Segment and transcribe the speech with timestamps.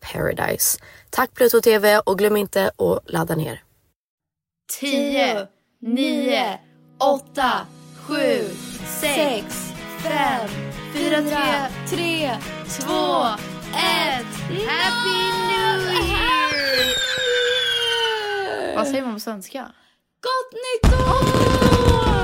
[0.00, 0.78] paradise.
[1.10, 3.62] Tack Pluto TV och glöm inte att ladda ner.
[4.80, 5.46] 10,
[5.80, 6.58] 9,
[6.98, 7.66] 8,
[8.06, 8.14] 7,
[9.00, 9.72] 6,
[10.02, 10.48] 5,
[10.94, 11.30] 4, 3,
[11.88, 12.36] 3,
[12.80, 12.92] 2,
[13.26, 14.26] 1.
[14.66, 16.60] Happy New Year!
[18.76, 19.72] Vad säger man på svenska?
[20.20, 22.19] Gott nytt år!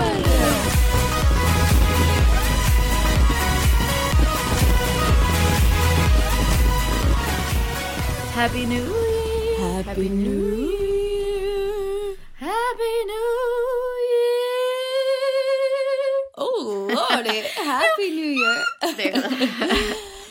[8.37, 9.83] Happy New Year!
[9.83, 12.17] Happy New Year!
[12.35, 13.33] Happy New
[15.17, 15.37] Year!
[16.37, 18.63] Oh lordy, happy new year!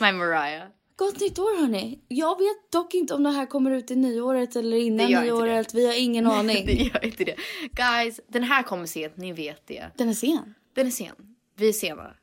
[0.00, 0.66] My Mariah.
[0.96, 1.98] Gott nytt år hörni.
[2.08, 5.74] Jag vet dock inte om det här kommer ut i nyåret eller innan nyåret.
[5.74, 6.66] Vi har ingen aning.
[6.66, 7.36] det gör inte det.
[7.72, 9.90] Guys, den här kommer sent, ni vet det.
[9.96, 10.54] Den är sen.
[10.74, 11.14] Den är sen.
[11.56, 12.14] Vi är sena.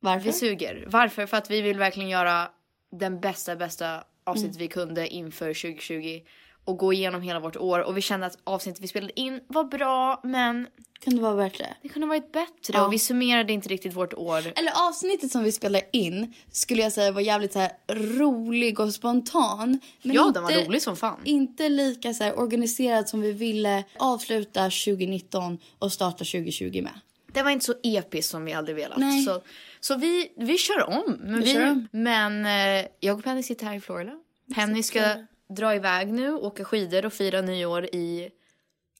[0.00, 0.24] Varför?
[0.26, 0.84] Vi suger.
[0.88, 1.26] Varför?
[1.26, 2.48] För att vi vill verkligen göra
[2.92, 6.20] den bästa, bästa avsnitt vi kunde inför 2020.
[6.64, 7.80] Och gå igenom hela vårt år.
[7.80, 10.66] Och vi kände att avsnittet vi spelade in var bra, men
[11.04, 11.74] Kunde vara bättre.
[11.82, 12.72] det kunde varit bättre.
[12.72, 12.86] Ja.
[12.86, 14.38] Och vi summerade inte riktigt vårt år.
[14.38, 17.72] Eller avsnittet som vi spelar in skulle jag säga var jävligt så här
[18.18, 19.80] rolig och spontan.
[20.02, 21.20] Men ja, inte, den var rolig som fan.
[21.24, 27.00] Inte lika så här organiserad som vi ville avsluta 2019 och starta 2020 med.
[27.32, 28.98] Det var inte så episkt som vi hade velat.
[28.98, 29.22] Nej.
[29.24, 29.40] Så,
[29.80, 31.16] så vi, vi kör om.
[31.20, 31.88] Men, Vi vi, om.
[31.92, 34.12] men eh, jag och Penny sitter här i Florida.
[34.54, 35.00] Penny ska
[35.48, 38.30] dra iväg nu, åka skidor och fira nyår i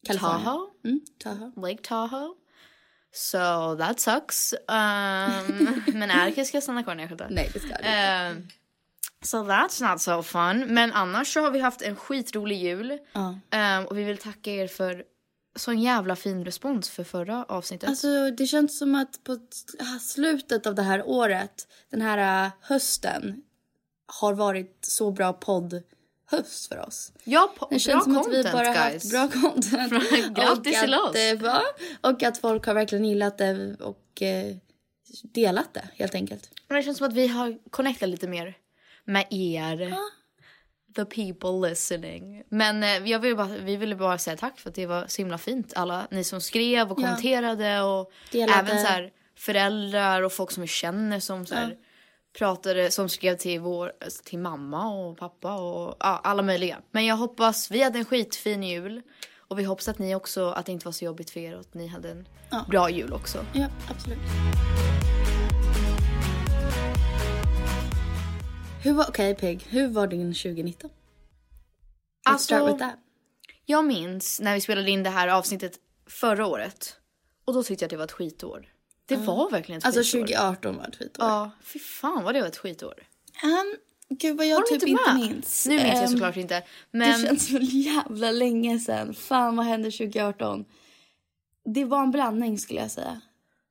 [0.07, 0.45] Kalifornien.
[0.45, 0.71] Tahoe.
[0.85, 1.53] Mm, Tahoe.
[1.57, 2.35] Lake Tahoe.
[3.13, 4.53] So that sucks.
[4.53, 7.27] Um, men Erika ska stanna kvar när jag skjuter.
[7.31, 8.49] Nej, det ska det Um,
[9.23, 10.67] so that's not so fun.
[10.75, 12.99] Men annars så har vi haft en skitrolig jul.
[13.13, 13.39] Ja.
[13.79, 15.05] Um, och vi vill tacka er för
[15.59, 17.89] sån jävla fin respons för förra avsnittet.
[17.89, 22.51] Alltså det känns som att på t- slutet av det här året, den här äh,
[22.61, 23.43] hösten,
[24.21, 27.13] har varit så bra poddhöst för oss.
[27.25, 29.13] ja, po- Det bra känns som att content vi bara guys.
[29.13, 29.93] haft bra content.
[30.37, 31.17] Grattis till att, oss.
[31.17, 31.63] eh, va?
[32.01, 34.57] Och att folk har verkligen gillat det och eh,
[35.23, 36.51] delat det helt enkelt.
[36.69, 38.55] Men det känns som att vi har connectat lite mer
[39.05, 39.95] med er.
[40.97, 42.43] The people listening.
[42.49, 45.23] Men eh, jag vill bara, vi ville bara säga tack för att det var så
[45.23, 45.73] himla fint.
[45.77, 48.59] Alla ni som skrev och kommenterade och Delade.
[48.59, 51.77] även så här föräldrar och folk som vi känner som så här,
[52.39, 53.93] pratade, som skrev till, vår,
[54.25, 56.79] till mamma och pappa och ja, alla möjliga.
[56.91, 59.03] Men jag hoppas, vi hade en skitfin jul.
[59.51, 61.61] Och vi hoppas att ni också, att det inte var så jobbigt för er och
[61.61, 62.65] att ni hade en Ja.
[62.69, 63.45] bra jul också.
[63.53, 64.19] Ja, absolut.
[68.85, 70.91] Hur var, okej Peg, hur var din 2019?
[70.91, 70.93] Let's
[72.25, 72.95] Alltså- start with that.
[73.67, 76.97] Jag minns när vi spelade in det här avsnittet förra året.
[77.45, 78.69] Och då tyckte jag att det var ett skitår.
[79.07, 80.19] Det var verkligen ett Alltså skitår.
[80.27, 81.27] 2018 var ett skitår.
[81.27, 82.95] Ja, fy fan vad det var ett skitår.
[83.45, 83.77] Um,
[84.09, 85.17] gud vad jag typ inte med?
[85.17, 85.67] minns.
[85.67, 86.63] Nu minns jag Ehm, såklart inte.
[86.91, 89.15] Men Det känns så jävla länge sedan.
[89.15, 90.65] Fan vad hände 2018?
[91.65, 93.21] Det var en blandning skulle jag säga.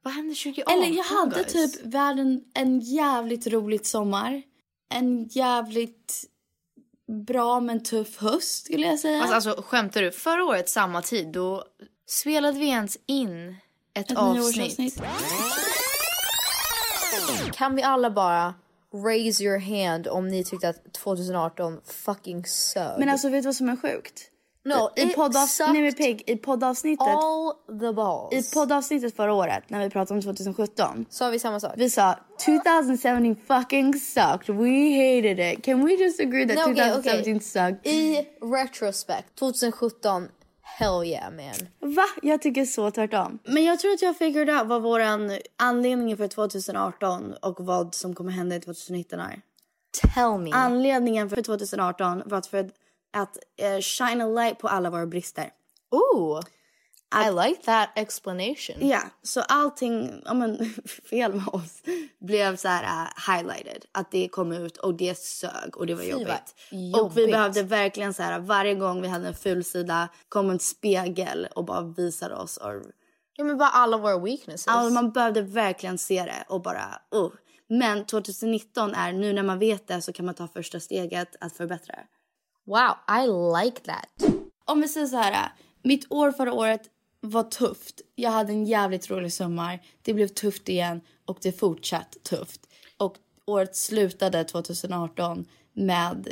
[0.02, 1.54] vad hände 2018 Eller jag hade guys?
[1.54, 4.42] typ världen en jävligt roligt sommar.
[4.90, 6.24] En jävligt
[7.08, 9.22] bra men tuff höst skulle jag säga.
[9.22, 10.12] Alltså, alltså skämtar du?
[10.12, 11.64] Förra året samma tid då
[12.08, 13.56] spelade vi ens in
[13.94, 15.02] ett, Ett avsnitt.
[17.54, 18.54] Kan vi alla bara
[18.94, 23.00] raise your hand om ni tyckte att 2018 fucking sög?
[23.00, 24.32] Men alltså vet du vad som är sjukt?
[24.68, 28.34] No, I, it poddav- sucked nej, men Peg, i poddavsnittet all the balls.
[28.34, 31.72] I poddavsnittet förra året när vi pratade om 2017 Sa vi samma sak?
[31.76, 32.16] vi sa
[32.46, 34.56] 2017 fucking sucked.
[34.56, 35.64] We hated it.
[35.66, 37.40] Can we just agree that Nej, okej, 2017 okej.
[37.40, 37.88] sucked?
[37.94, 40.28] I retrospect, 2017,
[40.62, 41.94] hell yeah man.
[41.96, 42.04] Va?
[42.22, 43.40] Jag tycker så tvärtom.
[43.44, 48.16] Men jag tror att jag figured out vad våran anledning för 2018 och vad som
[48.16, 49.42] kommer hända i 2019 är.
[50.14, 50.52] Tell me.
[50.54, 52.70] Anledningen för 2018 var att, för
[53.18, 55.50] att eh, shine a light på alla våra brister.
[55.92, 56.42] Ooh,
[57.16, 58.76] I like that explanation.
[58.80, 60.58] Ja, så allting ja, men,
[61.10, 61.82] fel med oss
[62.20, 63.86] blev så här uh, highlighted.
[63.92, 66.56] Att det kom ut och det sög och det var jobbigt.
[66.92, 67.32] vad Och vi jobbigt.
[67.36, 71.66] behövde verkligen så här varje gång vi hade en ful sida kom en spegel och
[71.66, 72.58] bara visade oss.
[72.58, 72.72] Och,
[73.40, 74.68] Ja men bara alla våra weaknesses.
[74.68, 77.30] alltså, man behövde verkligen se det och bara uh.
[77.70, 81.58] Men 2019 är nu när man vet det så kan man ta första steget att
[81.58, 82.08] förbättra det.
[82.68, 83.28] Wow, I
[83.64, 84.36] like that.
[84.66, 85.52] Om vi säger så här.
[85.84, 86.82] Mitt år förra året
[87.20, 88.02] var tufft.
[88.16, 89.80] Jag hade en jävligt rolig sommar.
[90.02, 92.62] Det blev tufft igen och det fortsatt tufft.
[92.98, 93.16] Och
[93.46, 96.28] året slutade 2018 med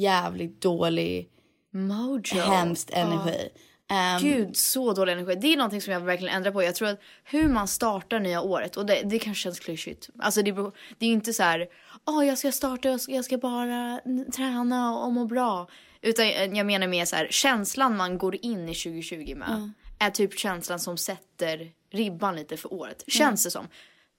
[0.00, 1.28] jävligt dålig,
[1.70, 2.40] Mojo.
[2.40, 3.48] hemskt energi.
[3.90, 5.34] Ehm, Gud, så dålig energi.
[5.34, 6.62] Det är någonting som jag verkligen ändrar på.
[6.62, 10.08] Jag tror att hur man startar nya året, och det, det kanske känns klyschigt.
[10.18, 11.66] Alltså det, beror- det är inte så här,
[12.06, 14.00] åh jag ska starta, jag ska, jag ska bara
[14.36, 15.68] träna och må bra.
[16.02, 19.48] Utan jag jag menar mer så här, känslan man går in i 2020 med.
[19.98, 23.04] Är typ känslan som sätter ribban lite för året.
[23.06, 23.68] Känns det som.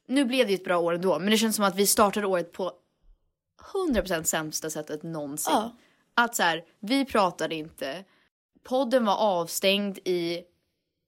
[0.07, 2.27] Nu blev det ju ett bra år ändå, men det känns som att vi startade
[2.27, 2.71] året på
[3.89, 5.53] 100% sämsta sättet någonsin.
[5.53, 5.75] Ja.
[6.13, 8.03] Att så här, vi pratade inte.
[8.69, 10.41] Podden var avstängd i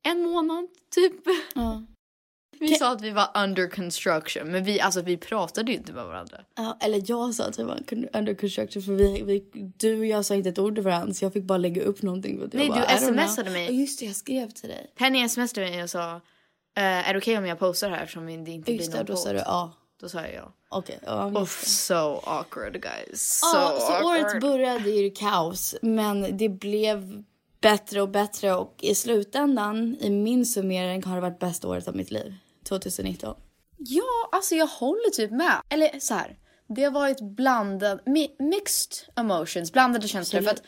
[0.07, 1.13] en månad typ.
[1.55, 1.83] Ja.
[2.59, 6.05] Vi sa att vi var under construction men vi, alltså, vi pratade ju inte med
[6.05, 6.37] varandra.
[6.55, 7.79] Ja, eller jag sa att vi var
[8.13, 9.43] under construction för vi, vi,
[9.77, 12.01] du och jag sa inte ett ord till varandra så jag fick bara lägga upp
[12.01, 12.39] någonting.
[12.39, 13.65] för Nej, bara, du smsade mig.
[13.65, 14.91] Ja, just det, jag skrev till dig.
[14.95, 18.31] Penny smsade mig och sa eh, är det okej om jag postar här eftersom det
[18.31, 19.35] inte Just blir det, någon då sa podd?
[19.35, 19.73] du ja.
[19.99, 20.53] Då sa jag ja.
[20.69, 21.69] Okej, ja, Uff, det.
[21.69, 23.39] so awkward guys.
[23.39, 24.05] So Ja, så awkward.
[24.25, 27.23] året började i kaos, men det blev
[27.71, 31.95] bättre och bättre och i slutändan, i min summering, har det varit bästa året av
[31.95, 32.35] mitt liv.
[32.63, 33.35] 2019.
[33.77, 35.61] Ja, alltså jag håller typ med.
[35.69, 36.37] Eller så här.
[36.67, 40.41] Det har varit blandad, mi- mixed emotions, blandade känslor.
[40.41, 40.63] För, att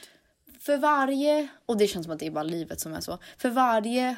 [0.59, 3.17] för varje, och det känns som att det är bara livet som är så.
[3.37, 4.15] För varje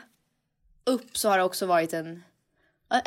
[0.83, 2.23] upp så har det också varit en,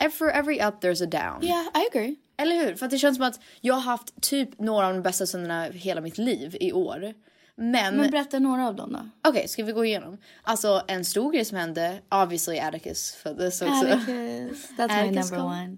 [0.02, 1.50] uh, for every up there's a down.
[1.50, 2.16] Yeah, I agree.
[2.36, 2.74] Eller hur?
[2.74, 5.64] För att det känns som att jag har haft typ några av de bästa stunderna
[5.64, 7.14] hela mitt liv i år.
[7.56, 9.28] Men, Men berätta några av dem då.
[9.30, 10.18] okej, ska vi gå igenom?
[10.42, 13.86] Alltså en stor grej som hände, obviously Atticus föddes också.
[13.86, 15.46] Atticus, that's my Atticus number kom.
[15.46, 15.76] one.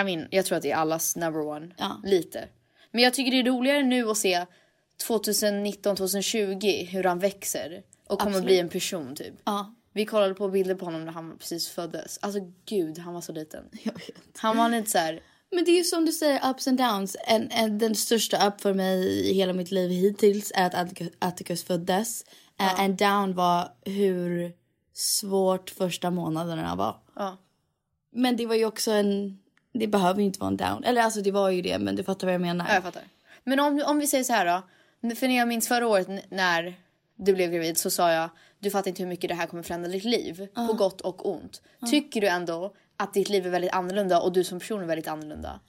[0.00, 1.70] I mean, jag tror att det är allas number one.
[1.76, 2.00] Ja.
[2.04, 2.48] Lite.
[2.90, 4.46] Men jag tycker det är roligare nu att se
[5.06, 7.82] 2019, 2020 hur han växer.
[8.06, 8.46] Och kommer Absolut.
[8.46, 9.34] bli en person typ.
[9.44, 12.18] Ja, Vi kollade på bilder på honom när han precis föddes.
[12.22, 13.64] Alltså gud, han var så liten.
[14.38, 15.20] Han var lite så här.
[15.54, 17.16] Men det är ju som du säger, ups and downs.
[17.26, 21.64] En, en, den största up för mig i hela mitt liv hittills är att Atticus,
[21.64, 22.24] föddes.
[22.60, 24.52] Eh, En down var hur
[24.92, 26.96] svårt första månaderna var.
[27.16, 27.36] Ja.
[28.12, 29.38] Men det var ju också en...
[29.72, 30.84] Det behöver ju inte vara en down.
[30.84, 32.66] Eller alltså det var ju det, men du fattar vad jag menar.
[32.68, 33.02] Ja, jag fattar.
[33.44, 35.14] Men om, om vi säger så här då.
[35.14, 36.74] För när jag minns förra året när
[37.16, 39.90] du blev gravid så sa jag du fattar inte hur mycket det här kommer förändra
[39.90, 40.48] ditt liv.
[40.54, 41.62] På gott och ont.
[41.90, 45.08] Tycker du ändå att ditt liv är väldigt annorlunda och du som person är väldigt
[45.08, 45.60] annorlunda?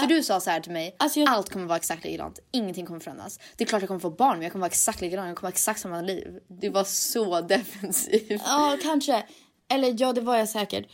[0.00, 2.38] För du sa så här till mig, Alltså, jag- allt kommer vara exakt likadant.
[2.52, 3.38] Ingenting kommer förändras.
[3.56, 5.26] Det är klart jag kommer få barn men jag kommer vara exakt likadan.
[5.28, 6.38] Jag kommer ha exakt samma liv.
[6.48, 8.42] Det var så defensivt.
[8.44, 9.24] Ja, kanske.
[9.70, 10.86] Eller ja, det var jag säkert.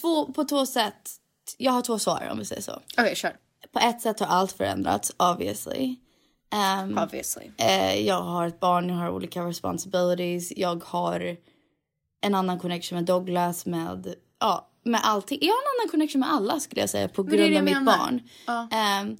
[0.00, 1.10] Två, på två sätt.
[1.58, 2.80] Jag har två svar om vi säger så.
[2.98, 3.36] Okej, kör.
[3.72, 5.96] På ett sätt har allt förändrats, obviously.
[6.52, 7.50] Ehm, Obviously.
[7.58, 10.52] eh, jag har ett barn, jag har olika responsibilities.
[10.56, 11.36] Jag har
[12.22, 15.38] en annan connection med Douglas, med, ja, med allting.
[15.40, 17.52] Jag har en annan connection med alla skulle jag säga på det grund det av
[17.52, 17.98] jag mitt menar.
[17.98, 18.20] barn.
[18.46, 18.68] Ja.
[18.72, 19.16] Ehm,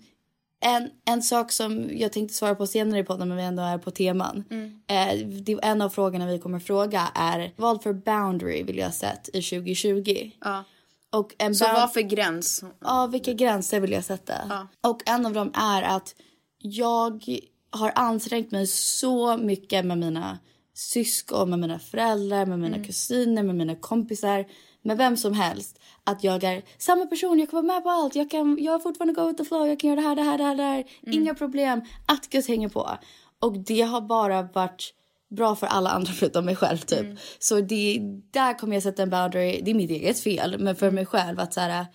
[0.63, 3.79] en, en sak som jag tänkte svara på senare i podden men vi ändå är
[3.79, 4.45] på teman.
[4.51, 4.81] Mm.
[4.87, 9.29] Eh, det, en av frågorna vi kommer fråga är vad för boundary vill jag sett
[9.29, 10.31] i 2020?
[10.41, 10.65] Ja.
[11.13, 12.65] Och en Så vad för gräns?
[12.81, 14.69] Ja, vilka gränser vill jag sätta?
[14.81, 16.15] Och en av dem är att
[16.59, 17.25] jag
[17.71, 20.39] har ansträngt mig så mycket med mina
[20.75, 24.47] syskon, med mina föräldrar, med mina kusiner, med mina kompisar,
[24.83, 25.81] med vem som helst.
[26.05, 28.15] Att jag är samma person, jag kan vara med på allt.
[28.15, 30.39] Jag kan jag fortfarande go with the flow, jag kan göra det här, det här,
[30.39, 30.85] det här, det här.
[31.15, 31.81] Inga problem.
[32.07, 32.99] Atticus hänger på.
[33.39, 34.95] Och det har bara varit
[35.29, 37.07] bra för alla andra förutom mig själv typ.
[37.39, 37.99] Så det,
[38.31, 39.61] där kommer jag sätta en boundary.
[39.63, 41.87] Det är mitt eget fel, men för mig själv att så här,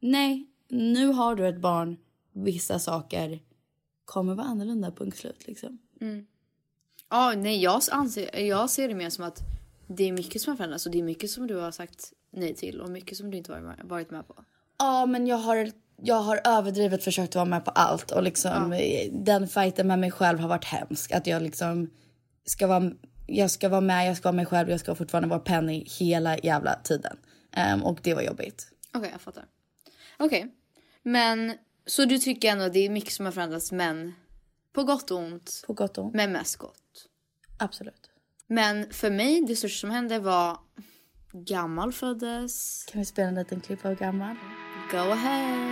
[0.00, 1.96] nej, nu har du ett barn.
[2.32, 3.40] Vissa saker
[4.04, 5.78] kommer vara annorlunda, punkt slut liksom.
[7.10, 9.40] Ja, nej jag, anser, jag ser det mer som att
[9.86, 12.54] det är mycket som har förändrats och det är mycket som du har sagt nej
[12.54, 14.44] till och mycket som du inte varit med, varit med på.
[14.78, 15.70] Ja, men jag har,
[16.02, 20.10] jag har överdrivet försökt vara med på allt och liksom eh, den fighten med mig
[20.10, 21.12] själv har varit hemsk.
[21.12, 21.90] Att jag liksom
[22.46, 22.90] ska vara,
[23.26, 26.38] jag ska vara med, jag ska vara mig själv, jag ska fortfarande vara Penny hela
[26.38, 27.16] jävla tiden.
[27.52, 28.68] Ehm, och det var jobbigt.
[28.94, 29.44] Okej, jag fattar.
[30.18, 30.54] Okej,
[31.02, 31.54] men
[31.86, 34.14] så du tycker ändå att det är mycket som har förändrats men
[34.72, 36.14] på gott och ont, På gott och ont.
[36.14, 37.06] men mest gott.
[37.58, 38.10] Absolut.
[38.46, 40.58] Men för mig, det största som hände var
[41.34, 42.84] gammal föddes.
[42.92, 44.36] Kan vi spela en liten klipp av gammal?
[44.90, 45.70] Go ahead.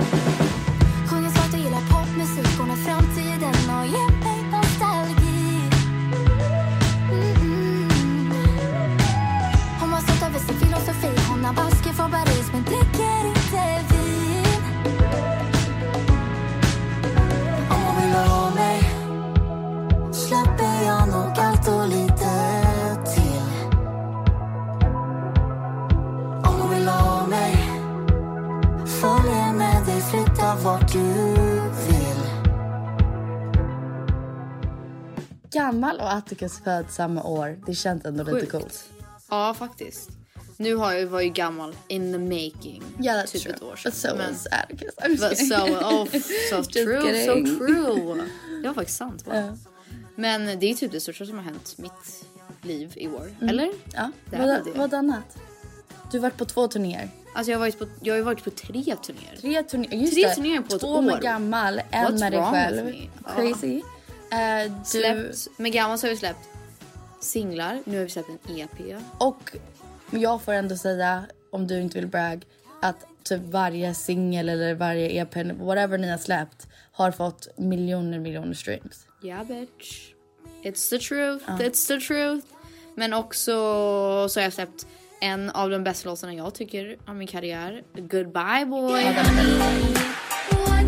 [35.93, 37.59] Gammal och Atticus född samma år.
[37.67, 38.53] Det känns ändå lite Sjukt.
[38.53, 38.85] coolt.
[39.31, 40.11] Ja, faktiskt.
[40.57, 42.83] Nu har jag, var ju gammal in the making.
[43.01, 43.55] Yeah, that's typ true.
[43.55, 44.17] ett år But so sedan.
[44.19, 44.95] Men- Atticus.
[44.97, 45.49] I'm But kidding.
[45.49, 46.05] so, oh,
[46.51, 48.23] so true, so true.
[48.63, 49.27] Det var faktiskt sant.
[49.27, 49.35] Wow.
[49.35, 49.57] Ja.
[50.17, 52.27] Men det är typ det största som har hänt mitt
[52.63, 53.35] liv i år.
[53.41, 53.49] Mm.
[53.49, 53.71] Eller?
[53.95, 54.63] Ja, vad, det.
[54.75, 55.37] vad annat?
[56.11, 57.09] Du har varit på två turnéer.
[57.35, 59.37] Alltså jag har varit på, jag har varit på tre turnéer.
[59.41, 60.35] Tre turnéer, just Tre det.
[60.35, 61.03] turnéer på ett Två år.
[61.03, 62.85] med gammal, en What's med dig själv.
[62.85, 63.09] me?
[63.37, 63.55] Ja.
[64.33, 66.49] Eh, du, Släppt, med gammal så har vi släppt
[67.21, 67.83] singlar.
[67.85, 69.03] Nu har vi släppt en EP.
[69.19, 69.57] och
[70.11, 72.45] jag får ändå säga, om du inte vill brag,
[72.83, 78.55] att typ varje singel eller varje EP, whatever ni har släppt, har fått miljoner miljoner
[78.55, 79.07] streams.
[79.23, 80.13] Yeah bitch.
[80.63, 81.51] It's the truth.
[81.51, 82.47] It's the truth.
[82.95, 83.53] Men också
[84.29, 84.87] så har jag släppt
[85.21, 87.83] en av de bästa låtarna jag tycker av min karriär.
[87.95, 89.05] Goodbye boy.
[90.67, 90.87] What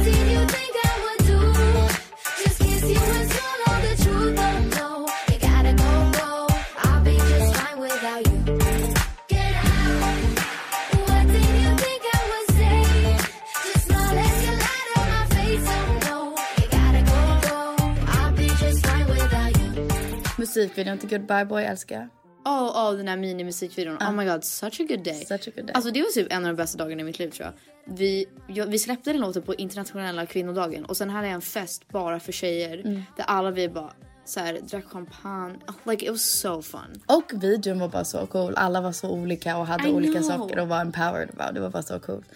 [20.57, 22.09] Musikvideon till Goodbye Boy älskar jag.
[22.45, 23.97] Oh, oh, den här minimusikvideon.
[23.97, 25.25] Oh my god, such a good day.
[25.25, 25.75] Such a good day.
[25.75, 27.55] Alltså det var typ en av de bästa dagarna i mitt liv tror jag.
[27.97, 31.89] Vi, jag, vi släppte den låten på internationella kvinnodagen och sen hade jag en fest
[31.89, 32.79] bara för tjejer.
[32.79, 33.03] Mm.
[33.17, 33.93] Där alla vi bara
[34.25, 35.59] så här, drack champagne.
[35.69, 37.03] Oh, like it was so fun.
[37.07, 38.55] Och videon var bara så cool.
[38.57, 40.23] Alla var så olika och hade I olika know.
[40.23, 41.55] saker och var empowered about.
[41.55, 42.27] Det var bara så coolt.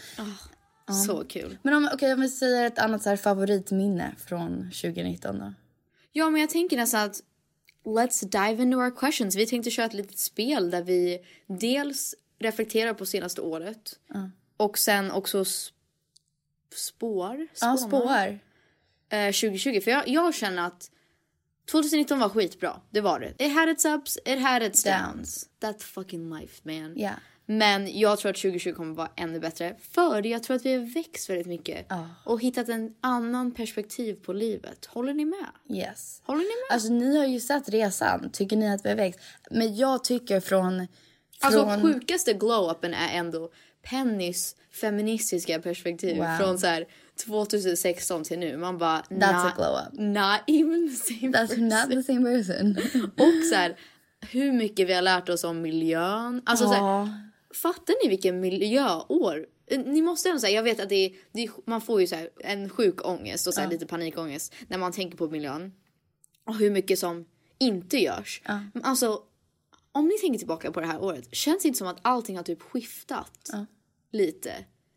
[1.06, 1.58] Så kul.
[1.62, 5.52] Men om, okej, om vi säger ett annat så här favoritminne från 2019 då?
[6.12, 7.22] Ja men jag tänker nästan att
[7.88, 9.36] let's dive into our questions.
[9.36, 13.98] Vi tänkte köra ett litet spel där vi dels reflekterar på senaste året.
[14.56, 15.72] Och sen också s-
[16.74, 17.46] spår.
[17.60, 18.38] Ja, spår.
[19.08, 19.80] eh, 2020.
[19.80, 20.90] För jag, jag känner att
[21.70, 22.80] 2019 var skitbra.
[22.90, 23.44] Det var det.
[23.46, 25.48] It had its ups, it had its downs.
[25.58, 26.92] That fucking life man.
[26.96, 27.12] Ja.
[27.50, 29.76] Men jag tror att 2020 kommer vara ännu bättre.
[29.90, 31.86] För jag tror att vi har växt väldigt mycket.
[32.24, 34.86] Och hittat en annan perspektiv på livet.
[34.86, 35.76] Håller ni med?
[35.78, 36.22] Yes.
[36.24, 36.74] Håller ni med?
[36.74, 38.30] Alltså ni har ju sett resan.
[38.32, 39.20] Tycker ni att vi har växt?
[39.50, 40.86] Men jag tycker från...
[41.40, 43.50] Alltså från sjukaste glow-upen är ändå
[43.82, 46.16] Pennys feministiska perspektiv.
[46.16, 46.36] Wow.
[46.38, 46.84] Från så här
[47.26, 48.56] 2016 till nu.
[48.56, 49.00] Man bara...
[49.00, 49.98] That's a not, glow up.
[49.98, 51.68] Not even the same That's person.
[51.68, 52.76] not the same person.
[53.16, 53.76] Och så här,
[54.20, 56.42] hur mycket vi har lärt oss om miljön.
[56.46, 57.27] Alltså så här.
[57.62, 59.46] Fattar ni vilken miljöår?
[59.66, 62.06] Eh, Ni måste ändå säga, jag vet att det är, det är, man får ju
[62.06, 65.72] så här en sjuk ångest och så här lite panikångest när man tänker på miljön.
[66.44, 67.24] Och hur mycket som
[67.58, 68.42] inte görs.
[68.74, 69.22] Men alltså,
[69.92, 72.44] om ni tänker tillbaka på det här året, känns det inte som att allting har
[72.44, 73.50] typ skiftat
[74.12, 74.52] lite?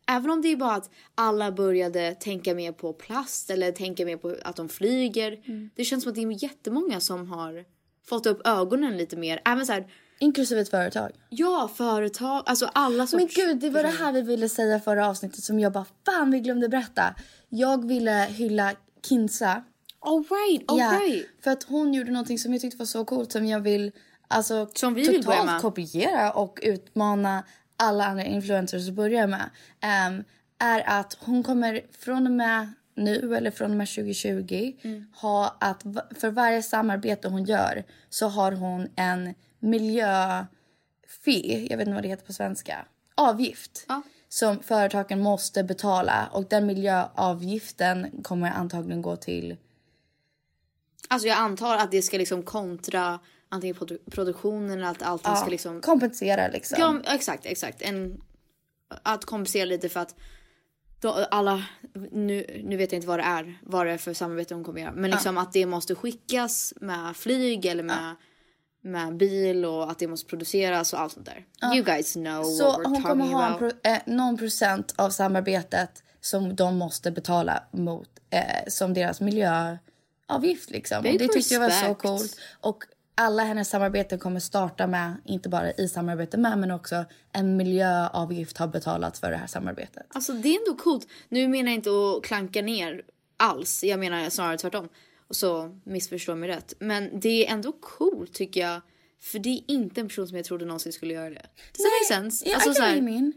[0.06, 4.16] Även om det är bara att alla började tänka mer på plast eller tänka mer
[4.16, 5.42] på att de flyger.
[5.74, 7.64] Det känns som att det är jättemånga som har
[8.04, 9.40] fått upp ögonen lite mer.
[9.44, 11.10] Även så här, Inklusive ett företag.
[11.28, 13.36] ja, företag, alltså alla sorts...
[13.36, 16.30] Men gud, det var det här vi ville säga förra avsnittet som jag bara fan
[16.30, 17.14] vi glömde berätta.
[17.48, 18.72] Jag ville hylla
[19.08, 19.62] Kinsa.
[20.00, 21.26] All right, all Ja, right.
[21.44, 23.92] för att hon gjorde någonting som jag tyckte var så coolt som jag vill
[24.28, 25.60] alltså Som vi vill börja totalt med.
[25.60, 27.44] kopiera och utmana
[27.76, 29.50] alla andra influencers att börja med.
[29.80, 30.24] Ehm,
[30.58, 35.04] är att hon kommer från och med nu eller från och med 2020 Mm.
[35.20, 35.82] ha att
[36.20, 42.08] för varje samarbete hon gör så har hon en miljöfee, jag vet inte vad det
[42.08, 43.84] heter på svenska, avgift.
[43.88, 44.02] Ja.
[44.28, 49.56] Som företagen måste betala och den miljöavgiften kommer antagligen gå till
[51.08, 55.46] Alltså jag antar att det ska liksom kontra antingen produ- produktionen eller att allting ska
[55.46, 55.80] liksom...
[55.80, 56.76] kompensera liksom.
[56.80, 57.82] Ja, exakt, exakt.
[57.82, 58.20] En,
[59.02, 60.14] att kompensera lite för att
[61.00, 61.64] då, alla,
[62.10, 64.80] nu, nu vet jag inte vad det är, vad det är för samarbete hon kommer
[64.80, 64.92] göra.
[64.92, 68.16] Men liksom att det måste skickas med flyg eller med,
[68.82, 71.44] med bil och att det måste produceras och allt sånt där.
[71.74, 75.10] You guys know Så what we're hon kommer ha en pro, eh, någon procent av
[75.10, 80.98] samarbetet som de måste betala mot eh, som deras miljöavgift liksom.
[80.98, 82.02] Och det tyckte jag var så respect.
[82.02, 82.36] coolt.
[82.60, 82.84] Och
[83.14, 88.58] alla hennes samarbeten kommer starta med, inte bara i samarbete med, men också en miljöavgift
[88.58, 90.06] har betalats för det här samarbetet.
[90.08, 91.06] Alltså det är ändå coolt.
[91.28, 93.02] Nu menar jag inte att klanka ner
[93.36, 93.84] alls.
[93.84, 94.88] Jag menar snarare tvärtom.
[95.32, 96.74] Så missförstå mig rätt.
[96.78, 98.80] Men det är ändå coolt tycker jag.
[99.20, 101.46] För det är inte en person som jag trodde någonsin skulle göra det.
[101.72, 102.48] Does that make sense?
[102.48, 103.32] Ja, alltså, I så här, mean.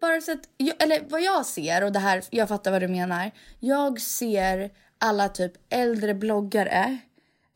[0.00, 2.88] Bara så att, jag, eller vad jag ser, och det här, jag fattar vad du
[2.88, 3.30] menar.
[3.60, 6.98] Jag ser alla typ äldre bloggare,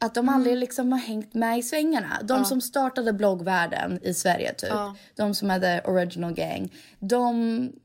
[0.00, 0.60] att de aldrig Mm.
[0.60, 2.18] liksom har hängt med i svängarna.
[2.22, 4.70] De som startade bloggvärlden i Sverige typ.
[5.16, 6.72] De som hade original gang.
[6.98, 7.32] De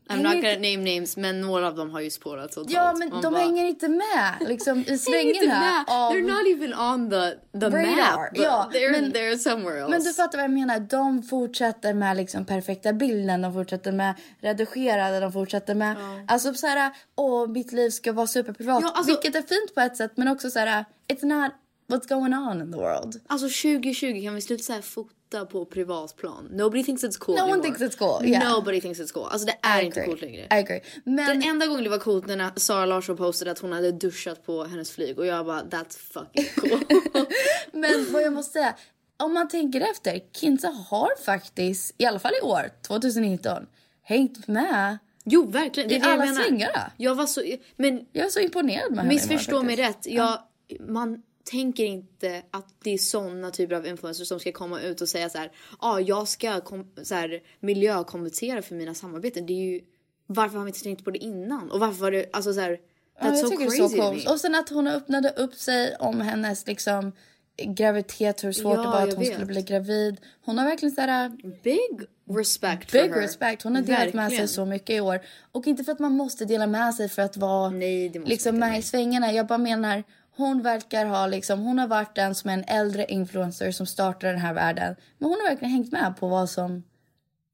[0.10, 2.72] I'm not gonna name names men några av dem har ju spårat totalt.
[2.72, 5.60] Ja men Man de bara, hänger inte med liksom i "Häng inte svängarna.
[5.60, 5.84] med.
[5.88, 8.18] av- They're not even on the, the Radar.
[8.18, 8.30] map.
[8.34, 9.90] Ja, they're, men- they're somewhere else.
[9.92, 10.80] Men du fattar vad jag menar.
[10.80, 15.96] De fortsätter med liksom perfekta bilden, de fortsätter med redigerade, de fortsätter med...
[16.28, 18.82] Alltså så här, åh mitt liv ska vara superprivat.
[18.82, 21.52] Ja, alltså- Vilket är fint på ett sätt men också så här, it's not
[21.88, 23.22] what's going on in the world.
[23.28, 26.48] Alltså 2020 kan vi sluta så här fota på privatplan.
[26.52, 27.64] Nobody thinks it's cool No one anymore.
[27.78, 28.52] thinks it's cool, yeah.
[28.54, 29.28] Nobody thinks it's cool.
[29.32, 30.10] Alltså det är I inte agree.
[30.10, 30.42] coolt längre.
[30.42, 30.82] I agree.
[31.06, 34.46] Men Den enda gången det var coolt när Sara Larsson postade att hon hade duschat
[34.46, 37.26] på hennes flyg och jag bara that's fucking cool.
[37.74, 38.76] Men vad jag måste säga,
[39.18, 43.66] om man tänker efter, Kinsa har faktiskt, i alla fall i år, 2019,
[44.04, 44.98] hängt med.
[45.26, 46.44] jo verkligen, det är I det jag alla menar.
[46.44, 46.92] svängarna.
[46.98, 47.42] Jag var så,
[47.76, 50.06] men Jag är så imponerad med henne missförstå mig rätt.
[50.08, 50.40] Jag,
[50.80, 55.10] man tänker inte att det är såna typer av influencers som ska komma ut och
[55.10, 56.62] säga så här, ja ah, jag ska
[57.04, 59.46] så här, miljökompensera för mina samarbeten.
[59.46, 59.82] Det är ju,
[60.28, 61.72] varför har vi inte tänkt på det innan?
[61.72, 62.78] Och varför var det, alltså så här, that's
[63.20, 64.34] Ja, jag so crazy så.
[64.34, 67.12] Och sen att hon öppnade upp sig om hennes liksom
[67.58, 69.34] graviditet, hur svårt Ja, det var att hon vet.
[69.34, 70.18] skulle bli gravid.
[70.46, 71.30] Hon har verkligen såhär
[71.64, 73.22] Big respect for big her.
[73.22, 73.64] respect.
[73.64, 75.20] Hon har delat med sig så mycket i år.
[75.52, 78.80] Och inte för att man måste dela med sig för att vara Nej, liksom med
[78.80, 79.32] i svängarna.
[79.34, 80.04] Jag bara menar,
[80.36, 84.34] hon verkar ha liksom, hon har varit den som är en äldre influencer som startade
[84.34, 84.96] den här världen.
[85.18, 86.84] Men hon har verkligen hängt med på vad som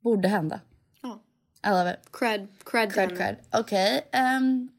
[0.04, 0.60] borde hända.
[1.02, 1.22] Ja.
[1.66, 2.00] I love it.
[2.12, 3.36] Cred, cred, Cred, cred.
[3.52, 4.70] Okej, ehm,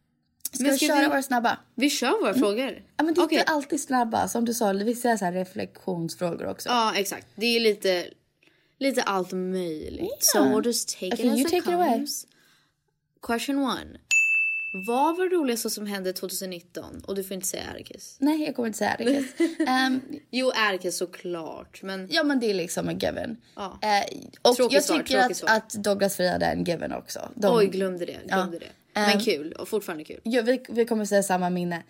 [0.52, 1.58] ska Men vi ska köra vi- våra snabba?
[1.74, 2.82] Vi kör våra frågor.
[2.96, 3.38] Ja, men det är Okej.
[3.38, 4.28] inte alltid snabba.
[4.28, 6.68] Som du sa, vissa är så här reflektionsfrågor också.
[6.68, 7.26] Ja, exakt.
[7.34, 8.06] Det är lite,
[8.78, 10.18] lite allt möjligt.
[10.24, 11.92] So we'll just take Okay, it as you it take it away.
[11.94, 12.26] comes.
[13.26, 13.98] Question one.
[14.72, 17.02] Vad var det roligaste som hände 2019?
[17.06, 18.16] Och du får inte säga Erkis.
[18.20, 19.18] Nej, jag kommer inte säga det.
[19.86, 21.82] um, Jo, Erkis såklart.
[21.82, 23.36] Men ja, men det är liksom en given.
[23.56, 23.78] Ja.
[23.82, 25.48] Eh, och Tråkigt jag svar, tycker att, svar.
[25.50, 27.28] att Douglas Friad är en given också.
[27.34, 28.18] De, oj, glömde det.
[28.26, 28.66] Glömde det.
[28.94, 29.52] Men Ehm, kul.
[29.52, 30.20] Och fortfarande kul.
[30.22, 31.82] ja, vi, vi kommer säga samma minne,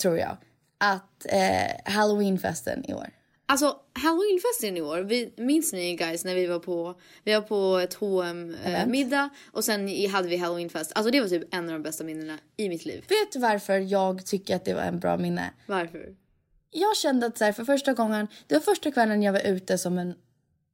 [0.00, 0.36] tror jag.
[0.78, 3.10] Att eh, halloweenfesten i år.
[3.46, 7.78] Alltså halloweenfesten i år, vi, minns ni guys när vi var på, vi var på
[7.78, 10.92] ett hm eh, middag och sen i- hade vi halloweenfest.
[10.94, 13.04] Alltså det var typ en av de bästa minnena i mitt liv.
[13.08, 15.50] Vet du varför jag tycker att det var en bra minne?
[15.66, 16.06] Varför?
[16.70, 19.78] Jag kände att så här, för första gången, det var första kvällen jag var ute
[19.78, 20.14] som en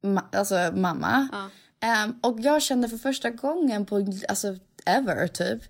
[0.03, 1.27] ma- alltså, mamma.
[1.79, 3.95] Ehm, och jag kände för första gången på,
[4.27, 4.55] alltså
[4.85, 5.61] ever typ,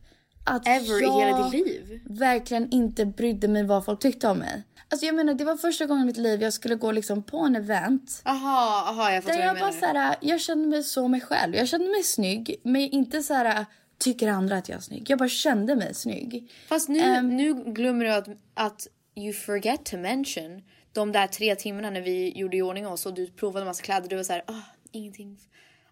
[0.45, 2.01] att Ever i jag hela ditt liv?
[2.09, 4.63] verkligen inte brydde mig vad folk tyckte om mig.
[4.91, 7.37] Alltså jag menar det var första gången i mitt liv jag skulle gå liksom på
[7.37, 8.21] en event.
[8.25, 11.55] Aha, aha jag fattar Där jag bara såhär, jag kände mig så mig själv.
[11.55, 13.65] Jag kände mig snygg men inte såhär
[13.97, 15.09] tycker andra att jag är snygg.
[15.09, 16.51] Jag bara kände mig snygg.
[16.67, 17.37] Fast nu, Ehm.
[17.37, 20.61] nu glömmer du att, att you forget to mention
[20.93, 24.09] de där tre timmarna när vi gjorde i ordning oss och du provade massa kläder.
[24.09, 25.39] Du var så här, ah, ingenting.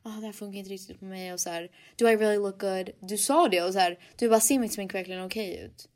[0.04, 2.62] Ah, det här funkar inte riktigt på mig och så här, do I really look
[2.62, 2.90] good?
[3.00, 5.88] Du sa det och så här, du bara, ser mitt smink verkligen okej ut?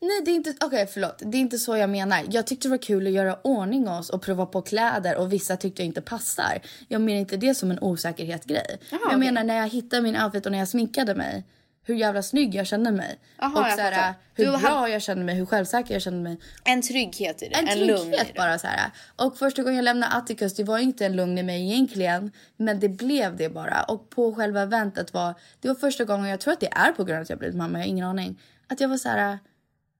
[0.00, 1.18] Nej det är inte, okej förlåt.
[1.18, 2.22] Det är inte så jag menar.
[2.30, 5.56] Jag tyckte det var kul att göra ordning oss och prova på kläder och vissa
[5.56, 6.58] tyckte jag inte passar.
[6.88, 8.78] Jag menar inte det som en osäkerhetsgrej.
[8.90, 9.18] jag okej.
[9.18, 11.44] menar när jag hittade min outfit och när jag sminkade mig.
[11.86, 13.18] Hur jävla snygg jag kände mig.
[13.38, 16.38] Aha, och såhär, hur bra har- jag kände mig, hur självsäker jag kände mig.
[16.64, 18.90] En trygghet i det, En en, trygghet bara så här.
[19.16, 22.32] Och första gången jag lämnade Atticus, det var inte en lugn i mig egentligen.
[22.56, 23.82] Men det blev det bara.
[23.82, 27.04] Och på själva eventet var, det var första gången, jag tror att det är på
[27.04, 28.40] grund av att jag blivit mamma, jag har ingen aning.
[28.68, 29.38] Att jag var så här,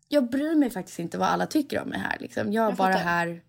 [0.09, 2.53] jag bryr mig faktiskt inte vad alla tycker om mig här liksom.
[2.53, 3.05] Jag är Jag bara fattar.
[3.05, 3.43] här,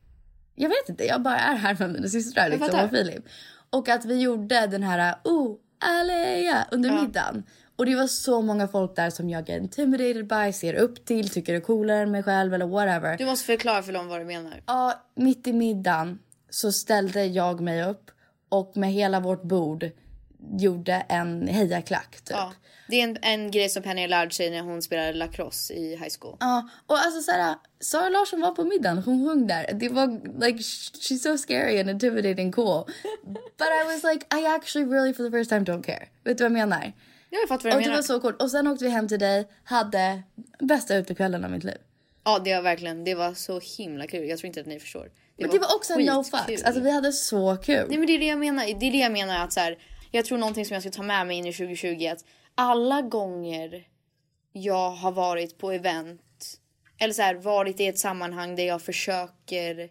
[0.55, 2.83] jag vet inte, jag bara är här med mina systrar liksom fattar.
[2.85, 3.25] och Filip.
[3.69, 7.43] Och att vi gjorde den här, oh, Alea under middagen.
[7.75, 11.29] Och det var så många folk där som jag är intimidated by, ser upp till,
[11.29, 13.17] tycker är coolare än mig själv eller whatever.
[13.17, 14.61] Du måste förklara för dem vad du menar.
[14.65, 18.11] Ja, mitt i middagen så ställde jag mig upp
[18.49, 19.85] och med hela vårt bord
[20.57, 22.29] gjorde en hejaklack typ.
[22.29, 22.53] Ja,
[22.87, 26.13] det är en, en grej som Penny lärde sig när hon spelade lacrosse i high
[26.19, 26.37] school.
[26.39, 29.73] Ja, och alltså såhär, Sara Larsson var på middagen, hon sjöng där.
[29.73, 30.07] Det var
[30.45, 32.83] like, she's so scary and intimidating cool.
[33.57, 36.07] But I was like, I actually really for the first time don't care.
[36.23, 36.93] Vet du vad jag menar?
[37.29, 37.95] Ja, jag fattar vad du Och det menar.
[37.95, 38.41] var så coolt.
[38.41, 40.23] Och sen åkte vi hem till dig, hade
[40.59, 41.77] bästa utekvällen av mitt liv.
[42.23, 44.29] Ja, det var verkligen, det var så himla kul.
[44.29, 45.11] Jag tror inte att ni förstår.
[45.37, 46.63] Men det var också en no fucks.
[46.63, 47.85] Alltså vi hade så kul.
[47.89, 48.65] Nej men det är det jag menar.
[48.79, 49.77] Det är det jag menar att så här,
[50.11, 53.01] jag tror någonting som jag ska ta med mig in i 2020 är att alla
[53.01, 53.87] gånger
[54.51, 56.21] jag har varit på event
[56.97, 59.89] eller så här, varit i ett sammanhang där jag försöker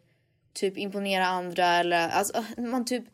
[0.52, 3.04] typ imponera andra eller alltså man typ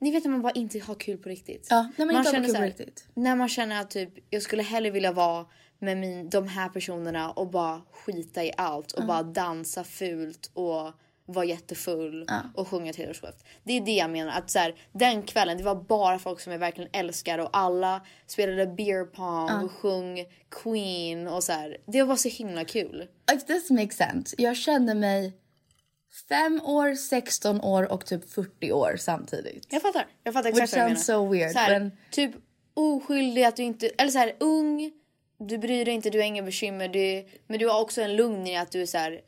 [0.00, 1.66] ni vet när man bara inte har kul på riktigt.
[1.70, 3.04] Ja, när man inte har kul så på här, riktigt.
[3.14, 5.46] När man känner att typ jag skulle hellre vilja vara
[5.78, 10.92] med min, de här personerna och bara skita i allt och bara dansa fult och
[11.32, 13.44] vara jättefull och sjunga Taylor Swift.
[13.64, 14.32] Det är det jag menar.
[14.38, 18.00] Att så här, den kvällen det var bara folk som jag verkligen älskar och alla
[18.26, 21.76] spelade beer pong och sjöng Queen och så här.
[21.86, 23.08] Det var så himla kul.
[23.34, 24.36] If this makes sense.
[24.38, 25.32] Jag kände mig
[26.28, 29.66] fem år, 16 år och typ 40 år samtidigt.
[29.70, 30.06] Jag fattar.
[30.24, 31.00] Jag fattar Which exakt vad du menar.
[31.02, 32.30] so weird, Så här, men- Typ
[32.74, 34.92] oskyldig att du inte, eller så här ung,
[35.38, 36.88] du bryr dig inte, du har inga bekymmer.
[36.88, 39.20] Du, men du har också en lugn i att du är så här,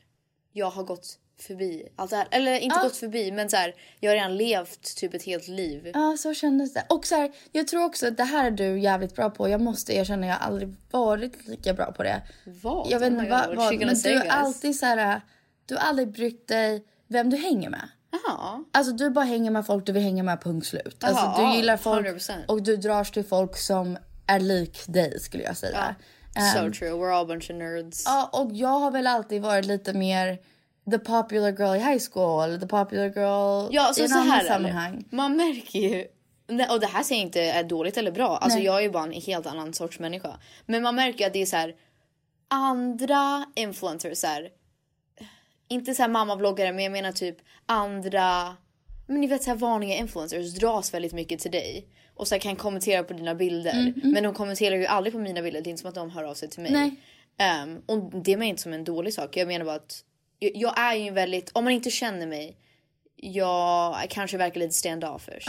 [0.51, 2.27] jag har gått förbi allt det här.
[2.31, 5.91] Eller inte gått förbi men så här, jag har redan levt typ ett helt liv.
[5.93, 6.85] Ja, så kändes det.
[6.89, 9.49] Och så här, jag tror också att det här är du jävligt bra på.
[9.49, 12.21] Jag måste erkänna, jag har aldrig varit lika bra på det.
[12.45, 12.91] Vad?
[12.91, 15.21] Jag vet Oh inte my vad, men du är alltid så här,
[15.65, 17.89] du har aldrig brytt dig vem du hänger med.
[18.11, 18.63] Jaha.
[18.71, 21.03] Alltså du bara hänger med folk du vill hänga med punkt slut.
[21.03, 22.31] Alltså Jaha, du gillar folk 100%.
[22.47, 25.95] och du dras till folk som är lik dig skulle jag säga.
[26.53, 28.03] So Ehm, true, we're all a bunch of nerds.
[28.05, 30.39] Ja, och jag har väl alltid varit lite mer
[30.91, 34.17] the popular girl i high school eller the popular girl Ja, i så en så
[34.17, 35.05] här sammanhang.
[35.09, 36.07] Man märker ju
[36.69, 38.37] och det här säger jag inte är dåligt eller bra.
[38.37, 38.65] Alltså Nej.
[38.65, 40.39] jag är ju bara en helt annan sorts människa.
[40.65, 41.75] Men man märker att det är så här
[42.47, 44.49] andra influencers här.
[45.67, 48.55] Inte så här mammavloggare men jag menar typ andra
[49.07, 52.39] men ni vet så här vanliga influencers dras väldigt mycket till dig och så här
[52.39, 53.93] kan kommentera på dina bilder.
[54.03, 55.61] Men de kommenterar ju aldrig på mina bilder.
[55.61, 56.71] Det är inte som att de hör av sig till mig.
[56.71, 56.95] Nej.
[57.37, 59.37] Ehm, och det menar jag inte som en dålig sak.
[59.37, 60.03] Jag menar bara att
[60.53, 62.57] jag, är ju väldigt, om man inte känner mig,
[63.15, 65.47] jag kanske verkar lite standoffish.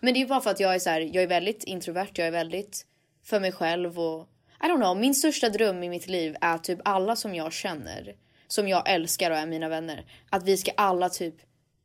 [0.00, 2.10] Men det är ju bara för att jag är så här, jag är väldigt introvert,
[2.12, 2.86] jag är väldigt
[3.24, 4.28] för mig själv och
[4.62, 8.14] I don't know, min största dröm i mitt liv är typ alla som jag känner,
[8.48, 11.34] som jag älskar och är mina vänner, att vi ska alla typ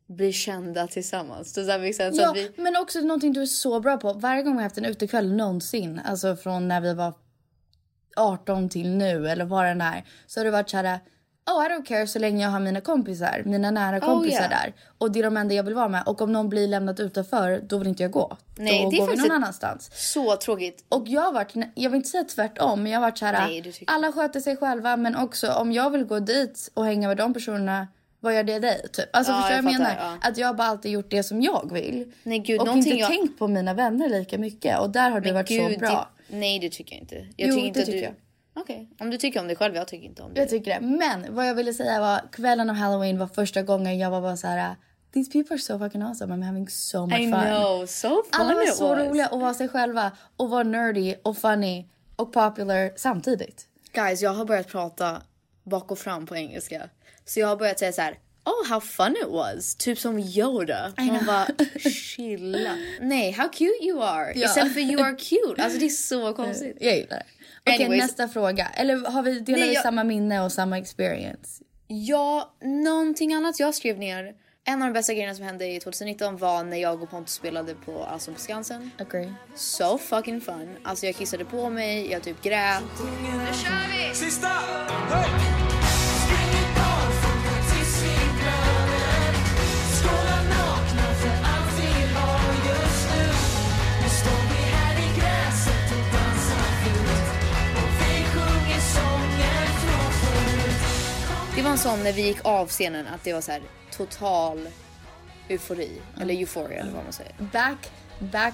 [0.07, 1.53] bli kända tillsammans.
[1.53, 2.21] Does that make sense?
[2.21, 4.13] Ja, vi, men också någonting du är så bra på.
[4.13, 7.13] Varje gång vi har haft en utekväll någonsin, alltså från när vi var
[8.15, 10.99] 18 till nu eller vad den är, så har det varit såhär
[11.47, 14.49] Oh I don't care så länge jag har mina kompisar, mina nära kompisar yeah.
[14.49, 14.73] där.
[14.97, 16.03] Och det är de enda jag vill vara med.
[16.05, 18.37] Och om någon blir lämnat utanför, då vill inte jag gå.
[18.55, 19.89] Nej, då det är går vi faktiskt någon annanstans.
[20.13, 20.85] så tråkigt.
[20.89, 23.61] Och jag har varit, jag vill inte säga tvärtom, men jag har varit såhär, Nej,
[23.61, 27.07] du tycker- alla sköter sig själva men också om jag vill gå dit och hänga
[27.07, 27.87] med de personerna,
[28.19, 28.81] vad gör det dig?
[28.93, 29.05] Typ.
[29.15, 30.17] Alltså Ja, förstår jag jag, fattar, menar?
[30.21, 30.29] ja.
[30.29, 32.13] Att jag bara alltid gjort det som jag vill.
[32.23, 34.79] Nej, gud, och inte jag- tänkt på mina vänner lika mycket.
[34.79, 36.09] Och där har du varit så bra.
[36.27, 37.15] Det, nej det tycker jag inte.
[37.15, 37.91] Jag Jo, tycker inte det att du...
[37.91, 38.15] tycker jag.
[38.59, 40.39] Okej, om du tycker om dig själv, jag tycker inte om det.
[40.39, 40.87] Jag tycker det.
[40.87, 44.37] Men vad jag ville säga var kvällen av halloween var första gången jag var bara
[44.37, 44.75] så här.
[45.13, 46.33] These people are so fucking awesome.
[46.35, 47.41] I'm having so much I fun.
[47.41, 48.99] know, so fun Alla var så was.
[49.07, 51.85] roliga och var sig själva och var nerdy och funny.
[52.15, 53.67] och popular samtidigt.
[53.93, 55.21] Guys, jag har börjat prata
[55.63, 56.89] bak och fram på engelska.
[57.25, 58.19] Så jag har börjat säga så här.
[58.45, 59.75] Oh, how fun it was.
[59.75, 60.93] Typ som Yoda.
[60.97, 61.47] Man bara,
[61.89, 62.75] chilla.
[63.01, 64.33] Nej, how cute you are.
[64.35, 64.45] Ja.
[64.47, 65.63] Istället för you are cute.
[65.63, 66.77] Alltså det är så konstigt.
[66.81, 67.36] Jag gillar det.
[67.73, 68.03] Okej, Anyways.
[68.03, 68.67] nästa fråga.
[68.73, 71.63] Eller har vi, delar Nej, vi jag- samma minne och samma experience?
[71.87, 74.33] Ja, någonting annat jag skrev ner.
[74.65, 77.73] En av de bästa grejerna som hände i 2019 var när jag och Pontus spelade
[77.85, 78.91] på Allsång på Skansen.
[78.99, 79.33] Agree.
[79.55, 80.75] So fucking fun.
[80.83, 82.83] Alltså jag kissade på mig, jag typ grät.
[83.21, 84.15] Nu kör vi!
[84.15, 84.47] Sista!
[84.47, 85.66] Hej!
[101.67, 104.67] Var en sån när vi gick av scenen att det var så här total
[105.49, 106.01] eufori.
[106.21, 107.33] Eller euphoria eller vad man säger.
[107.37, 108.53] Back, back,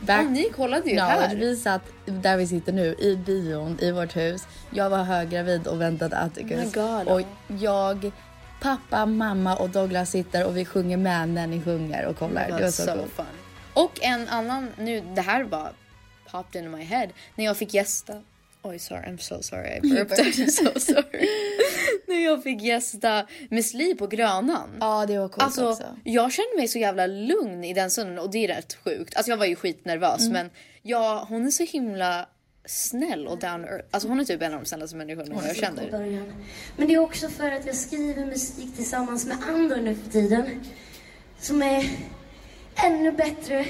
[0.00, 0.24] back.
[0.24, 1.36] Ja, ni kollade ju Ja, här.
[1.36, 4.46] vi satt där vi sitter nu i bion i vårt hus.
[4.70, 6.76] Jag var höggravid och väntade Atticus.
[6.76, 7.20] Oh och
[7.60, 8.12] jag,
[8.60, 12.46] pappa, mamma och Douglas sitter och vi sjunger med när ni sjunger och kollar.
[12.46, 13.12] Det var så, so coolt.
[13.12, 13.26] fun.
[13.72, 15.70] Och en annan, nu det här bara
[16.30, 17.08] popped into my head.
[17.34, 18.22] När jag fick gästa.
[18.68, 20.18] Oj sorry, I'm so sorry I burped.
[20.18, 21.28] I'm so sorry.
[22.06, 24.76] när jag fick gästa Miss Li på Grönan.
[24.80, 25.96] Ja, det var coolt Alltså, också.
[26.04, 29.16] jag kände mig så jävla lugn i den stunden och det är rätt sjukt.
[29.16, 30.32] Alltså jag var ju skitnervös Mm.
[30.32, 30.50] men
[30.82, 32.28] ja, hon är så himla
[32.66, 33.84] snäll och down earth.
[33.90, 35.90] Alltså hon är typ en av de snällaste människorna jag känner.
[35.90, 36.32] början.
[36.76, 40.60] Men det är också för att jag skriver musik tillsammans med andra nu för tiden.
[41.40, 41.90] Som är
[42.84, 43.66] ännu bättre,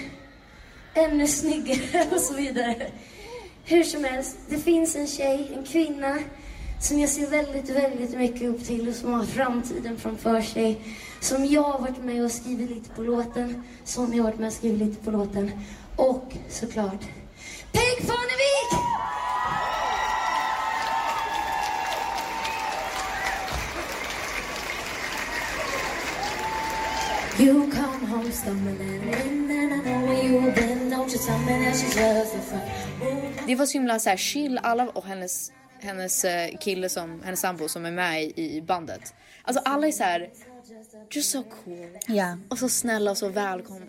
[0.95, 2.91] ännu snyggare och så vidare.
[3.71, 6.19] Hur som helst, det finns en tjej, en kvinna
[6.81, 10.81] som jag ser väldigt, väldigt mycket upp till och som har framtiden framför sig.
[11.21, 14.47] Som jag har varit med och skrivit lite på låten, som jag har varit med
[14.47, 15.51] och skrivit lite på låten.
[15.97, 17.03] Och såklart
[17.73, 18.71] Peg Parnevik!
[27.41, 30.69] You come home stumbling and then I know you've been.
[30.69, 30.78] You
[33.47, 37.41] det var så himla så här chill alla och hennes, hennes eh, kille som, hennes
[37.41, 39.15] sambo som är med i, i bandet.
[39.43, 40.31] Alltså alla är så här
[41.11, 41.99] just so cool.
[42.07, 42.39] Ja.
[42.49, 43.83] Och så snälla och så välkom,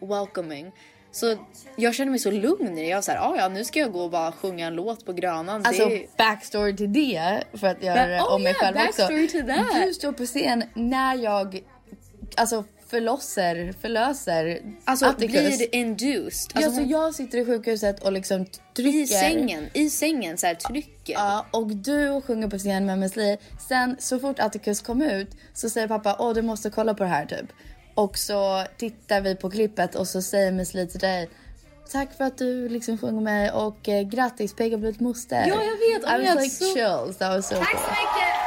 [0.00, 0.72] welcoming.
[1.12, 1.36] Så
[1.76, 2.88] jag kände mig så lugn i det.
[2.88, 5.06] Jag var så här, ah, ja nu ska jag gå och bara sjunga en låt
[5.06, 5.66] på Grönan.
[5.66, 9.08] Alltså är- backstory till det för att göra det oh om mig yeah, själv också.
[9.86, 11.64] Du står på scen när jag
[12.36, 15.56] alltså förlosser, förlöser Alltså Atticus.
[15.58, 16.50] blir induced.
[16.54, 18.46] ja, Alltså, så hon- jag sitter i sjukhuset och liksom
[18.76, 18.98] trycker.
[19.02, 21.12] I sängen, i sängen så här trycker.
[21.14, 23.38] Ja, och du sjunger på scen med Miss Li.
[23.68, 27.10] Sen så fort Atticus kom ut så säger pappa åh du måste kolla på det
[27.10, 27.46] här typ.
[27.94, 31.28] Och så tittar vi på klippet och så säger Miss Li till dig
[31.92, 35.44] Tack för att du liksom sjunger med och eh, grattis Peg har blivit moster.
[35.48, 36.04] Ja, jag vet.
[36.04, 37.16] Oh I was like så- chills.
[37.18, 37.80] That was so Tack cool.
[37.80, 38.45] så mycket!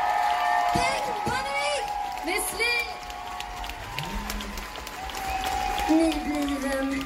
[5.90, 7.04] Ni blir en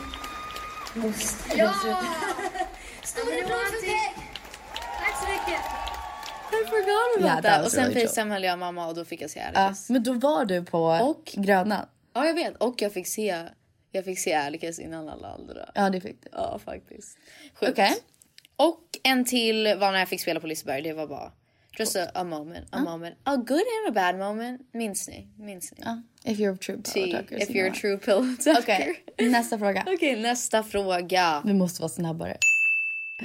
[1.01, 1.57] moster.
[1.57, 1.73] Ja!
[3.03, 4.15] Stor applåd för Peg!
[4.73, 5.61] Tack så mycket!
[7.43, 7.45] That.
[7.45, 9.89] was Och sen really facetimade jag mamma och då fick jag se Ja, Alex.
[9.89, 11.31] men då var du på Och?
[11.33, 11.85] Grönan.
[12.13, 12.57] Ja jag vet.
[12.57, 13.43] Och jag fick se,
[13.91, 15.69] jag fick se Alex innan alla andra.
[15.75, 16.29] Ja det fick du.
[16.31, 17.17] Ja faktiskt.
[17.59, 17.71] Sjukt.
[17.71, 17.97] Okej.
[18.55, 20.81] Och en till var när jag fick spela på Liseberg.
[20.81, 21.31] Det var bara
[21.79, 23.15] just a, a moment, a moment.
[23.23, 23.51] A good
[23.87, 24.61] and a bad moment.
[24.73, 25.27] Minns ni?
[25.37, 25.77] Minns ni?
[25.85, 27.37] Ja, if you're a true pillow talker.
[27.43, 28.95] if you're a true pillow talker.
[29.17, 29.83] Okej, nästa fråga.
[29.93, 31.41] Okej, nästa fråga.
[31.45, 32.37] Vi måste vara snabbare.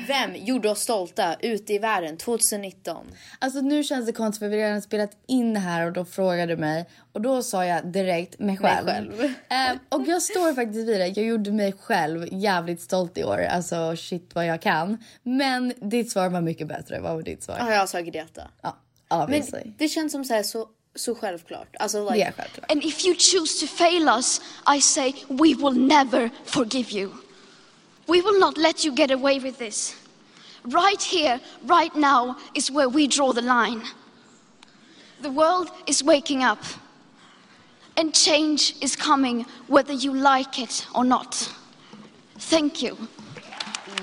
[0.06, 3.06] Vem gjorde oss stolta ute i världen 2019?
[3.38, 6.04] Alltså nu känns det konstigt för vi har redan spelat in det här och då
[6.04, 8.86] frågade du mig och då sa jag direkt mig själv.
[8.86, 9.12] själv.
[9.48, 11.06] Ehm, och jag står faktiskt vid det.
[11.06, 13.42] Jag gjorde mig själv jävligt stolt i år.
[13.42, 14.98] Alltså shit vad jag kan.
[15.22, 17.00] Men ditt svar var mycket bättre.
[17.00, 17.56] Vad var ditt svar?
[17.58, 18.42] Ja, jag sa Greta.
[18.62, 18.76] Ja,
[19.10, 19.72] Men obviously.
[19.78, 21.76] det känns som så, här, så, så självklart.
[21.78, 22.72] Alltså, like, Det självklart.
[22.72, 24.40] And if you choose to fail us,
[24.76, 27.10] I say we will never forgive you.
[28.06, 29.96] We will not let you get away with this.
[30.62, 33.82] Right here, right now, is where we draw the line.
[35.22, 36.58] The world is waking up,
[37.96, 41.52] and change is coming whether you like it or not.
[42.38, 42.96] Thank you.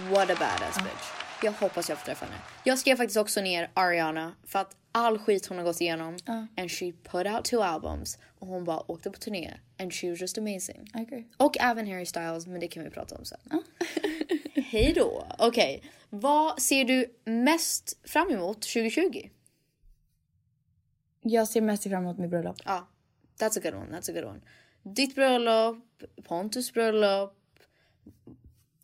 [0.09, 1.15] What a badass bitch.
[1.41, 2.37] Jag hoppas jag får träffa henne.
[2.63, 6.17] Jag skrev faktiskt också ner Ariana för att all skit hon har gått igenom.
[6.57, 8.17] And she put out two albums.
[8.39, 9.53] Och hon bara åkte på turné.
[9.79, 10.91] And she was just amazing.
[10.95, 11.25] I agree.
[11.37, 13.39] Och även Harry Styles, men det kan vi prata om sen.
[14.65, 15.27] Hej då.
[15.39, 19.29] Okej, vad ser du mest fram emot 2020?
[21.21, 22.57] Jag ser mest fram emot mitt bröllop.
[22.65, 22.87] Ja,
[23.39, 23.97] that's a good one.
[23.97, 24.41] That's a good one.
[24.83, 25.77] Ditt bröllop,
[26.23, 27.33] Pontus bröllop.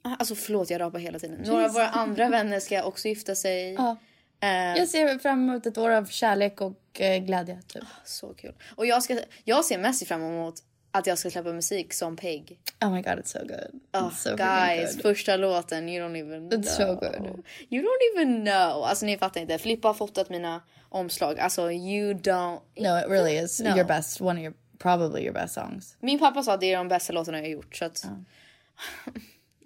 [0.01, 1.41] Alltså förlåt jag rapar hela tiden.
[1.41, 3.73] Några av våra andra vänner ska också gifta sig.
[3.73, 3.97] Ja.
[4.41, 7.61] Eh, Jag ser fram emot ett år av kärlek och eh, glädje.
[7.67, 7.83] Typ.
[8.05, 8.53] Så kul.
[8.75, 10.55] Och jag, ska, jag ser mest fram emot
[10.91, 12.59] att jag ska släppa musik som Peg.
[12.81, 13.81] Oh my god, it's so good.
[14.03, 15.01] Oh, so guys, good.
[15.01, 16.59] första låten, you don't even know.
[16.61, 17.43] It's so good.
[17.69, 18.83] You don't even know.
[18.83, 19.57] Alltså ni fattar inte.
[19.57, 21.39] Filippa har fotat mina omslag.
[21.39, 22.59] Alltså you don't.
[22.75, 23.67] No, it really is No.
[23.69, 25.97] your best, one of your, probably your best songs.
[25.99, 27.75] Min pappa sa att det är de bästa låtarna jag har gjort.
[27.75, 28.05] Så att...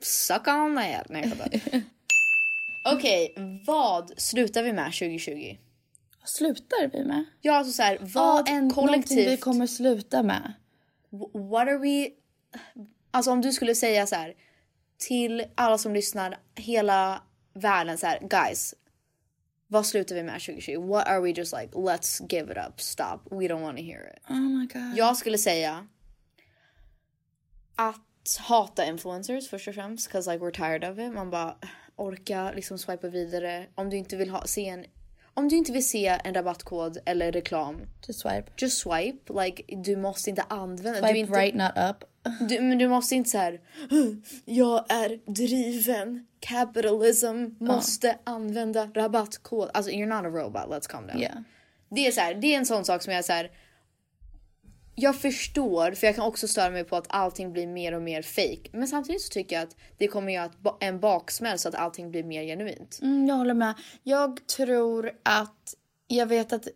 [0.02, 1.10] Suck on that.
[1.10, 1.82] Nej jag.
[2.86, 5.58] Okej, vad slutar vi med 2020?
[6.20, 7.26] Vad slutar vi med?
[7.42, 9.42] Ja, alltså så här, vad en, någonting vi kollektivt...
[9.42, 10.54] kommer sluta med.
[11.10, 12.10] Wh- What are we...
[13.12, 14.34] Alltså om du skulle säga så här
[14.98, 18.74] till alla som lyssnar, hela världen så här, guys.
[19.68, 20.80] Vad slutar vi med 2020?
[20.80, 24.14] What are we just like, let's give it up, stop, we don't want to hear
[24.18, 24.30] it.
[24.30, 24.98] Oh my god.
[24.98, 25.88] Jag skulle säga
[27.76, 31.14] att hata influencers först och främst, cause like we're tired of it.
[31.14, 31.56] Man bara
[31.96, 33.66] orka liksom swipa vidare.
[33.76, 34.86] Om du inte vill ha, se en
[35.38, 37.82] om du inte vill se en rabattkod eller reklam.
[38.08, 38.52] Just swipe.
[38.58, 39.34] Just swipe.
[39.44, 41.00] Like, du måste inte använda.
[41.00, 42.04] Swipe du inte, right, not up.
[42.50, 43.62] Du, men du måste inte så här.
[44.46, 46.28] Jag är driven.
[46.40, 49.70] Capitalism måste använda rabattkod.
[49.74, 50.66] Alltså you're not a robot.
[50.66, 51.22] Let's calm down.
[51.22, 51.38] Yeah.
[51.90, 53.52] Det är så här, det är en sån sak som jag är så här.
[54.96, 58.22] Jag förstår, för jag kan också störa mig på att allting blir mer och mer
[58.22, 58.70] fake.
[58.72, 62.24] Men samtidigt så tycker jag att det kommer göra en baksmäll så att allting blir
[62.24, 63.00] mer genuint.
[63.02, 63.74] Mm, jag håller med.
[64.04, 65.76] Jag tror att...
[66.08, 66.68] Jag vet att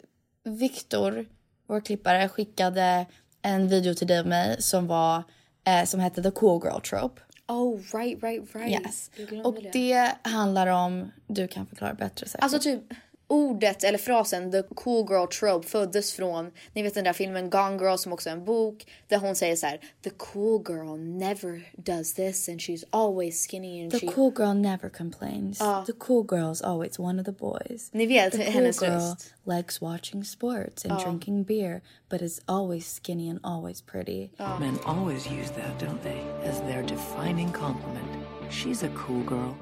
[0.44, 1.26] Viktor,
[1.68, 3.06] vår klippare, skickade
[3.42, 5.24] en video till dig och mig som var
[5.68, 7.22] eh, som hette The Cool Girl Trope.
[7.48, 8.82] Oh right, right, right.
[8.82, 9.12] Yes.
[9.44, 11.12] Och det handlar om...
[11.28, 12.44] Du kan förklara bättre säkert.
[12.44, 12.82] Alltså typ
[13.30, 17.78] ordet eller frasen the cool girl trope föddes från, ni vet den där filmen Gone
[17.78, 21.72] Girl som också är en bok där hon säger så här: the cool girl never
[21.78, 24.08] does this and she's always skinny and The she...
[24.08, 25.58] cool girl never complains.
[25.86, 27.90] The cool girl is always one of the boys.
[27.92, 29.34] Ni vet The cool hennes girl röst.
[29.46, 34.32] likes watching sports and drinking beer, but is always skinny and always pretty.
[34.60, 36.22] Men always use that, don't they?
[36.50, 38.08] As their defining compliment.
[38.50, 39.56] She's a cool girl.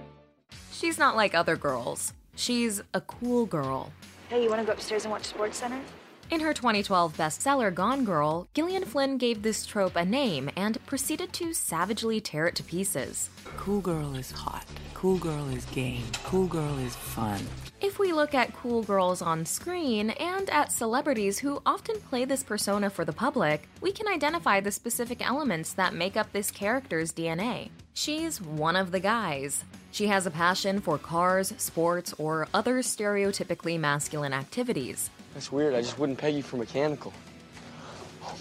[0.71, 2.13] She's not like other girls.
[2.37, 3.91] She's a cool girl.
[4.29, 5.79] Hey, you want to go upstairs and watch Sports Center?
[6.29, 11.33] In her 2012 bestseller Gone Girl, Gillian Flynn gave this trope a name and proceeded
[11.33, 13.31] to savagely tear it to pieces.
[13.55, 14.65] Cool girl is hot.
[14.93, 16.03] Cool girl is game.
[16.25, 17.41] Cool girl is fun.
[17.81, 22.43] If we look at cool girls on screen and at celebrities who often play this
[22.43, 27.11] persona for the public, we can identify the specific elements that make up this character's
[27.11, 27.69] DNA.
[27.93, 29.63] She's one of the guys.
[29.97, 35.09] She has a passion for cars, sports, or other stereotypically masculine activities.
[35.33, 35.73] That's weird.
[35.73, 37.11] I just wouldn't peg you for mechanical.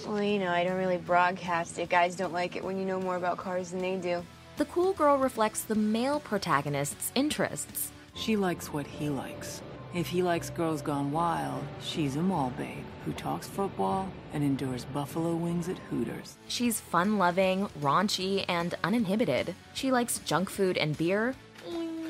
[0.07, 1.89] Well, you know, I don't really broadcast it.
[1.89, 4.23] Guys don't like it when you know more about cars than they do.
[4.59, 7.91] The cool girl reflects the male protagonist's interests.
[8.13, 9.63] She likes what he likes.
[9.95, 14.85] If he likes girls gone wild, she's a mall babe who talks football and endures
[14.85, 16.37] buffalo wings at Hooters.
[16.49, 19.55] She's fun loving, raunchy, and uninhibited.
[19.73, 21.35] She likes junk food and beer.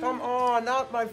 [0.01, 1.09] Come on, not my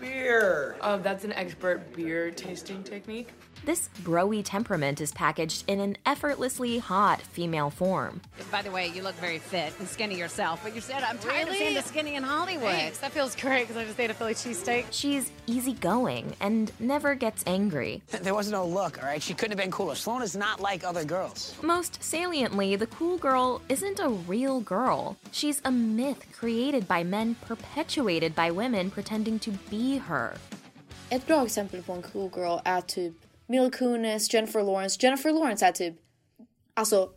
[0.00, 0.76] beer.
[0.80, 3.30] Oh, that's an expert beer tasting technique.
[3.66, 8.20] This broy temperament is packaged in an effortlessly hot female form.
[8.52, 11.48] By the way, you look very fit and skinny yourself, but you said I'm tired
[11.48, 11.50] Really?
[11.50, 12.70] of seeing the skinny in Hollywood.
[12.70, 12.98] Thanks.
[12.98, 14.86] That feels great because I just ate a Philly cheesesteak.
[14.92, 18.02] She's easygoing and never gets angry.
[18.22, 19.20] There was no look, all right?
[19.20, 19.96] She couldn't have been cooler.
[19.96, 21.52] Sloan is not like other girls.
[21.60, 25.16] Most saliently, the cool girl isn't a real girl.
[25.32, 30.36] She's a myth created by men, perpetuated by women pretending to be her.
[31.10, 33.14] Ett bra exempel på en cool girl är typ
[33.46, 34.98] Mila Kunis, Jennifer Lawrence.
[35.00, 35.94] Jennifer Lawrence är typ,
[36.74, 37.08] alltså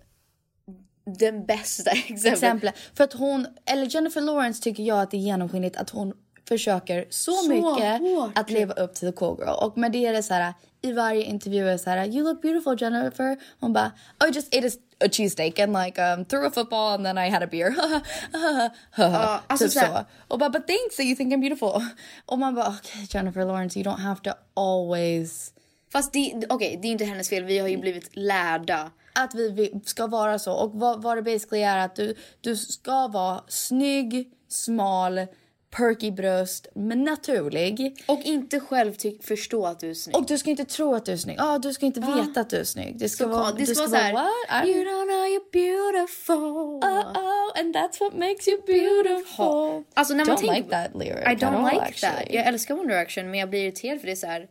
[1.18, 2.34] den bästa exemplet.
[2.34, 2.72] Exempel.
[2.94, 6.14] För att hon, eller Jennifer Lawrence tycker jag att det är genomskinligt att hon
[6.48, 8.32] försöker så, Så mycket hårt.
[8.36, 9.50] att leva upp till the cool girl.
[9.66, 12.24] Och med det är det så här i varje intervju är det så här you
[12.24, 13.38] look beautiful Jennifer.
[13.60, 13.92] Hon bara
[14.28, 14.72] I just ate a,
[15.06, 17.76] a cheesesteak and like um, threw a football and then I had a beer.
[18.96, 20.06] Ja, alltså typ så så.
[20.28, 21.82] Och bara but thanks that you think I'm beautiful.
[22.26, 25.54] Och man bara okay Jennifer Lawrence you don't have to always
[25.92, 27.44] Fast det, okej, det är inte hennes fel.
[27.44, 28.92] Vi har ju blivit lärda.
[29.14, 30.54] att vi, ska vara så.
[30.54, 35.28] Och vad, vad det basically är att du, du ska vara snygg, smal,
[35.72, 38.04] perky bröst, men naturlig.
[38.08, 40.16] Och inte själv förstå att du är snygg.
[40.16, 41.38] Och du ska inte tro att du är snygg.
[41.40, 43.00] Ah, du ska inte veta att du är snygg.
[43.00, 44.68] Det ska Så vara, det du ska ska vara så här, vara what?
[44.68, 46.36] You don't know you're beautiful.
[46.36, 49.84] Oh, oh, and that's what makes you beautiful.
[49.94, 52.16] Alltså när man don't tänker like that lyric I don't all, like actually.
[52.16, 52.34] that.
[52.34, 54.48] Jag älskar One Direction men jag blir irriterad för det är så här.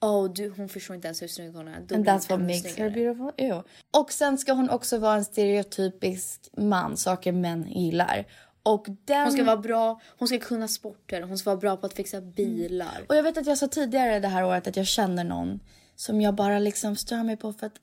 [0.00, 1.80] Oh, du, hon förstår inte ens hur snygg hon är.
[1.80, 3.30] Då And that's what makes her beautiful.
[3.36, 3.62] Ew.
[3.90, 8.26] Och sen ska hon också vara en stereotypisk man, saker män gillar.
[8.62, 9.22] Och den...
[9.22, 12.20] Hon ska vara bra, hon ska kunna sporter, hon ska vara bra på att fixa
[12.20, 13.04] bilar.
[13.08, 15.60] Och jag vet att jag sa tidigare det här året att jag känner någon
[15.96, 17.74] som jag bara liksom stör mig på för att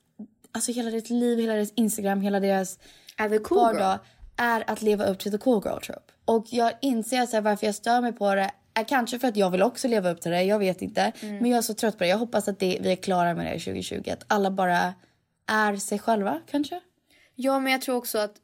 [0.52, 2.80] alltså hela deras liv, hela deras Instagram, hela deras
[3.18, 4.48] Är the cool vardag girl.
[4.48, 6.14] är att leva upp till the cool girl trope.
[6.26, 8.52] Och jag inser så varför jag stör mig på det
[8.84, 11.12] kanske för att jag vill också leva upp till det, jag vet inte.
[11.20, 11.38] Mm.
[11.38, 12.10] Men jag är så trött på det.
[12.10, 14.10] Jag hoppas att det, vi är klara med det i 2020.
[14.10, 14.94] Att alla bara
[15.48, 16.82] är sig själva kanske.
[17.36, 18.36] Ja, men jag tror också att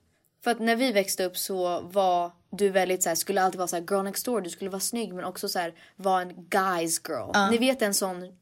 [0.44, 3.68] för att när vi växte upp så var du väldigt så här, skulle alltid vara
[3.68, 6.34] så här girl next door, du skulle vara snygg men också så här vara en
[6.36, 7.30] guys girl.
[7.34, 7.50] Ja.
[7.52, 8.38] Ni vet en sån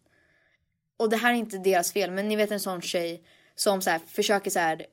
[0.98, 3.24] och det här är inte deras fel, men ni vet en sån tjej
[3.56, 4.86] som så här försöker så här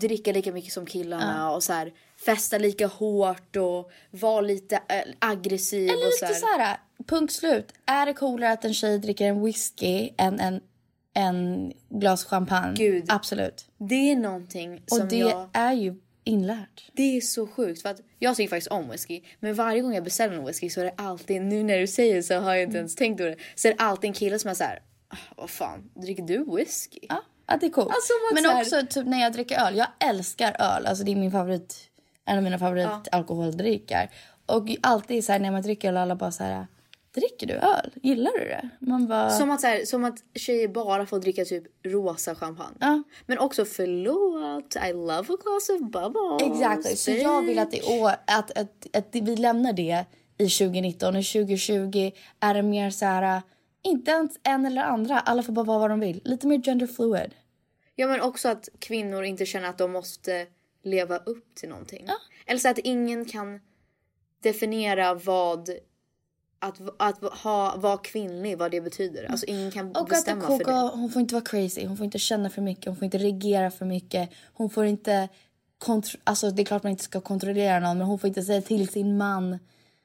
[0.00, 1.92] dricka lika mycket som killarna och så här
[2.24, 7.32] festa lika hårt och vara lite äh, aggressiv Eller och så lite så här, punkt
[7.32, 7.72] slut.
[7.86, 10.60] Är det coolare att en tjej dricker en whisky än en,
[11.14, 12.74] en glas champagne?
[12.76, 13.04] Gud.
[13.08, 13.66] Absolut.
[13.78, 15.48] Det är någonting Och som det jag...
[15.52, 15.94] är ju
[16.24, 16.90] inlärt.
[16.92, 19.22] Det är så sjukt för att jag tycker faktiskt om whisky.
[19.40, 22.22] Men varje gång jag beställer en whisky så är det alltid, nu när du säger
[22.22, 23.36] så har jag inte ens tänkt på det.
[23.54, 26.44] Så är det alltid en kille som är så här, "Ah, vad fan, dricker du
[26.56, 26.98] whisky?
[27.08, 27.88] Ja, att det är coolt.
[27.88, 29.76] Alltså, Men här- också typ när jag dricker öl.
[29.76, 30.86] Jag älskar öl.
[30.86, 31.74] Alltså det är min favorit,
[32.26, 34.10] en av mina favoritalkoholdrycker.
[34.46, 36.66] Och alltid så här när man dricker öl alla bara så här,
[37.14, 37.90] dricker du öl?
[38.02, 38.68] Gillar du det?
[38.78, 39.30] Man bara...
[39.30, 43.02] Som att, så här, som att tjejer bara får dricka typ rosa champagne.
[43.26, 46.42] Men också förlåt, I love a glass of bubbles.
[46.42, 46.98] Exakt.
[46.98, 50.04] Så jag vill att, i år, att, att, att vi lämnar det
[50.38, 51.16] i 2019.
[51.16, 52.10] Och 2020
[52.40, 53.42] är det mer så här,
[53.82, 55.20] inte ens en eller andra.
[55.20, 56.20] Alla får bara vara vad de vill.
[56.24, 57.34] Lite mer gender fluid.
[57.94, 60.46] Ja men också att kvinnor inte känner att de måste
[60.86, 62.08] leva upp till någonting.
[62.46, 63.60] Eller så att ingen kan
[64.42, 65.70] definiera vad
[66.58, 69.30] att, att ha, vara kvinnlig, vad det betyder.
[69.30, 70.90] Alltså ingen kan Och att bestämma för Coco, det.
[70.94, 73.70] hon får inte vara crazy, hon får inte känna för mycket, hon får inte reagera
[73.70, 74.30] för mycket.
[74.52, 75.28] Hon får inte...
[75.78, 78.62] Kontro- alltså det är klart man inte ska kontrollera någon men hon får inte säga
[78.62, 79.58] till sin man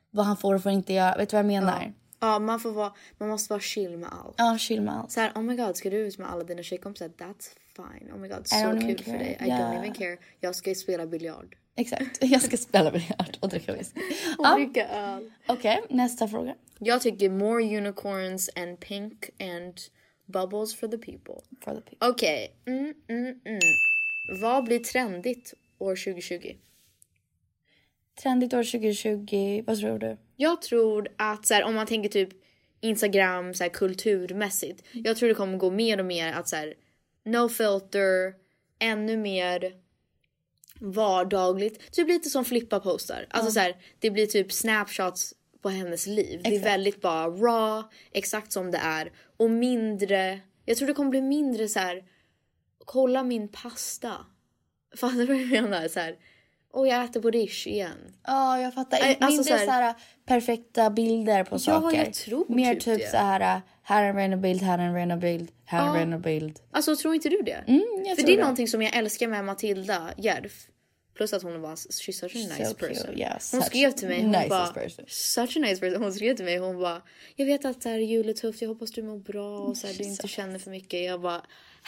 [0.10, 1.18] vad han får och får inte göra.
[1.18, 1.94] Vet du vad jag menar?
[2.20, 4.36] Ja, man, får vara, man måste vara chill med allt.
[4.38, 5.12] Ja, chill med allt.
[5.12, 7.08] Så här, oh my god, ska du ut med alla dina tjejkompisar?
[7.08, 8.12] That's fine.
[8.14, 9.38] Oh my god, så kul för dig.
[9.42, 9.60] I Yeah.
[9.60, 10.18] don't even care.
[10.40, 11.56] Jag ska spela biljard.
[11.76, 12.18] Exakt.
[12.22, 14.00] Jag ska spela biljard och dricka whisky.
[14.38, 15.32] Och dricka öl.
[15.48, 16.56] Okej, nästa fråga.
[16.80, 19.78] Jag tycker more unicorns and pink and
[20.26, 21.36] bubbles for the people.
[21.64, 22.08] For the people.
[22.10, 22.56] Okej.
[22.66, 23.60] Mm, mm, mm.
[24.42, 26.56] Vad blir trendigt år 2020?
[28.24, 30.18] Trendigt år 2020, vad tror du?
[30.36, 32.30] Jag tror att så här, om man tänker typ
[32.82, 34.84] Instagram så här, kulturmässigt.
[34.92, 36.74] Jag tror det kommer gå mer och mer att så här,
[37.26, 38.34] no filter,
[38.80, 39.74] ännu mer
[40.80, 41.92] vardagligt.
[41.92, 43.26] Typ lite som Flippa postar.
[43.30, 46.40] Alltså så här, det blir typ snapshots på hennes liv.
[46.44, 46.72] Det är Exakt.
[46.74, 49.12] väldigt bara raw, exakt som det är.
[49.38, 52.04] Och mindre, jag tror det kommer bli mindre så här.
[52.86, 54.26] kolla min pasta.
[54.96, 55.88] Fattar du vad jag menar?
[55.88, 56.18] Så här,
[56.74, 58.14] och jag äter på Rish igen.
[58.28, 59.00] Ja, jag fattar.
[59.00, 59.96] Nej, Mindre alltså så så här, här-
[60.26, 61.98] perfekta bilder på Ja, saker.
[61.98, 64.96] jag tror Mer typ typ, så här, här är en random bild, här är en
[64.96, 66.02] random bild, här är en Ja.
[66.02, 66.60] random bild.
[66.72, 67.64] Alltså tror inte du det?
[67.68, 68.42] Mm, jag För det är det.
[68.42, 70.68] någonting som jag älskar med Matilda Järf.
[71.16, 73.18] Plus att hon var she's such a nice So person.
[73.18, 75.06] yeah, hon skrev till mig, hon bara, person.
[75.08, 76.04] such a nice person.
[76.04, 77.02] Hon skrev till mig, hon bara,
[77.36, 79.88] jag vet att det här jul är tufft, jag hoppas du mår bra och så
[79.88, 81.04] här, du inte känner för mycket.
[81.06, 81.42] Jag bara,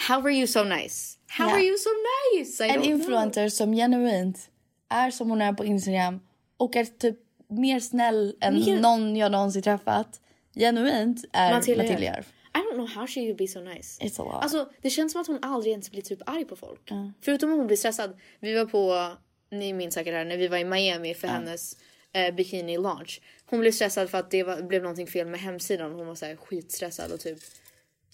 [0.07, 1.17] how are you so nice?
[1.27, 1.57] How Yeah.
[1.57, 1.89] are you so
[2.37, 2.65] nice?
[2.65, 2.91] I En don't know.
[2.93, 4.49] influencer som genuint
[4.93, 6.19] är som hon är på Instagram
[6.57, 10.21] och är typ mer snäll än Mer- någon jag någonsin träffat.
[10.55, 12.29] Genuint är Matilda Matilda, Järf.
[12.55, 14.03] I don't know how she could be so nice.
[14.03, 14.43] It's a lot.
[14.43, 16.91] Alltså det känns som att hon aldrig ens blir typ arg på folk.
[17.21, 18.19] Förutom om hon blir stressad.
[18.39, 19.11] Vi var på,
[19.51, 21.77] ni minns säkert det här, när vi var i Miami för hennes
[22.13, 23.21] eh, bikini launch.
[23.45, 25.91] Hon blev stressad för att det var, blev någonting fel med hemsidan.
[25.93, 27.39] Hon var så här skitstressad och typ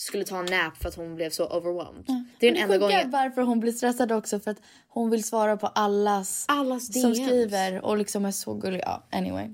[0.01, 2.25] skulle ta en nap för att hon blev så overwhelmed.
[2.39, 3.11] Det är den enda gången.
[3.11, 7.17] varför hon blir stressad också för att hon vill svara på allas, Allas som DMs.
[7.27, 8.81] skriver och liksom är så gullig.
[8.85, 9.47] Ja, anyway.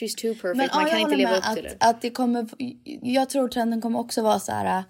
[0.00, 0.42] She's too perfect.
[0.56, 1.86] Men Man ja, kan inte leva upp till att, det.
[1.86, 2.46] att det kommer,
[3.02, 4.84] jag tror trenden kommer också vara så här.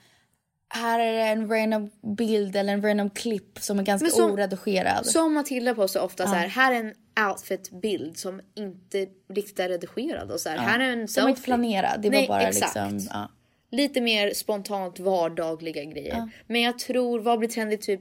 [0.68, 5.06] Här är det en random bild eller en random klipp som är ganska som- oredigerad.
[5.06, 6.48] Som Matilda postar ofta så här, Ja.
[6.48, 6.94] här är en
[7.30, 10.62] outfit-bild som inte riktigt är redigerad och så här, Ja.
[10.62, 11.30] här är en selfie.
[11.30, 12.74] inte planerad, det var Nej, bara exakt.
[12.92, 13.08] liksom...
[13.12, 13.28] Ja.
[13.70, 16.14] Lite mer spontant vardagliga grejer.
[16.16, 16.28] Ja.
[16.46, 18.00] Men jag tror, vad blir trendigt typ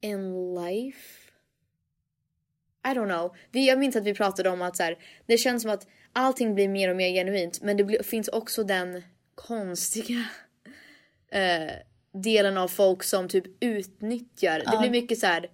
[0.00, 0.98] in life?
[2.86, 3.36] I don't know.
[3.50, 6.54] Vi, jag minns att vi pratade om att så här, det känns som att allting
[6.54, 9.02] blir mer och mer genuint men det blir, finns också den
[9.34, 10.24] konstiga
[11.32, 11.70] eh,
[12.12, 14.58] delen av folk som typ utnyttjar.
[14.58, 14.80] Det Ja.
[14.80, 15.50] blir mycket så här.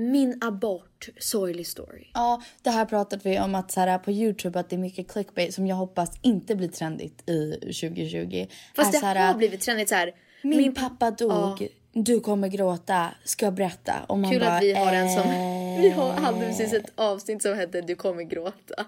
[0.00, 2.06] Min abort, sorglig story.
[2.14, 5.08] Ja, det här pratade vi om att så här, på Youtube att det är mycket
[5.08, 8.46] clickbait som jag hoppas inte blir trendigt i 2020.
[8.76, 10.12] Fast Är det här, har blivit trendigt så här.
[10.42, 11.68] Min, pappa dog Ja.
[11.92, 13.94] du kommer gråta, ska jag berätta?
[14.06, 15.30] Och man Kul bara, att vi har en som...
[15.30, 18.86] eh, Vi har, hade precis ett avsnitt som hette Du kommer gråta.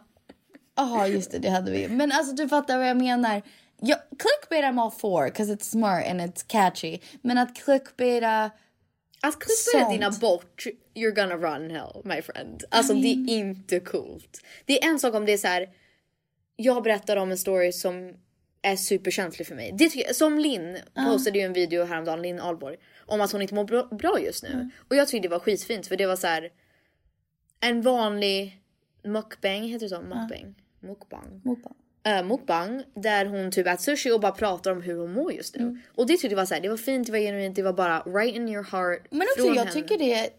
[0.76, 1.88] Jaha, just det, det hade vi.
[1.88, 3.42] Men alltså du fattar vad jag menar.
[3.80, 6.98] Jag, clickbait I'm all for, because it's smart and it's catchy.
[7.22, 8.50] Men att clickbaita...
[9.22, 10.64] Att clickbaita din abort,
[10.94, 12.64] you're gonna run hell my friend.
[12.70, 14.40] Alltså det är inte coolt.
[14.64, 15.68] Det är en sak om det är så här.
[16.56, 18.12] jag berättar om en story som
[18.62, 19.72] är superkänslig för mig.
[19.78, 22.76] Det tycker jag, som Linn postade ju en video häromdagen, Linn Ahlborg,
[23.06, 24.70] om att hon inte mår bra, just nu.
[24.88, 26.50] Och jag tyckte det var skitfint för det var så här.
[27.60, 28.62] en vanlig
[29.04, 30.02] mukbang, heter det så?
[30.02, 30.54] Mukbang?
[30.80, 31.40] Mukbang?
[31.44, 31.74] Mukbang.
[32.08, 35.56] Uh, mukbang där hon typ äter sushi och bara pratar om hur hon mår just
[35.56, 35.62] nu.
[35.62, 35.80] Mm.
[35.94, 37.72] Och det tyckte jag var så här, det var fint, det var genuint, det var
[37.72, 39.06] bara right in your heart.
[39.10, 39.70] Men också jag henne.
[39.72, 40.30] tycker det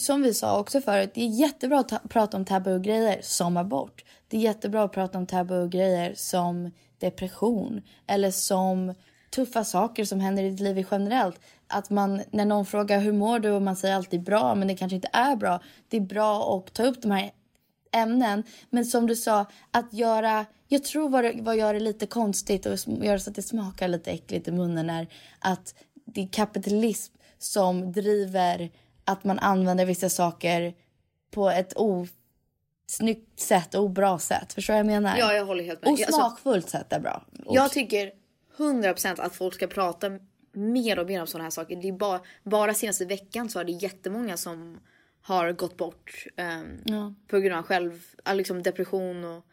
[0.00, 4.04] som vi sa också förut, det är jättebra att ta, prata om tabugrejer som abort.
[4.28, 8.94] Det är jättebra att prata om tabugrejer som depression eller som
[9.30, 11.40] tuffa saker som händer i ditt liv generellt.
[11.68, 14.76] Att man, när någon frågar hur mår du och man säger alltid bra men det
[14.76, 15.60] kanske inte är bra.
[15.88, 17.30] Det är bra att ta upp de här
[17.96, 18.42] ämnen.
[18.70, 20.46] Men som du sa, att göra...
[20.68, 23.88] Jag tror vad, det- vad gör det lite konstigt och gör så att det smakar
[23.88, 25.06] lite äckligt i munnen är
[25.38, 25.74] att
[26.04, 28.70] det är kapitalism som driver
[29.04, 30.74] att man använder vissa saker
[31.30, 34.52] på ett osnyggt sätt och obra sätt.
[34.52, 35.16] Förstår du vad jag menar?
[35.18, 35.92] Ja, jag håller helt med.
[35.92, 36.20] Och Jag- alltså-
[36.70, 37.24] sätt är bra.
[37.48, 38.12] Jag tycker
[38.58, 40.10] 100% att folk ska prata
[40.52, 41.76] mer och mer om sådana här saker.
[41.76, 44.78] Det är bara, bara senaste veckan så är det jättemånga som
[45.26, 47.14] har gått bort ehm, Ja.
[47.28, 49.44] på grund av själv, ja, liksom depression och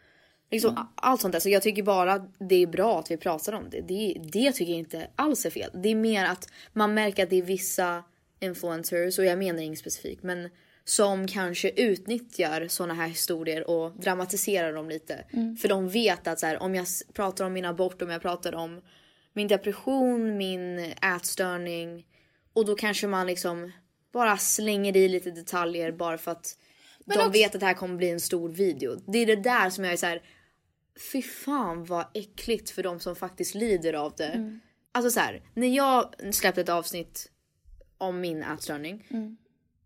[0.51, 1.39] liksom a- allt sånt där.
[1.39, 3.81] Så jag tycker bara att det är bra att vi pratar om det.
[3.81, 5.69] Det, det tycker jag inte alls är fel.
[5.73, 8.03] Det är mer att man märker att det är vissa
[8.39, 10.49] influencers, och jag menar inget specifikt, men
[10.85, 15.23] som kanske utnyttjar såna här historier och dramatiserar dem lite.
[15.33, 15.57] Mm.
[15.57, 18.55] För de vet att så här, om jag pratar om min abort, om jag pratar
[18.55, 18.81] om
[19.33, 22.05] min depression, min ätstörning
[22.53, 23.71] och då kanske man liksom
[24.13, 26.57] bara slänger i lite detaljer bara för att
[27.05, 28.95] de vet att det här kommer bli en stor video.
[29.07, 30.21] Det är det där som jag är så här.
[31.11, 34.25] Fy fan vad äckligt för de som faktiskt lider av det.
[34.25, 34.59] Mm.
[34.91, 37.31] Alltså så här, när jag släppte ett avsnitt
[37.97, 39.07] om min ätstörning.
[39.09, 39.37] Mm.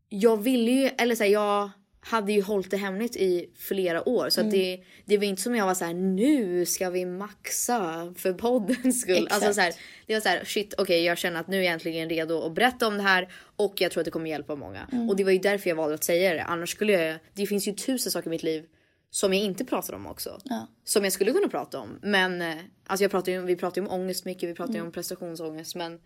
[0.09, 1.71] Jag ville ju, eller så här, jag
[2.09, 4.29] hade ju hållit det hemligt i flera år.
[4.29, 4.51] Så Mm.
[4.53, 9.01] det, det var inte som jag var så här: nu ska vi maxa för poddens
[9.01, 9.15] skull.
[9.23, 9.33] Exakt.
[9.33, 9.73] Alltså så här,
[10.05, 12.53] det var så här, shit okej jag känner att nu är jag äntligen redo att
[12.53, 13.31] berätta om det här.
[13.55, 14.87] Och jag tror att det kommer hjälpa många.
[14.91, 15.09] Mm.
[15.09, 16.43] Och det var ju därför jag valde att säga det.
[16.43, 18.65] Annars skulle jag, det finns ju tusen saker i mitt liv
[19.09, 20.39] som jag inte pratar om också.
[20.43, 20.67] Ja.
[20.83, 21.99] Som jag skulle kunna prata om.
[22.01, 22.55] Men eh,
[22.87, 24.87] alltså jag pratar ju, vi pratar ju om ångest mycket, vi pratar ju Mm.
[24.87, 25.75] om prestationsångest.
[25.75, 25.99] Men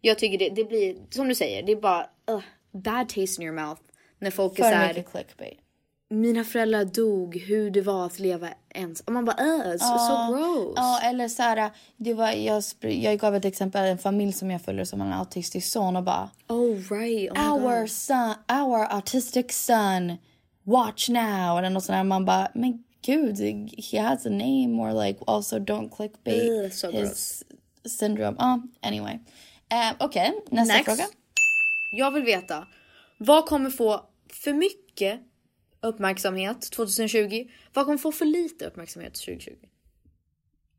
[0.00, 2.40] jag tycker det, det blir, som du säger, det är bara uh,
[2.72, 3.82] bad taste in your mouth.
[4.20, 5.58] När folk är För såhär, mycket clickbait.
[6.10, 9.00] mina föräldrar dog, hur det var att leva ens.
[9.00, 10.72] Och man bara uh, so, so gross.
[10.76, 14.62] Ja, eller så här, det var, jag, jag gav ett exempel, en familj som jag
[14.62, 17.90] följer som har en autistisk son och bara Oh right, oh our God.
[17.90, 20.16] son, our autistic son,
[20.64, 21.58] watch now.
[21.58, 22.04] Eller något sånt där.
[22.04, 23.38] Man bara, men gud,
[23.92, 27.44] he has a name or like also don't clickbait Ugh, so his
[27.84, 28.36] syndrome.
[28.38, 29.14] Ja, anyway.
[29.72, 30.84] Uh, Okej, nästa Next.
[30.84, 31.04] fråga.
[31.96, 32.66] Jag vill veta,
[33.18, 34.00] vad kommer få
[34.32, 35.20] för mycket
[35.80, 37.48] uppmärksamhet 2020?
[37.72, 39.50] Vad kommer få för lite uppmärksamhet 2020?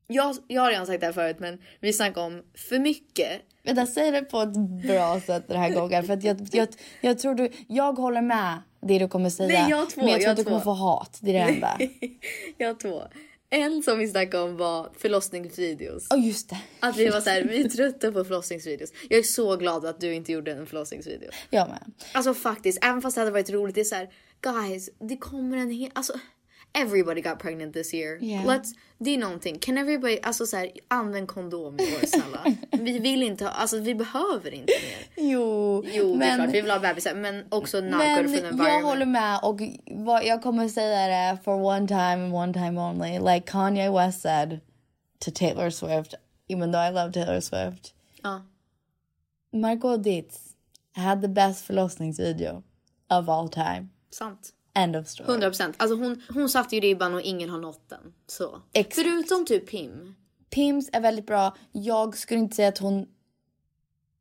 [0.08, 3.42] Jag, jag har redan sagt det här förut men vi snackar om för mycket.
[3.64, 6.04] Vänta, säg det på ett bra sätt den här gången.
[6.04, 6.68] För att jag, jag,
[7.02, 9.62] jag tror du, jag håller med det du kommer säga.
[9.62, 10.64] Nej, jag två, men jag jag tror har du kommer två.
[10.64, 11.20] få hat.
[11.22, 11.78] Det är det enda.
[12.58, 13.04] Jag har två.
[13.54, 16.08] En som vi snackade om var förlossningsvideos.
[16.10, 16.58] Ja, just det.
[16.80, 18.90] Att vi var så här, vi är trötta på förlossningsvideos.
[19.10, 21.30] Jag är så glad att du inte gjorde en förlossningsvideo.
[21.50, 21.92] Jag med.
[22.14, 24.10] Alltså faktiskt, även fast det hade varit roligt, det är så här,
[24.42, 26.14] guys, det kommer en hel, alltså
[26.74, 28.18] everybody got pregnant this year.
[28.24, 28.46] Yeah.
[28.46, 29.60] Let's, det är någonting.
[29.60, 32.46] Can everybody, alltså så här, använd kondom i år snälla.
[32.72, 35.28] vi vill inte ha, alltså vi behöver inte mer.
[35.30, 38.36] Jo, Jo, det är men- klart, vi vill ha bebisar men också not Men good
[38.36, 39.60] for the jag håller med och
[39.92, 43.20] vad jag kommer säga det for one time and one time only.
[43.20, 44.60] Like Kanye West said
[45.20, 46.14] to Taylor Swift,
[46.48, 47.94] even though I love Taylor Swift.
[48.24, 48.42] Ja.
[49.54, 50.40] Margot Dietz
[50.96, 52.64] had the best förlossningsvideo
[53.10, 53.90] of all time.
[54.10, 54.54] Sant.
[54.74, 55.28] End of story.
[55.40, 55.74] 100%.
[55.78, 58.14] Alltså hon, hon satte ju ribban och ingen har nått den.
[58.28, 58.62] Så.
[58.92, 60.16] Förutom typ Pim.
[60.50, 61.56] Pims är väldigt bra.
[61.72, 63.08] Jag skulle inte säga att hon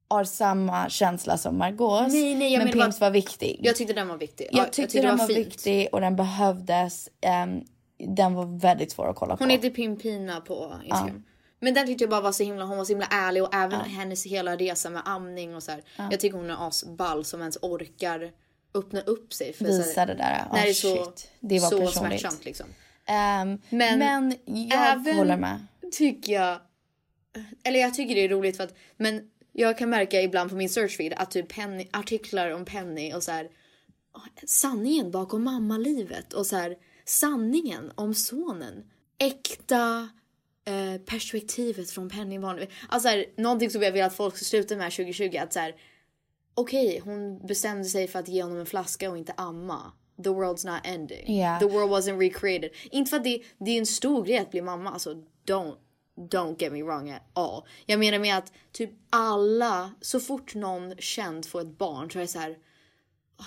[0.08, 2.12] har samma känsla som Margaux.
[2.14, 3.60] Nej, nej, jag men Pims bara- var viktig.
[3.62, 4.48] Jag tyckte den var viktig.
[4.52, 5.38] Jag Ja, tyckte, den var, fint.
[5.38, 7.08] viktig och den behövdes.
[7.20, 7.60] Ehm,
[7.98, 9.42] den var väldigt svår att kolla på.
[9.44, 11.22] Hon heter Pimpina på Instagram.
[11.60, 13.80] Men den tyckte jag bara var så himla, hon var så himla ärlig och även
[13.80, 15.82] hennes hela resa med amning och så här.
[15.96, 16.08] Ja.
[16.10, 18.30] Jag tycker hon är asball som ens orkar
[18.74, 19.52] öppna upp sig.
[19.52, 20.46] För så Visa här, det där.
[20.52, 21.30] När Oh, det är så, shit.
[21.40, 22.20] Det var så personligt.
[22.20, 22.66] smärtsamt liksom.
[23.06, 24.34] Ehm, Men, men
[24.68, 25.66] jag även håller med.
[25.92, 26.58] tycker jag,
[27.64, 30.68] eller jag tycker det är roligt för att, men jag kan märka ibland på min
[30.68, 33.48] searchfeed att typ Penny, artiklar om Penny och så här
[34.46, 38.84] sanningen bakom mammalivet och så här sanningen om sonen.
[39.18, 40.08] Äkta
[40.64, 42.70] eh, perspektivet från Penny Barnevik.
[42.88, 45.60] Alltså så här, någonting som jag vill att folk ska sluta med 2020 att så
[45.60, 45.74] här
[46.54, 49.92] okej, hon bestämde sig för att ge honom en flaska och inte amma.
[50.24, 51.30] The world's not ending.
[51.30, 51.58] Yeah.
[51.58, 52.70] The world wasn't recreated.
[52.90, 54.90] Inte för att det, det är en stor grej att bli mamma.
[54.90, 55.14] Alltså
[55.46, 55.74] don't,
[56.16, 57.62] don't get me wrong at all.
[57.86, 62.22] Jag menar med att typ alla, så fort någon känd får ett barn så är
[62.22, 62.50] det så här
[63.36, 63.44] "Ah,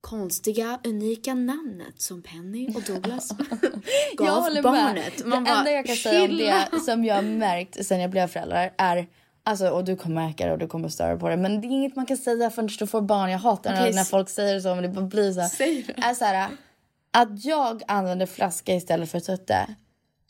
[0.00, 3.28] konstiga, unika namnet som Penny och Douglas
[4.16, 5.18] gav jag barnet.
[5.18, 5.26] med.
[5.26, 8.00] Man det bara, enda jag kan säga om "Chilla." det som jag har märkt sen
[8.00, 9.08] jag blev förälder är
[9.44, 11.36] Alltså, och du kommer märka det och du kommer störa på det.
[11.36, 13.30] Men det är inget man kan säga förrän du får barn.
[13.30, 14.74] Jag hatar Okej, när, folk säger så.
[14.74, 15.48] Men det bara blir så här.
[16.10, 16.48] Är så här
[17.10, 19.66] att jag använder flaska istället för tutte.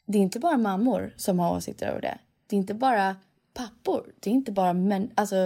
[0.06, 2.18] Det är inte bara mammor som har åsikter över det.
[2.46, 3.16] Det är inte bara
[3.54, 4.06] pappor.
[4.20, 5.36] Det är inte bara män, alltså,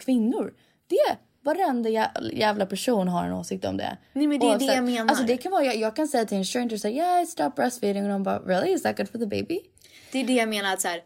[0.00, 0.54] kvinnor.
[0.88, 3.96] Det är varenda jä- jävla person har en åsikt om det.
[4.12, 5.08] Nej, men det är det jag menar.
[5.08, 7.26] Alltså, det kan vara, jag, jag kan säga till en stranger så här, yeah I
[7.26, 9.60] stopped breastfeeding och de bara really is that good for the baby?
[10.12, 11.00] Det är det jag menar att så här.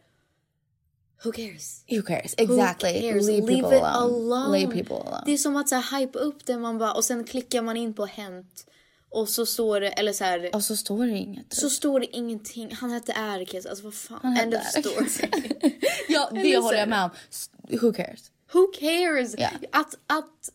[1.25, 1.85] Who cares?
[1.91, 2.35] Who cares?
[2.39, 2.93] Exactly.
[2.93, 3.27] Who cares?
[3.27, 4.57] Leave Leave people it alone.
[4.57, 4.67] alone.
[4.75, 5.23] People alone.
[5.27, 7.77] Det är som att så här, hype upp det man bara och sen klickar man
[7.77, 8.67] in på hänt
[9.11, 10.55] och så står det eller så här.
[10.55, 11.55] Och så står det inget.
[11.55, 12.75] Så står det ingenting.
[12.75, 13.67] Han hette Erkes.
[13.67, 14.21] Alltså vad fan.
[14.23, 15.07] Han End of story.
[16.09, 17.11] Ja, det håller jag med om.
[17.81, 18.31] Who cares?
[18.53, 19.35] Who cares?
[19.39, 19.49] Ja.
[19.73, 20.51] Att, att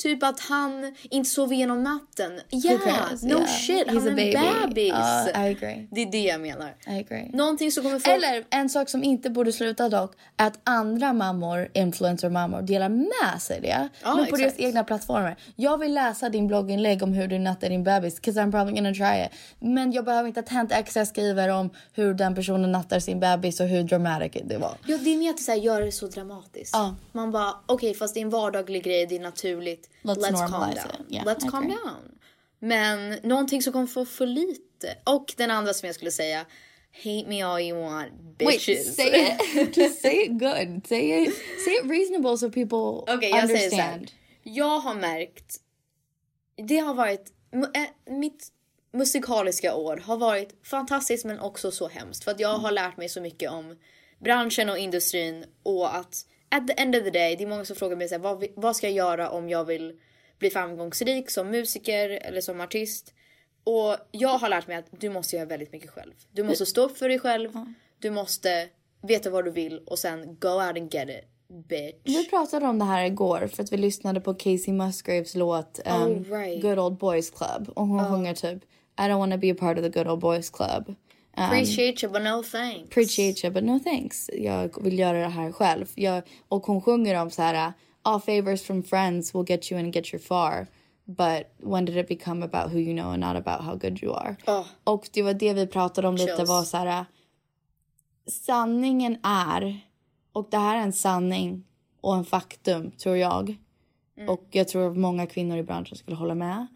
[0.00, 2.40] typ att han inte sov igenom natten.
[2.50, 3.22] Yeah, cares?
[3.22, 3.46] no Yeah.
[3.46, 3.86] shit.
[3.86, 4.92] He's Han är en bebis.
[4.92, 5.88] Uh, I agree.
[5.90, 6.74] Det är det jag menar.
[6.86, 7.30] I agree.
[7.32, 8.16] Någonting som kommer folk...
[8.16, 13.60] Eller en sak som inte borde sluta dock, att andra mammor, influencer-mammor, delar med sig
[13.60, 13.88] det.
[14.02, 15.36] Ja, men på deras egna plattformar.
[15.56, 18.94] Jag vill läsa din blogginlägg om hur du nattar din bebis, 'cause I'm probably gonna
[18.94, 19.30] try it.
[19.58, 23.60] Men jag behöver inte att Hänt Extra skriver om hur den personen nattar sin bebis
[23.60, 24.74] och hur dramatic det var.
[24.86, 26.70] Ja, det är mer att så här, göra det så dramatiskt.
[26.74, 26.94] Ja.
[27.12, 29.89] Man bara, okej fast det är en vardaglig grej, det är naturligt.
[30.02, 31.06] Let's Let's, calm down.
[31.08, 31.76] Yeah, Let's I calm agree.
[31.84, 32.18] down.
[32.58, 34.96] Men någonting som kommer få för lite.
[35.04, 36.46] Och den andra som jag skulle säga,
[36.92, 38.98] hate me all you want bitches.
[38.98, 39.76] Wait, say it.
[39.76, 40.86] Just say it good.
[40.86, 41.34] Say it.
[41.64, 43.94] Say it reasonable so people Okej, jag säger så här.
[43.94, 44.10] understand.
[44.42, 45.56] Jag har märkt,
[46.68, 47.32] det har varit,
[47.74, 48.48] äh, mitt
[48.92, 52.24] musikaliska år har varit fantastiskt men också så hemskt.
[52.24, 53.76] För att jag har lärt mig så mycket om
[54.18, 57.76] branschen och industrin och att at the end of the day, det är många som
[57.76, 59.92] frågar mig så här, vad, vad ska jag göra om jag vill
[60.38, 63.14] bli framgångsrik som musiker eller som artist?
[63.64, 66.12] Och jag har lärt mig att du måste göra väldigt mycket själv.
[66.32, 67.50] Du måste stå upp för dig själv,
[67.98, 68.68] du måste
[69.02, 71.24] veta vad du vill och sen go out and get it,
[71.68, 71.94] bitch.
[72.04, 75.92] Vi pratade om det här igår för att vi lyssnade på Casey Musgraves låt um,
[75.92, 76.62] Oh, right.
[76.62, 77.68] Good Old Boys Club.
[77.68, 78.64] Och hon sjunger typ
[78.98, 80.94] I don't wanna be a part of the Good Old Boys Club.
[81.36, 82.88] Um, Appreciate you but no thanks.
[82.90, 84.30] appreciate you but no thanks.
[84.32, 85.86] Jag vill göra det här själv.
[85.94, 87.72] Jag, och hon sjunger om så här
[88.02, 90.66] All favors from friends will get you and get you far.
[91.04, 94.14] But when did it become about who you know and not about how good you
[94.14, 94.36] are?
[94.46, 94.66] Oh.
[94.84, 96.48] Och det var det vi pratade om lite Chills.
[96.48, 97.04] var så här
[98.26, 99.80] sanningen är
[100.32, 101.64] och det här är en sanning
[102.00, 103.56] och en faktum tror jag.
[104.28, 106.66] Och jag tror att många kvinnor i branschen skulle hålla med.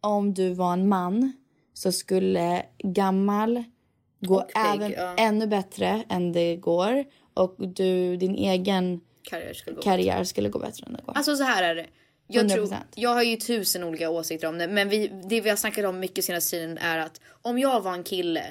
[0.00, 1.32] Om du var en man
[1.74, 3.64] så skulle gammal
[4.20, 5.14] gå Och pigg, även ja.
[5.16, 7.04] ännu bättre än det går.
[7.34, 11.16] Och du, din egen Karriär skulle gå karriär skulle gå bättre än det går.
[11.16, 11.86] Alltså så här är det.
[12.26, 12.76] Jag, tror, 100%.
[12.94, 14.68] jag har ju tusen olika åsikter om det.
[14.68, 17.92] Men vi, det vi har snackat om mycket senaste tiden är att om jag var
[17.92, 18.44] en kille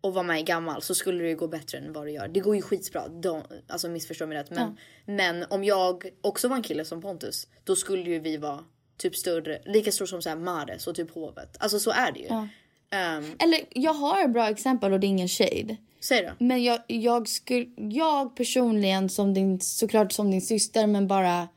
[0.00, 2.28] och var i gammal så skulle det gå bättre än vad det gör.
[2.28, 3.08] Det går ju skitbra.
[3.08, 4.50] Don't, alltså missförstå mig rätt.
[4.50, 7.46] Men, men om jag också var en kille som Pontus.
[7.64, 8.64] Då skulle ju vi vara
[8.96, 9.62] typ större.
[9.64, 11.56] Lika stor som så här Mares och typ hovet.
[11.58, 12.26] Alltså så är det ju.
[12.26, 12.48] Ja.
[12.90, 15.76] Ehm, Eller jag har ett bra exempel och det är ingen shade.
[16.00, 16.44] Säg då.
[16.44, 21.48] Men jag, jag, skulle, jag personligen, som din, såklart som din syster, men bara...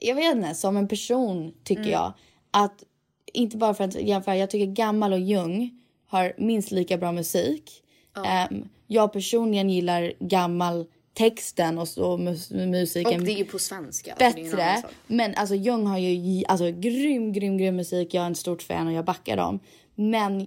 [0.00, 1.92] Jag vet inte, som en person tycker Mm.
[1.92, 2.12] jag
[2.50, 2.84] att...
[3.32, 5.70] Inte bara för att jämföra, jag tycker Gammal och Jung
[6.06, 7.82] har minst lika bra musik.
[8.26, 13.58] Ehm, jag personligen gillar Gammal texten och så mus, musiken och det är ju på
[13.58, 14.12] svenska.
[14.12, 14.82] alltså, bättre.
[15.06, 18.14] Men alltså Jung har ju alltså, grym, grym, grym musik.
[18.14, 19.60] Jag är en stort fan och jag backar dem.
[19.96, 20.46] Men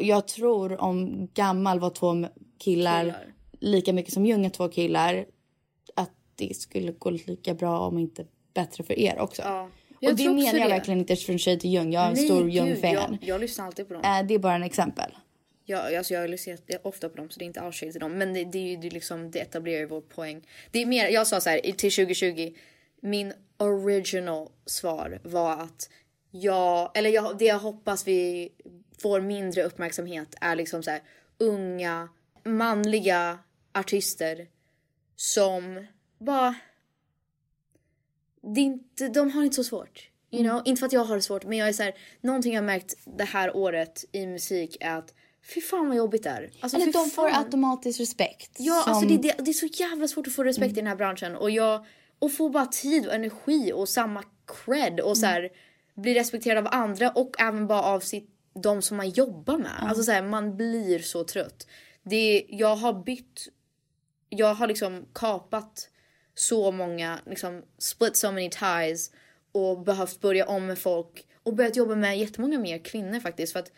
[0.00, 2.26] jag tror om Gammal var två
[2.58, 3.34] killar, Killar.
[3.60, 5.26] lika mycket som Jung är två killar
[5.94, 9.42] att det skulle gå lika bra om inte bättre för er också.
[9.42, 9.68] Ja.
[10.00, 10.74] Jag Och det menar jag det.
[10.74, 11.92] verkligen inte från tjej till Jung.
[11.92, 12.92] Jag är en Nej, stor Jung-fan.
[12.92, 14.02] Jag, jag lyssnar alltid på dem.
[14.04, 15.10] Eh, det är bara en exempel.
[15.64, 18.18] Ja, alltså jag lyssnar ofta på dem så det är inte alls shade till dem.
[18.18, 20.42] Men det, det är ju liksom, det etablerar ju vår poäng.
[20.70, 22.52] Det är mer, jag sa så här till 2020.
[23.02, 25.90] Min original svar var att
[26.30, 28.48] jag, eller jag, det jag hoppas vi
[29.04, 31.02] får mindre uppmärksamhet är liksom så här
[31.38, 32.08] unga
[32.44, 33.38] manliga
[33.74, 34.46] artister
[35.16, 35.86] som
[36.18, 36.54] bara
[38.54, 40.08] det inte, de har inte så svårt.
[40.30, 40.50] You Mm.
[40.52, 40.62] know?
[40.64, 42.66] Inte för att jag har det svårt men jag är så här, någonting jag har
[42.66, 45.14] märkt det här året i musik är att
[45.54, 46.50] fy fan vad jobbigt det är.
[46.60, 47.44] Alltså, Eller de får fan.
[47.44, 48.50] automatisk respekt.
[48.58, 50.86] Ja, som- alltså det, det, det är så jävla svårt att få respekt i den
[50.86, 51.36] här branschen.
[51.36, 51.86] Och jag
[52.18, 54.22] och få bara tid och energi och samma
[54.64, 55.50] cred och så här,
[55.94, 59.82] bli respekterad av andra och även bara av sitt, de som man jobbar med.
[59.82, 61.66] Alltså så här, man blir så trött.
[62.02, 63.48] Det, jag har bytt,
[64.28, 65.88] jag har liksom kapat
[66.34, 69.10] så många, liksom split so many ties
[69.52, 73.52] och behövt börja om med folk och börjat jobba med jättemånga mer kvinnor faktiskt.
[73.52, 73.72] För att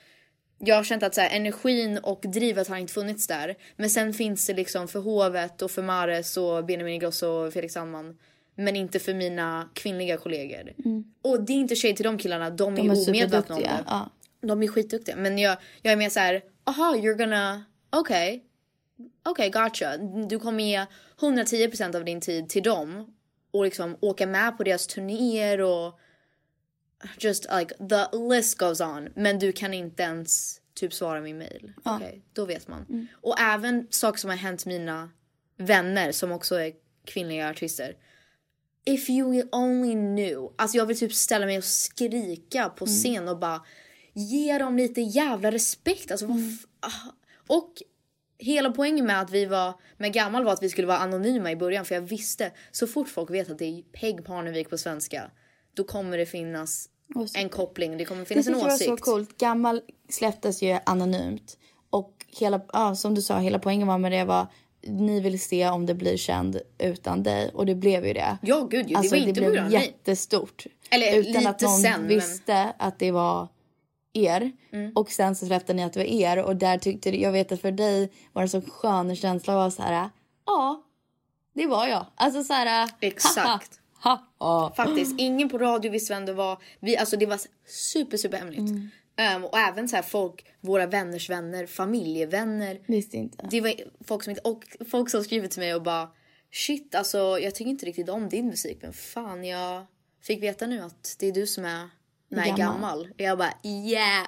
[0.59, 3.57] jag har känt att så här, energin och drivet har inte funnits där.
[3.77, 7.75] Men sen finns det liksom för Hovet och för Mares och Benjamin Ingrosso och Felix
[7.75, 8.19] Sandman.
[8.55, 10.73] Men inte för mina kvinnliga kollegor.
[11.23, 12.87] Och det är inte tjej till de killarna, de, Mm.
[12.87, 13.85] De är, är omedvetna om det.
[13.87, 14.11] ja.
[14.47, 15.17] De är skitduktiga.
[15.17, 18.45] Men jag, jag är mer så här, aha you're gonna, okej.
[19.25, 19.97] Okej gotcha.
[20.29, 20.87] Du kommer ge
[21.21, 23.13] 110% av din tid till dem.
[23.51, 25.99] Och liksom åka med på deras turnéer och
[27.19, 29.09] just like the list goes on.
[29.15, 31.73] Men du kan inte ens typ svara min mail.
[31.85, 31.97] Ja.
[31.97, 32.87] Okej, då vet man.
[32.89, 33.07] Mm.
[33.15, 35.11] Och även saker som har hänt mina
[35.59, 36.73] vänner som också är
[37.05, 37.97] kvinnliga artister.
[38.85, 40.53] If you only knew.
[40.59, 42.95] Alltså jag vill typ ställa mig och skrika på Mm.
[42.97, 43.63] scen och bara
[44.19, 46.11] ge dem lite jävla respekt.
[46.11, 47.11] Alltså f- ah.
[47.47, 47.73] Och
[48.39, 51.57] hela poängen med att vi var med gammal var att vi skulle vara anonyma i
[51.57, 55.31] början för jag visste så fort folk vet att det är Peg Parnevik på svenska
[55.75, 56.89] då kommer det finnas
[57.35, 58.91] en koppling, det kommer Det finnas en tycker jag åsikt.
[58.91, 59.39] var så coolt.
[59.39, 61.59] Gammal släpptes ju anonymt.
[61.91, 64.47] Och hela, ja, som du sa, hela poängen var med det var
[64.89, 67.51] ni vill se om det blir känd utan dig.
[67.55, 68.39] Och det blev ju det.
[68.43, 70.67] Ja gud, det alltså, var inte det blev jättestort.
[70.91, 73.49] Eller utan lite att någon sen, men- visste att det var
[74.17, 74.53] er.
[74.73, 74.93] Mm.
[74.95, 76.43] Och sen så släppte ni att det var er.
[76.43, 79.71] Och där tyckte jag vet att för dig var det så skön känsla att vara
[79.71, 80.11] så här.
[80.47, 80.83] Ja,
[81.55, 82.07] det var jag.
[82.15, 82.91] Alltså så här.
[83.01, 83.81] Exakt.
[84.03, 84.75] Ha, ha.
[84.75, 86.59] Faktiskt, ingen på radio visste vem det var.
[86.81, 88.59] Vi, alltså det var super super hemligt.
[88.59, 88.91] Mm.
[89.17, 92.81] Ehm, och även så här folk, våra vänners vänner, familjevänner.
[92.87, 93.47] Visste inte.
[93.51, 96.09] Det var folk som inte, och folk som skrivit till mig och bara
[96.53, 99.87] shit alltså jag tycker inte riktigt om din musik men fan jag
[100.23, 101.91] fick veta nu att det är du som är
[102.29, 102.59] med Gammal.
[102.59, 103.01] gammal.
[103.01, 104.27] Och jag bara yeah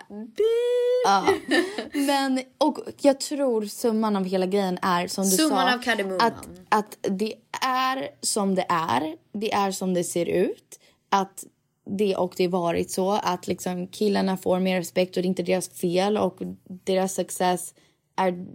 [1.05, 1.26] Ja.
[1.92, 5.74] Men, och jag tror summan av hela grejen är som du Summan sa.
[5.74, 6.20] av kardemumman.
[6.26, 7.34] Att, att det
[7.66, 9.16] är som det är.
[9.32, 10.80] Det är som det ser ut.
[11.09, 11.44] Att
[11.90, 15.42] det och det varit så att liksom killarna får mer respekt och det är inte
[15.42, 16.38] deras fel och
[16.84, 17.74] deras success
[18.16, 18.46] är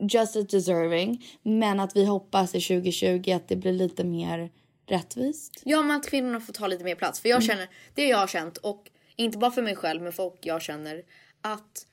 [0.00, 1.24] just as deserving.
[1.42, 4.50] Men att vi hoppas i 2020 att det blir lite mer
[4.88, 5.62] rättvist.
[5.64, 7.20] Ja men att kvinnorna får ta lite mer plats.
[7.20, 10.38] För jag känner, det jag har känt och inte bara för mig själv men folk
[10.42, 11.02] jag känner
[11.40, 11.86] att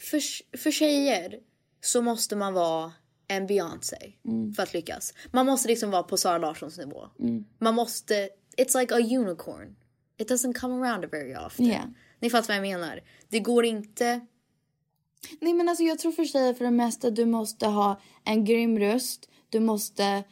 [0.00, 0.20] för,
[0.56, 1.38] för tjejer
[1.80, 2.92] så måste man vara
[3.28, 4.12] en Beyoncé
[4.56, 5.14] för att lyckas.
[5.30, 7.08] Man måste liksom vara på Sara Larssons nivå.
[7.58, 9.76] Man måste, it's like a unicorn.
[10.18, 11.66] It doesn't come around very often.
[11.66, 11.84] Yeah.
[12.20, 13.00] Ni fattar vad jag menar.
[13.28, 14.20] Det går inte,
[15.40, 18.78] Nej men alltså jag tror för tjejer för det mesta du måste ha en grym
[18.78, 19.28] röst.
[19.48, 20.24] Du måste...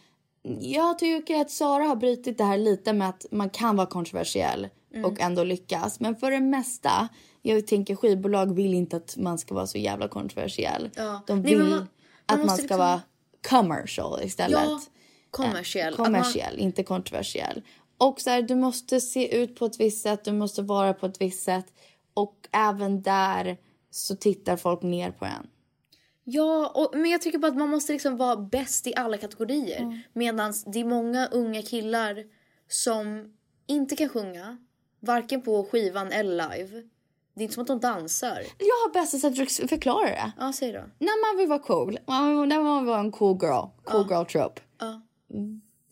[0.60, 4.68] Jag tycker att Sara har brutit det här lite med att man kan vara kontroversiell
[4.94, 5.04] Mm.
[5.04, 6.00] och ändå lyckas.
[6.00, 7.08] Men för det mesta,
[7.42, 10.90] jag tänker skivbolag vill inte att man ska vara så jävla kontroversiell.
[10.96, 11.20] Ja.
[11.26, 11.88] De Nej, vill men man- man
[12.26, 13.00] att man ska liksom- vara
[13.48, 14.58] commercial istället.
[14.68, 14.80] ja,
[15.30, 15.86] kommersiell.
[15.86, 17.62] Eh, Att man- kommersiell, inte kontroversiell.
[17.98, 21.06] Och så här, du måste se ut på ett visst sätt, du måste vara på
[21.06, 21.66] ett visst sätt.
[22.14, 23.56] Och även där
[23.90, 25.46] så tittar folk ner på en.
[26.30, 29.80] Ja, och, men jag tycker bara att man måste liksom vara bäst i alla kategorier.
[29.80, 29.98] Mm.
[30.12, 32.24] Medan det är många unga killar
[32.68, 33.34] som
[33.66, 34.56] inte kan sjunga.
[35.00, 36.82] Varken på skivan eller live.
[37.34, 38.42] Det är inte som att de dansar.
[38.58, 40.32] Jag har bästa sättet att förklara det.
[40.38, 40.80] Ja, säg då.
[40.98, 44.60] När man vill vara cool, när man vill vara en cool girl, cool girl trope.
[44.78, 45.00] Ja.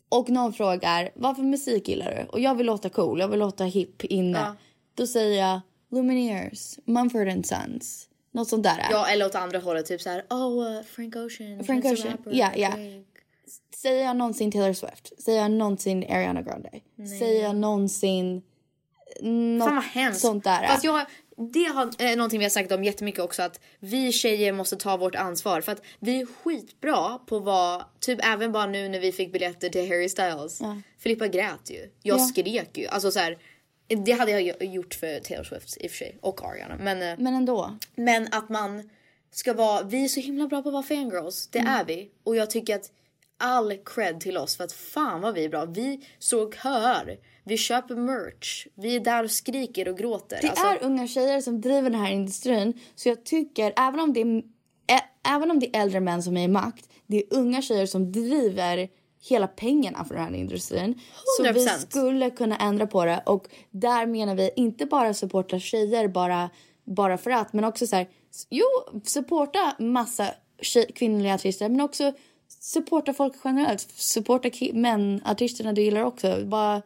[0.09, 2.29] Och någon frågar, vad för musik gillar du?
[2.31, 4.39] Och jag vill låta cool, jag vill låta hip inne.
[4.39, 4.57] Ja.
[4.95, 5.61] Då säger jag
[5.91, 8.06] Lumineers, Mumford and Sons.
[8.37, 8.87] Något sånt där.
[8.91, 9.87] Ja, eller åt andra hållet.
[9.87, 11.65] Typ så här, oh, uh, Frank Ocean.
[11.65, 12.69] Frank Ocean, ja, ja.
[12.69, 13.03] Drake.
[13.77, 15.23] Säger jag någonsin Taylor Swift?
[15.23, 16.71] Säger jag någonsin Ariana Grande?
[17.19, 18.43] Säger jag någonsin
[19.21, 20.21] något Fan vad hemskt.
[20.21, 20.67] sånt där?
[20.67, 21.07] Fast jag,
[21.53, 24.97] det har, är någonting vi har sagt om jättemycket också att vi tjejer måste ta
[24.97, 29.13] vårt ansvar för att vi är skitbra på vad, typ även bara nu när vi
[29.13, 30.61] fick biljetter till Harry Styles.
[30.99, 31.91] Filippa grät ju.
[32.03, 32.25] Jag Ja.
[32.25, 32.87] skrek ju.
[32.87, 33.39] Alltså så här,
[33.89, 36.77] det hade jag gjort för Taylor Swift i och för sig och Ariana.
[36.81, 37.79] Men, eh, Men ändå.
[37.95, 38.91] men att man
[39.31, 41.47] ska vara, vi är så himla bra på att vara fangirls.
[41.53, 41.73] Det Mm.
[41.73, 42.11] är vi.
[42.25, 42.91] Och jag tycker att
[43.39, 45.65] all cred till oss för att fan vad vi är bra.
[45.65, 46.01] Vi
[46.35, 47.17] och köar.
[47.45, 48.67] Vi köper merch.
[48.75, 50.39] Vi är där och skriker och gråter.
[50.43, 52.81] Det Alltså, är unga tjejer som driver den här industrin.
[52.95, 56.45] Så jag tycker, även om det är, även om det är äldre män som är
[56.45, 58.89] i makt, det är unga tjejer som driver
[59.29, 61.01] hela pengarna för den här industrin.
[61.37, 61.69] Så vi 100%.
[61.91, 66.51] skulle kunna ändra på det och där menar vi inte bara supporta tjejer bara,
[66.85, 68.09] bara för att men också så här,
[68.51, 68.67] jo
[69.05, 70.29] supporta massa
[70.61, 72.13] tjej, kvinnliga artister men också
[72.49, 73.81] supporta folk generellt.
[73.91, 76.45] Supporta män, artisterna du gillar också.
[76.45, 76.83] Bara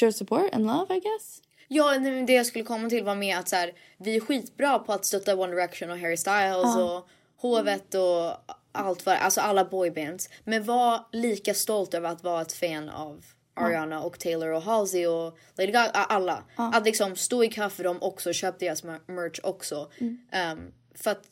[0.00, 1.42] show support and love I guess.
[1.68, 4.92] Ja, det jag skulle komma till var med att så här, vi är skitbra på
[4.92, 6.96] att stötta One Direction och Harry Styles Ja.
[6.96, 7.08] och
[7.40, 10.28] Hovet och allt vad alltså alla boybands.
[10.44, 13.24] Men var lika stolt över att vara ett fan av
[13.54, 16.44] Ariana och Taylor och Halsey och Lady Gaga, alla.
[16.56, 19.90] Att liksom stå i kö för dem också, köp deras mer- merch också.
[20.00, 21.26] Um, för att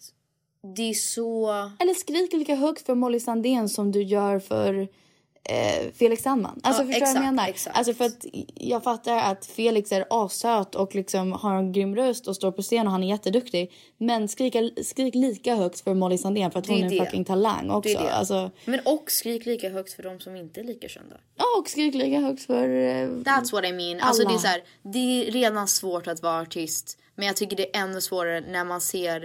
[0.76, 1.50] det är så...
[1.80, 4.88] Eller skrik lika högt för Molly Sandén som du gör för
[5.48, 6.60] eh, Felix Sandman.
[6.62, 7.48] Alltså Ja, förstår vad jag exakt, menar?
[7.48, 7.76] exakt.
[7.78, 8.24] Alltså för att
[8.54, 12.62] jag fattar att Felix är assöt och liksom har en grym röst och står på
[12.62, 13.72] scen och han är jätteduktig.
[13.98, 17.24] Men skrika, skrik lika högt för Molly Sandén för att är hon är en fucking
[17.24, 17.88] talang också.
[17.88, 18.14] Det är det.
[18.14, 21.16] Alltså, Men och skrik lika högt för de som inte är lika kända.
[21.36, 22.68] ja, och skrik lika högt för...
[22.68, 24.00] Eh, That's what I mean.
[24.00, 24.30] Alltså Alla.
[24.30, 26.98] det är så här, det är redan svårt att vara artist.
[27.16, 29.20] Men jag tycker det är ännu svårare när man ser...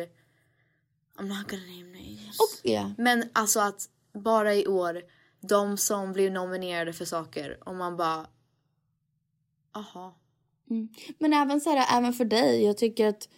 [1.19, 2.39] I'm not gonna name names.
[2.39, 2.91] Och, ja.
[2.97, 3.81] Men alltså att
[4.23, 5.01] bara i år,
[5.41, 8.27] de som blev nominerade för saker och man bara...
[9.75, 10.15] Aha.
[10.69, 10.89] Mm.
[11.19, 12.63] Men även så här, även för dig.
[12.63, 13.29] Jag tycker att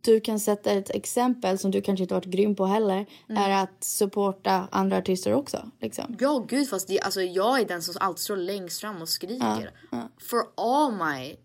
[0.00, 3.06] du kan sätta ett exempel som du kanske inte varit grym på heller.
[3.28, 3.42] Mm.
[3.42, 5.70] Är att supporta andra artister också.
[5.80, 6.16] Liksom.
[6.20, 9.70] Ja gud fast det, alltså, jag är den som alltid står längst fram och skriker.
[10.18, 11.36] For all my...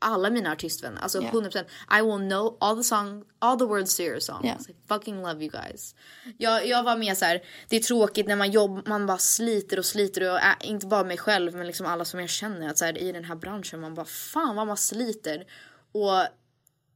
[0.00, 1.00] Alla mina artistvänner.
[1.00, 1.30] Alltså Ja.
[1.30, 1.64] 100%.
[1.98, 4.44] I will know all the song, all the words to your songs.
[4.44, 4.74] Ja.
[4.74, 5.94] I fucking love you guys.
[6.38, 7.42] Jag, jag var med så här.
[7.68, 11.04] det är tråkigt när man jobbar, man bara sliter och sliter och äh, inte bara
[11.04, 13.80] mig själv men liksom alla som jag känner att så här, i den här branschen
[13.80, 15.44] man bara fan vad man sliter.
[15.92, 16.26] Och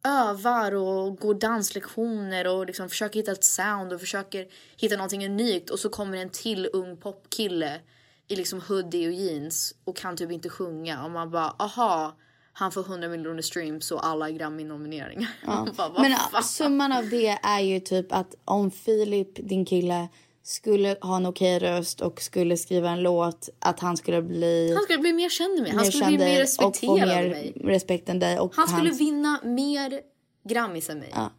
[0.04, 4.46] övar och går danslektioner och liksom försöker hitta ett sound och försöker
[4.76, 7.80] hitta någonting unikt och så kommer en till ung popkille
[8.28, 12.16] i liksom hoodie och jeans och kan typ inte sjunga och man bara aha
[12.52, 15.28] han får 100 miljoner streams och alla Grammy-nomineringar.
[15.46, 15.66] Ja.
[15.76, 16.44] Bara, Men fan?
[16.44, 20.08] summan av det är ju typ att om Filip, din kille,
[20.44, 24.82] skulle ha en okej röst och skulle skriva en låt, att han skulle bli Han
[24.82, 25.68] skulle bli mer känd med.
[25.72, 27.52] Han mer skulle bli mer dig och få respekterad mer mig.
[27.64, 28.38] respekt än dig.
[28.38, 30.00] Och Han skulle hans- vinna mer
[30.48, 31.10] Grammis än mig.
[31.14, 31.30] Ja.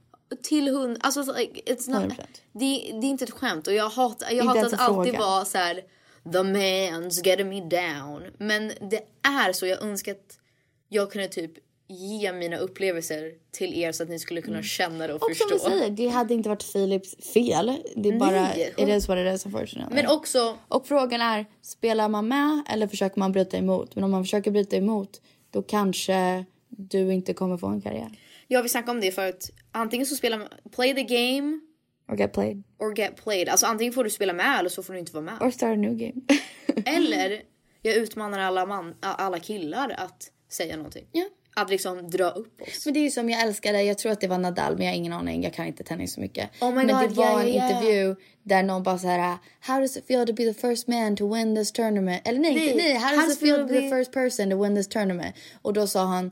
[0.43, 2.14] Till hund, alltså it's not, 100%.
[2.51, 2.66] det,
[3.01, 5.76] det är inte ett skämt och jag hatar, jag hatar att alltid vara så här.
[6.24, 8.24] the man's getting me down.
[8.38, 10.39] Men det är så, jag önskar att
[10.94, 11.52] jag kunde typ
[11.88, 15.50] ge mina upplevelser till er så att ni skulle kunna känna det och, Och som
[15.50, 15.70] förstå.
[15.70, 17.78] vi säger, det hade inte varit Philips fel.
[17.96, 19.96] Det är bara, Nej, it is what it is unfortunately.
[19.96, 23.96] Men också, Och frågan är, spelar man med eller försöker man bryta emot?
[23.96, 25.22] Men om man försöker bryta emot,
[25.52, 28.10] då kanske du inte kommer få en karriär.
[28.48, 31.60] jag vill snacka om det för att antingen så spelar man, play the game
[32.12, 32.64] Or get played.
[32.80, 33.50] or get played.
[33.50, 35.41] Alltså antingen får du spela med eller så får du inte vara med.
[35.41, 36.22] Or start a new game.
[36.86, 37.41] Eller
[37.82, 41.06] jag utmanar alla, man, alla killar att säga någonting.
[41.12, 41.24] Ja.
[41.56, 42.86] Att liksom dra upp oss.
[42.86, 43.86] Men det är ju som jag älskar dig.
[43.86, 45.43] Jag tror att det var Nadal, men jag har ingen aning.
[45.43, 46.49] Jag kan inte tennis så mycket.
[46.62, 47.70] Oh my men God, det var ja, en ja.
[47.70, 51.16] intervju där någon bara så här, How does it feel to be the first man
[51.16, 52.28] to win this tournament?
[52.28, 54.76] Eller nej, Nej, nej, how does it feel to be the first person to win
[54.76, 55.36] this tournament?
[55.62, 56.32] Och då sa han,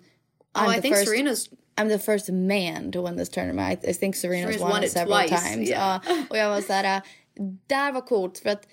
[0.54, 3.86] I'm Oh, I the think first, Serena's I'm the first man to win this tournament.
[3.86, 5.70] I, I think Serena's Serena's won, won it several twice, times.
[5.70, 6.02] yeah.
[6.06, 7.02] Ja, och jag var så här,
[7.68, 8.64] där var coolt för att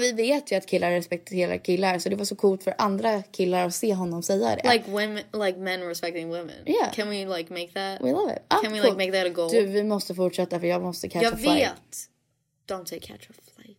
[0.00, 3.66] vi vet ju att killar respekterar killar så det var så coolt för andra killar
[3.66, 4.72] att se honom säga det.
[4.72, 6.56] like women, like men respecting women.
[6.66, 6.92] Yeah.
[6.92, 8.00] Can we like make that?
[8.06, 8.42] We love it.
[8.48, 8.90] Ah, Can we cool.
[8.96, 9.50] like make that a goal?
[9.50, 11.58] Du, vi måste fortsätta för jag måste catch jag a flight.
[11.58, 12.08] vet.
[12.68, 13.78] Don't say catch a flight.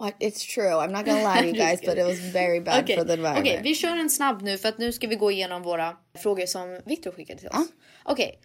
[0.00, 0.14] What?
[0.20, 0.64] It's true.
[0.70, 3.12] I'm not gonna lie to you guys but it was very bad Okej, for the
[3.12, 3.46] environment.
[3.46, 6.46] Okej, vi kör en snabb nu för att nu ska vi gå igenom våra frågor
[6.46, 7.66] som Victor skickade till oss.
[8.04, 8.38] Okej.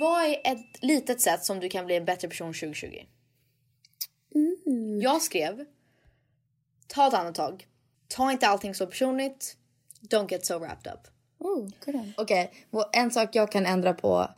[0.00, 2.86] Vad är ett litet sätt som du kan bli en bättre person 2020?
[5.02, 5.64] Jag skrev.
[6.86, 7.66] Ta ett andetag.
[8.08, 9.56] Ta inte allting så personligt.
[10.00, 11.00] Don't get so wrapped up.
[11.38, 11.68] Oh.
[12.16, 14.28] Okej, well, en sak jag kan ändra på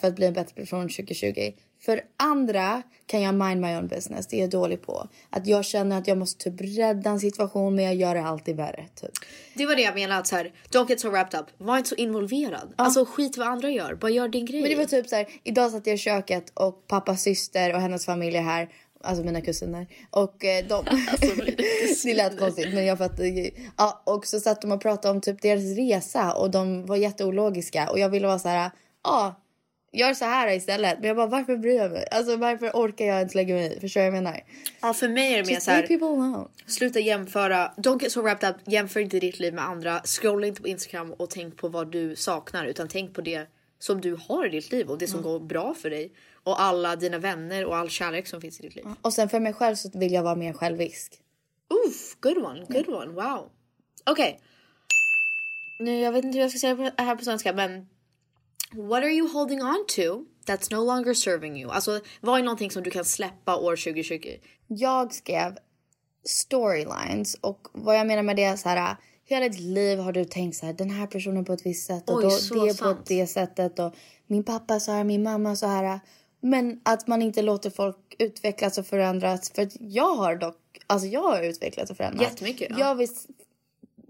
[0.00, 1.52] för att bli en bättre person 2020.
[1.84, 4.26] För andra kan jag mind my own business.
[4.26, 5.08] Det är jag dålig på.
[5.30, 8.56] Att jag känner att jag måste typ rädda en situation men jag gör det alltid
[8.56, 8.84] värre.
[8.94, 9.10] Typ.
[9.54, 10.20] Det var det jag menade.
[10.20, 11.46] att Så här, don't get so wrapped up.
[11.58, 12.74] Var inte så involverad.
[12.76, 13.94] Alltså skit vad andra gör.
[13.94, 14.60] Bara gör din grej.
[14.60, 17.80] Men det var typ så här, idag satt jag i köket och pappas syster och
[17.80, 18.68] hennes familj är här.
[19.02, 19.86] Alltså mina kusiner.
[20.10, 20.84] Och eh, de...
[22.04, 23.50] det lät konstigt men jag fattar.
[23.76, 27.90] Ja, och så satt de och pratade om typ deras resa och de var jätteologiska
[27.90, 28.70] och jag ville vara så här,
[29.04, 29.42] ja,
[29.92, 30.98] gör så här istället.
[30.98, 32.04] Men jag bara, varför bryr jag mig?
[32.10, 33.80] Alltså varför orkar jag inte lägga mig i?
[33.80, 34.40] Förstår du vad jag menar?
[34.80, 36.46] Ja, för mig är det mer Just så här.
[36.66, 37.72] Sluta jämföra.
[37.76, 38.56] Don't get so wrapped up.
[38.66, 40.00] Jämför inte ditt liv med andra.
[40.04, 43.46] Scrolla inte på Instagram och tänk på vad du saknar utan tänk på det
[43.78, 46.12] som du har i ditt liv och det som går bra för dig
[46.44, 48.84] och alla dina vänner och all kärlek som finns i ditt liv.
[49.02, 51.18] Och sen för mig själv så vill jag vara mer självisk.
[51.68, 53.50] Oof, good one, good one, wow.
[54.06, 54.40] Okej.
[55.80, 57.86] Nu, jag vet inte hur jag ska säga det här på svenska men
[58.74, 61.70] What are you holding on to that's no longer serving you?
[61.70, 64.36] Alltså vad är någonting som du kan släppa år 2020?
[64.66, 65.56] Jag skrev
[66.24, 68.96] storylines och vad jag menar med det är så här.
[69.24, 72.10] Hela ditt liv har du tänkt så här, den här personen på ett visst sätt
[72.10, 73.06] och Oj, då, det på sant.
[73.06, 73.94] det sättet och
[74.26, 76.00] min pappa så här, min mamma så här.
[76.42, 81.22] Men att man inte låter folk utvecklas och förändras för jag har dock, alltså jag
[81.22, 82.30] har utvecklats och förändrats.
[82.30, 82.78] Jättemycket, ja.
[82.78, 83.08] Jag vill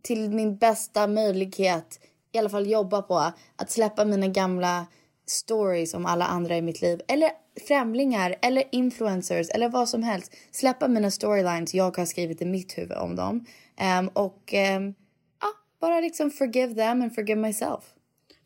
[0.03, 2.01] till min bästa möjlighet
[2.33, 4.87] i alla fall jobba på att släppa mina gamla
[5.27, 7.01] stories om alla andra i mitt liv.
[7.09, 7.31] Eller
[7.69, 10.35] främlingar, eller influencers, eller vad som helst.
[10.51, 13.47] Släppa mina storylines jag har skrivit i mitt huvud om dem.
[13.77, 14.95] Ehm, och ehm,
[15.41, 15.49] ja,
[15.81, 17.85] bara liksom forgive them and forgive myself.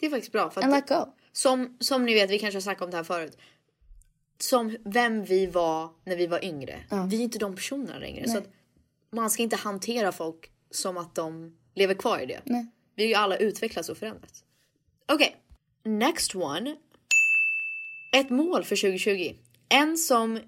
[0.01, 0.51] Det är faktiskt bra.
[0.51, 1.13] För att And let go.
[1.33, 3.39] Som, som ni vet, vi kanske har snackat om det här förut.
[4.39, 6.81] Som vem vi var när vi var yngre.
[7.11, 8.27] Vi är inte de personerna längre.
[8.27, 8.43] Så Nej.
[8.43, 8.49] att
[9.13, 12.41] man ska inte hantera folk som att de lever kvar i det.
[12.45, 12.67] Nej.
[12.95, 14.45] Vi har ju alla utvecklats och förändrats.
[15.13, 15.37] Okej,
[15.85, 16.77] next one.
[18.17, 19.35] Ett mål för 2020.
[19.69, 20.41] En som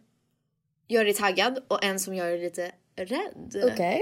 [0.88, 3.64] gör dig taggad och en som gör dig lite rädd.
[3.72, 4.00] Okej.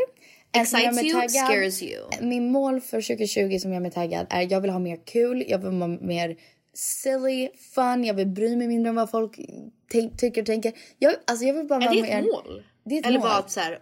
[0.54, 1.30] Gör Excites you, taggad.
[1.30, 2.02] scares you.
[2.20, 5.58] Min mål för 2020 som gör mig taggad är jag vill ha mer kul, jag
[5.58, 6.36] vill vara mer
[6.76, 9.40] silly, fun, jag vill bry mig mindre om vad folk
[10.16, 10.72] tycker och tänker.
[10.98, 12.62] Jag, alltså jag vill bara Är vara det ett mål?
[12.84, 13.28] Det är ett Eller mål.
[13.28, 13.78] bara så här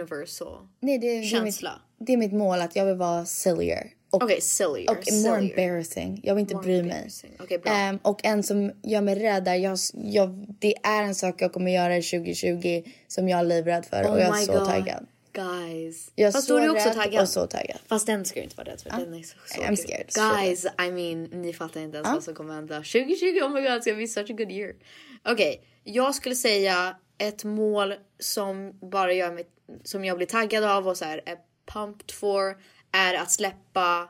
[0.00, 1.70] och Nej, det, det, är mitt, känsla?
[1.98, 3.90] det är mitt mål att jag vill vara sillier.
[4.10, 4.90] Och, Okej, sillier.
[4.90, 5.58] och more sillier.
[5.58, 6.20] embarrassing.
[6.22, 7.08] Jag vill inte More bry mig.
[7.40, 7.72] Okej, bra.
[7.72, 11.52] Ehm, och en som gör mig rädd är, jag, jag, det är en sak jag
[11.52, 14.64] kommer göra i 2020 som jag är livrädd för och Oh jag är så God.
[14.68, 15.06] taggad.
[15.32, 16.12] Guys.
[16.14, 17.22] Jag Fast då är du också taggad.
[17.22, 17.78] och så taggad.
[17.86, 18.90] Fast den ska du inte vara rädd för.
[18.90, 20.12] Den är så, så I'm scared.
[20.12, 22.76] So Guys, I mean, ni fattar inte ens vad som kommer hända.
[22.76, 24.74] 2020, oh my god, it's gonna be such a good year.
[25.24, 29.46] Okej, jag skulle säga ett mål som bara gör mig,
[29.84, 31.36] som jag blir taggad av och så här är
[31.72, 32.56] pumped for
[32.92, 34.08] är att släppa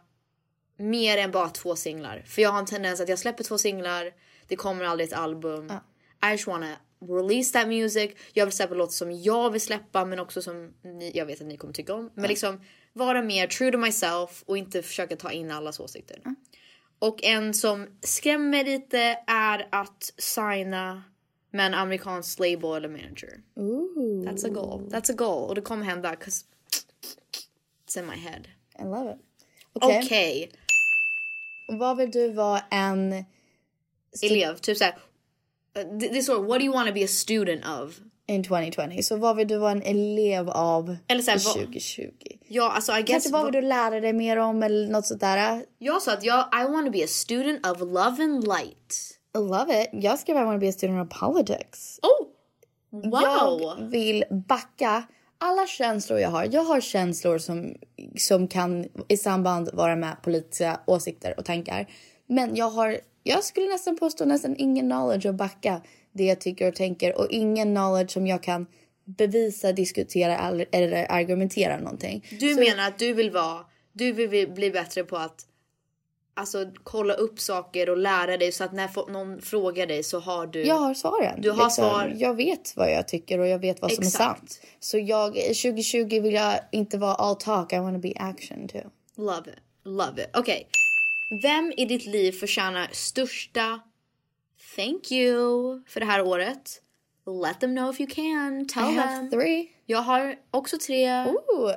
[0.77, 2.23] mer än bara två singlar.
[2.27, 4.13] För jag har en tendens att jag släpper två singlar,
[4.47, 5.73] det kommer aldrig ett album.
[6.27, 8.11] I just wanna release that music.
[8.33, 11.47] Jag vill släppa låtar som jag vill släppa men också som ni, jag vet att
[11.47, 12.11] ni kommer tycka om.
[12.15, 12.61] Men liksom
[12.93, 16.23] vara mer true to myself och inte försöka ta in allas åsikter.
[16.99, 21.03] Och en som skrämmer lite är att signa
[21.51, 23.43] med en amerikansk label eller manager.
[23.57, 24.25] Ooh.
[24.25, 24.89] That's a goal.
[24.91, 25.49] That's a goal.
[25.49, 26.45] Och det kommer hända 'cause
[27.87, 28.43] it's in my head.
[28.79, 29.19] I love it.
[29.73, 30.01] Okej.
[30.05, 30.53] Okej.
[31.79, 33.25] Vad vill du vara en...
[34.23, 34.99] Elev, typ såhär.
[35.75, 37.99] Det, det står what do you want to be a student of?
[38.27, 39.03] In 2020.
[39.03, 42.11] Så vad vill du vara en elev av Eller så här, i vad- 2020?
[42.49, 43.09] Ja, alltså I guess...
[43.11, 45.65] Kanske vad vill du lära dig mer om eller något sånt där?
[45.79, 48.95] Jag sa att jag, I want to be a student of love and light.
[49.37, 49.89] I love it.
[49.93, 52.01] Jag skrev I want to be a student of politics.
[52.03, 52.27] Oh!
[52.91, 53.61] Wow!
[53.61, 55.03] Jag vill backa
[55.39, 56.49] alla känslor jag har.
[56.53, 57.75] Jag har känslor som,
[58.17, 61.87] som kan i samband vara med politiska åsikter och tankar.
[62.27, 62.99] Men jag har,
[63.29, 67.27] jag skulle nästan påstå nästan ingen knowledge att backa det jag tycker och tänker och
[67.31, 68.67] ingen knowledge som jag kan
[69.05, 70.39] bevisa, diskutera
[70.73, 72.27] eller, argumentera någonting.
[72.41, 73.59] Du Så- menar att du vill vara,
[73.93, 75.45] du vill bli- bättre på att
[76.35, 80.47] alltså kolla upp saker och lära dig så att när någon frågar dig så har
[80.47, 80.63] du...
[80.67, 81.41] Jag har svaren.
[81.41, 82.15] Du har svar.
[82.17, 84.23] Jag vet vad jag tycker och jag vet vad som Exakt.
[84.23, 84.61] är sant.
[84.81, 88.91] Så jag, 2020 vill jag inte vara all talk, I want to be action too.
[89.17, 89.57] Love it.
[89.85, 90.29] Love it.
[90.37, 90.69] Okej.
[91.31, 93.81] Vem i ditt liv förtjänar största
[94.77, 96.83] thank you för det här året?
[97.45, 98.67] Let them know if you can.
[98.67, 98.99] Tell I them.
[98.99, 99.69] have three.
[99.87, 101.25] Jag har också tre.
[101.25, 101.73] Ooh,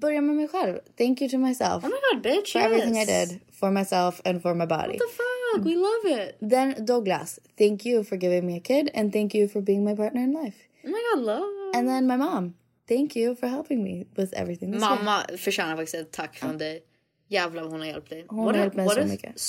[0.00, 0.78] börja med mig själv.
[0.98, 1.84] Thank you to myself.
[1.84, 2.66] Oh my god bitch, For yes.
[2.70, 3.40] everything I did.
[3.52, 4.88] For myself and for my body.
[4.88, 5.64] What the fuck?
[5.66, 6.50] We love it.
[6.50, 9.96] Then Douglas, thank you for giving me a kid and thank you for being my
[9.96, 10.56] partner in life.
[10.84, 11.76] Oh my god, love.
[11.76, 12.54] And then my mom,
[12.88, 14.78] thank you for helping me with everything.
[14.78, 16.82] Mamma förtjänar faktiskt ett tack från dig.
[17.30, 18.24] Jävlar vad hon har hjälpt dig.
[18.28, 19.42] Hon har hjälpt mig så mycket.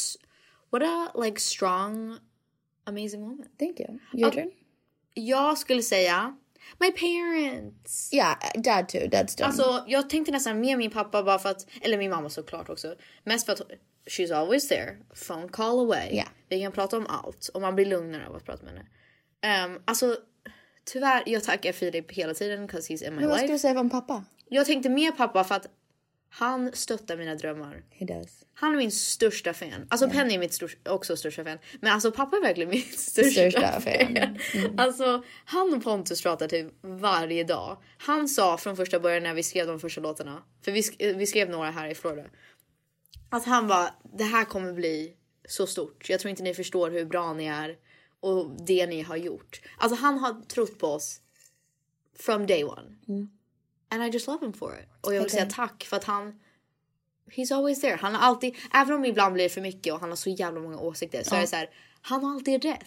[0.70, 2.18] What a like strong
[2.84, 3.46] amazing woman.
[3.60, 4.00] Thank you.
[4.14, 4.52] Your Och turn?
[5.14, 6.38] Jag skulle säga
[6.80, 8.14] my parents.
[8.14, 9.00] Yeah, dad too.
[9.00, 9.46] Dad's done.
[9.48, 12.96] Alltså jag tänkte nästan mer min pappa bara för att, eller min mamma såklart också.
[13.24, 13.62] Mest för att
[14.06, 14.98] she's always there.
[15.28, 16.10] Phone call away.
[16.12, 16.24] Ja.
[16.50, 18.86] Vi kan prata om allt och man blir lugnare av att prata med henne.
[19.76, 20.18] Um, alltså
[20.86, 23.48] tyvärr, jag tackar Filip hela tiden 'cause he's in my Men vad life.
[23.48, 24.24] ska du säga om pappa?
[24.50, 25.68] Jag tänkte mer pappa för att
[26.34, 27.84] han stöttar mina drömmar.
[27.90, 28.46] He does.
[28.54, 29.88] Han är min största fan.
[29.90, 31.58] Alltså Penny är mitt stors- också största fan.
[31.82, 34.38] Men alltså pappa är verkligen min största, Största fan.
[34.40, 34.80] fan.
[34.80, 37.78] Alltså han och Pontus pratar typ varje dag.
[37.98, 40.44] Han sa från första början när vi skrev de första låtarna.
[40.62, 42.24] För vi, sk- vi skrev några här i Florida.
[43.30, 45.14] Att han var det här kommer bli
[45.48, 46.10] så stort.
[46.10, 47.76] Jag tror inte ni förstår hur bra ni är.
[48.20, 49.62] Och det ni har gjort.
[49.78, 51.22] Alltså han har trott på oss.
[52.20, 52.98] From day one.
[53.92, 54.90] And I just love him for it.
[55.02, 55.32] Och jag vill Okej.
[55.40, 56.40] säga tack för att han
[57.36, 57.96] He's always there.
[58.02, 60.60] Han har alltid, även om det ibland blir för mycket och han har så jävla
[60.60, 61.38] många åsikter så Ja.
[61.38, 61.70] är det så här,
[62.02, 62.82] han har alltid rätt.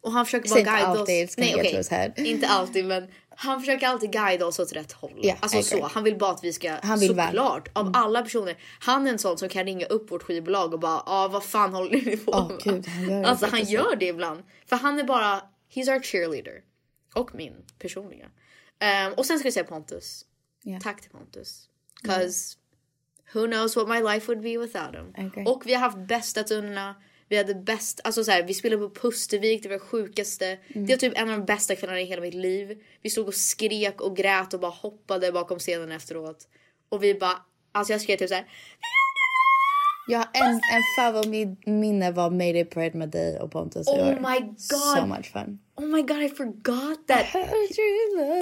[0.00, 1.36] Och han försöker bara guida alltid, oss.
[1.38, 2.12] his head.
[2.16, 5.20] inte alltid men han försöker alltid guida oss åt rätt håll.
[5.22, 8.56] I alltså så, han vill bara att vi ska, Han vill såklart, av alla personer.
[8.80, 11.74] Han är en sån som kan ringa upp vårt skivbolag och bara, ja vad fan
[11.74, 12.60] håller ni på med?
[12.64, 14.42] gud, han gör det Alltså han gör det ibland.
[14.66, 15.42] För han är bara,
[15.74, 16.60] he's our cheerleader.
[17.14, 18.26] Och min personliga.
[18.78, 20.24] Ehm, och sen ska jag säga Pontus.
[20.66, 20.80] Ja.
[20.80, 21.68] Tack till Pontus.
[22.02, 22.56] 'Cause
[23.32, 25.26] who knows what my life would be without him.
[25.26, 25.44] Agree.
[25.44, 26.94] Och vi har haft bästa stunderna.
[27.28, 30.46] Vi hade bäst, alltså så här, vi spelade på Pustervik, det var det sjukaste.
[30.46, 30.86] Mm.
[30.86, 32.84] Det var typ en av de bästa kvällarna i hela mitt liv.
[33.02, 36.48] Vi stod och skrek och grät och bara hoppade bakom scenen efteråt.
[36.88, 37.42] Och vi bara,
[37.72, 38.44] alltså jag skrev typ så här.
[40.08, 44.14] Jag har en, en favoritminne var Mayday Parade med dig och Pontus i Oh år.
[44.30, 44.58] my God.
[44.60, 45.58] So much fun.
[45.76, 47.26] Oh my god I forgot that.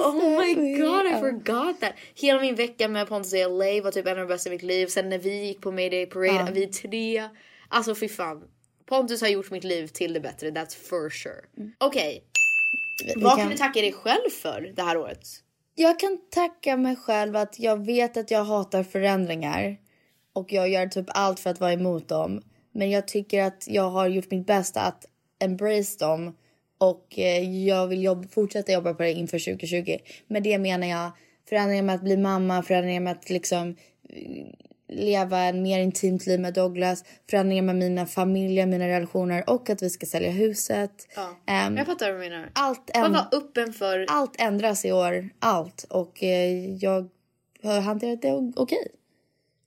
[0.01, 1.93] Oh my god I forgot that.
[2.15, 4.63] Hela min vecka med Pontus i LA var typ en av de bästa i mitt
[4.63, 4.87] liv.
[4.87, 6.47] Sen när vi gick på Mayday Parade, Ja.
[6.53, 7.23] vi tre.
[7.69, 8.43] Alltså fy fan.
[8.85, 11.41] Pontus har gjort mitt liv till det bättre, that's for sure.
[11.77, 12.23] Okej.
[13.15, 15.19] Vi Vad kan- kan du tacka dig själv för det här året?
[15.75, 19.77] Jag kan tacka mig själv att jag vet att jag hatar förändringar.
[20.33, 22.41] Och jag gör typ allt för att vara emot dem.
[22.71, 25.05] Men jag tycker att jag har gjort mitt bästa att
[25.39, 26.37] embrace dem.
[26.77, 29.97] Och eh, jag vill jobba, fortsätta jobba på det inför 2020.
[30.27, 31.11] Med det menar jag
[31.49, 33.75] förändringar med att bli mamma, förändringar med att liksom
[34.09, 34.45] eh,
[34.87, 39.83] leva en mer intimt liv med Douglas, förändringar med mina familjer, mina relationer och att
[39.83, 41.07] vi ska sälja huset.
[41.15, 41.35] Ja.
[41.45, 42.49] Ehm, jag fattar vad du menar.
[42.53, 44.05] allt, var öppen för...
[44.09, 45.29] allt ändras i år.
[45.39, 45.85] Allt.
[45.89, 47.09] Och eh, jag
[47.63, 48.87] har hanterat det okej.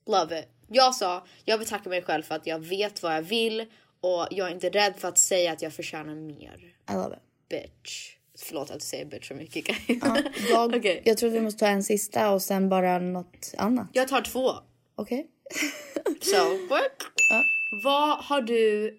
[0.07, 0.56] Love it.
[0.67, 3.65] Jag sa, jag vill tacka mig själv för att jag vet vad jag vill
[4.01, 6.57] och jag är inte rädd för att säga att jag förtjänar mer.
[6.89, 7.21] I love it.
[7.49, 8.13] Bitch.
[8.39, 9.77] Förlåt att jag säger bitch så mycket.
[10.49, 11.01] Jag, Okej.
[11.05, 13.87] jag tror vi måste ta en sista och sen bara något annat.
[13.93, 14.51] Jag tar två.
[14.95, 15.27] Okej.
[16.21, 16.91] So, what?
[17.83, 18.93] Vad har du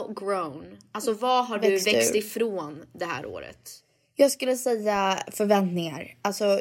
[0.00, 0.78] outgrown?
[0.92, 2.18] Alltså vad har du Växt växt ur.
[2.18, 3.70] ifrån det här året?
[4.16, 6.14] Jag skulle säga förväntningar.
[6.22, 6.60] Alltså,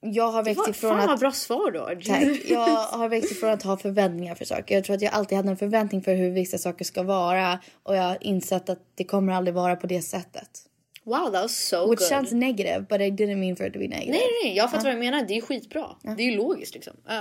[0.00, 1.20] jag har växt ifrån fan att...
[1.20, 1.86] bra svar då.
[2.06, 2.22] Tack.
[2.48, 4.74] Jag har växt ifrån att ha förväntningar för saker.
[4.74, 7.58] Jag tror att jag alltid hade en förväntning för hur vissa saker ska vara.
[7.82, 10.62] Och jag har insett att det kommer aldrig vara på det sättet.
[11.04, 12.08] Wow, that was so Which good.
[12.08, 14.12] sounds negative, but I didn't mean for it to be negative.
[14.12, 14.94] Nej, nej, jag fattar Ja.
[14.96, 15.24] vad jag menar.
[15.28, 15.86] Det är skitbra.
[16.02, 16.96] Det är ju logiskt liksom.
[17.10, 17.20] Uh,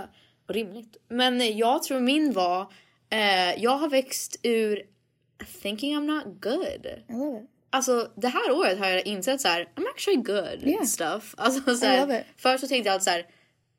[0.54, 0.98] rimligt.
[1.10, 2.62] Men jag tror min var,
[3.10, 4.84] eh, jag har växt ur
[5.62, 6.86] thinking I'm not good.
[7.10, 7.50] I love it.
[7.76, 10.82] Alltså det här året har jag insett så här, I'm actually good Yeah.
[10.82, 11.36] at stuff.
[11.38, 13.26] Alltså så här, först så tänkte jag alltid så här,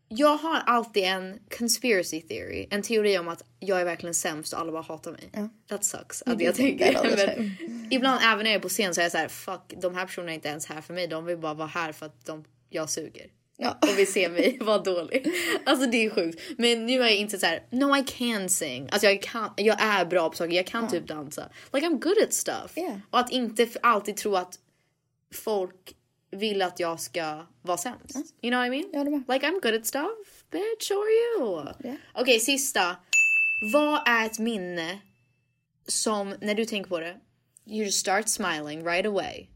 [0.08, 4.60] jag har alltid en conspiracy theory, en teori om att jag är verkligen sämst och
[4.60, 5.30] alla bara hatar mig.
[5.68, 6.92] That sucks You att jag tänker.
[7.16, 9.94] Men ibland även när jag är på scen så är jag så här, fuck de
[9.94, 12.26] här personerna är inte ens här för mig, de vill bara vara här för att
[12.26, 13.26] de, jag suger.
[13.56, 13.78] Ja.
[13.82, 15.26] Och vill se mig vara dålig.
[15.64, 16.40] Alltså det är sjukt.
[16.58, 18.88] Men nu har jag insett så här, no I can sing.
[18.92, 21.48] Alltså jag, kan, jag är bra på saker, jag kan typ dansa.
[21.72, 22.78] Like I'm good at stuff.
[22.78, 22.98] Yeah.
[23.10, 24.58] Och att inte alltid tro att
[25.34, 25.96] folk
[26.30, 28.16] vill att jag ska vara sämst.
[28.42, 29.24] You know what I mean?
[29.28, 30.44] Like I'm good at stuff.
[30.50, 31.66] Bitch, are you?
[31.84, 31.96] Yeah.
[32.14, 32.96] Okej, sista.
[33.72, 34.98] Vad är ett minne
[35.86, 37.16] som när du tänker på det,
[37.66, 39.46] you just start smiling right away?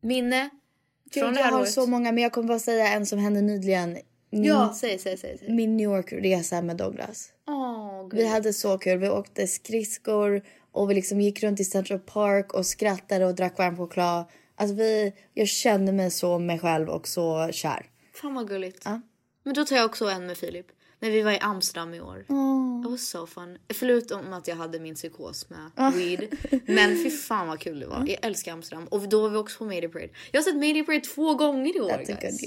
[0.00, 0.50] Minne
[1.20, 1.70] Gud, från det jag har året.
[1.72, 3.98] så många, men jag kommer bara säga en som hände nyligen.
[4.30, 5.38] Min, Ja, säg, säg, säg.
[5.38, 5.52] säg.
[5.54, 7.28] min New York-resa med Douglas.
[7.48, 8.98] Åh, Vi hade så kul.
[8.98, 13.58] Vi åkte skridskor och vi liksom gick runt i Central Park och skrattade och drack
[13.58, 14.24] varm choklad.
[14.56, 17.86] Alltså vi, jag kände mig så mig själv och så kär.
[18.14, 18.82] Fan vad gulligt.
[18.84, 19.00] Ja.
[19.44, 20.66] Men då tar jag också en med Filip.
[21.00, 22.20] När vi var i Amsterdam i år.
[22.84, 23.58] It was so fun.
[23.74, 26.28] Förutom att jag hade min psykos med weed.
[26.66, 28.04] Men fy fan vad kul det var.
[28.08, 28.86] Jag älskar Amsterdam.
[28.86, 30.08] Och då var vi också på Mayday Parade.
[30.32, 32.42] Jag har sett Mayday Parade två gånger i år That's guys.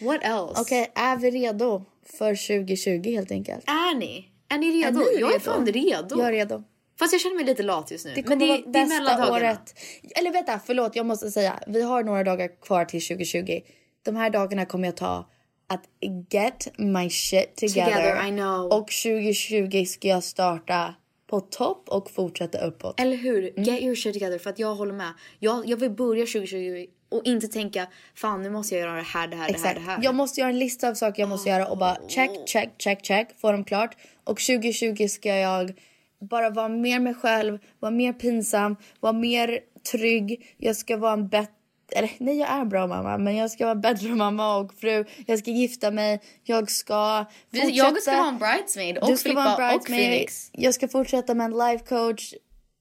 [0.00, 0.60] What else?
[0.60, 1.84] Okej, är vi redo
[2.18, 3.64] för 2020 helt enkelt?
[3.68, 4.28] Är ni?
[4.48, 5.00] Är ni redo?
[5.00, 5.44] Är ni jag är redo?
[5.44, 6.18] fan redo.
[6.18, 6.64] Jag är redo.
[6.98, 8.12] Fast jag känner mig lite lat just nu.
[8.14, 9.74] Det kommer Men det, vara det är bästa året.
[10.16, 11.60] Eller vänta, förlåt, jag måste säga.
[11.66, 13.60] Vi har några dagar kvar till 2020.
[14.02, 15.30] De här dagarna kommer jag ta
[15.66, 15.84] att
[16.30, 17.92] get my shit together.
[17.92, 18.72] Together, I know.
[18.72, 20.94] Och 2020 ska jag starta
[21.26, 23.00] på topp och fortsätta uppåt.
[23.00, 23.50] Eller hur?
[23.50, 23.62] Mm.
[23.62, 25.12] Get your shit together för att jag håller med.
[25.38, 29.28] Jag, jag vill börja 2020 och inte tänka fan nu måste jag göra det här,
[29.28, 29.74] det här, det här, Exakt.
[29.74, 29.98] det här.
[30.02, 33.04] Jag måste göra en lista av saker jag måste göra och bara check, check, check,
[33.04, 33.28] check.
[33.40, 33.96] Få dem klart.
[34.24, 35.72] Och 2020 ska jag
[36.20, 39.60] bara vara mer mig själv, vara mer pinsam, vara mer
[39.92, 40.54] trygg.
[40.58, 41.52] Jag ska vara en bättre
[41.92, 45.04] eller nej, jag är bra mamma, men jag ska vara bättre mamma och fru.
[45.26, 46.20] Jag ska gifta mig.
[46.42, 47.70] Jag ska fortsätta.
[47.74, 49.84] jag ska vara en bridesmaid och du ska vara en Filippa och.
[49.86, 50.48] Phoenix.
[50.52, 52.34] Jag ska fortsätta med en life coach.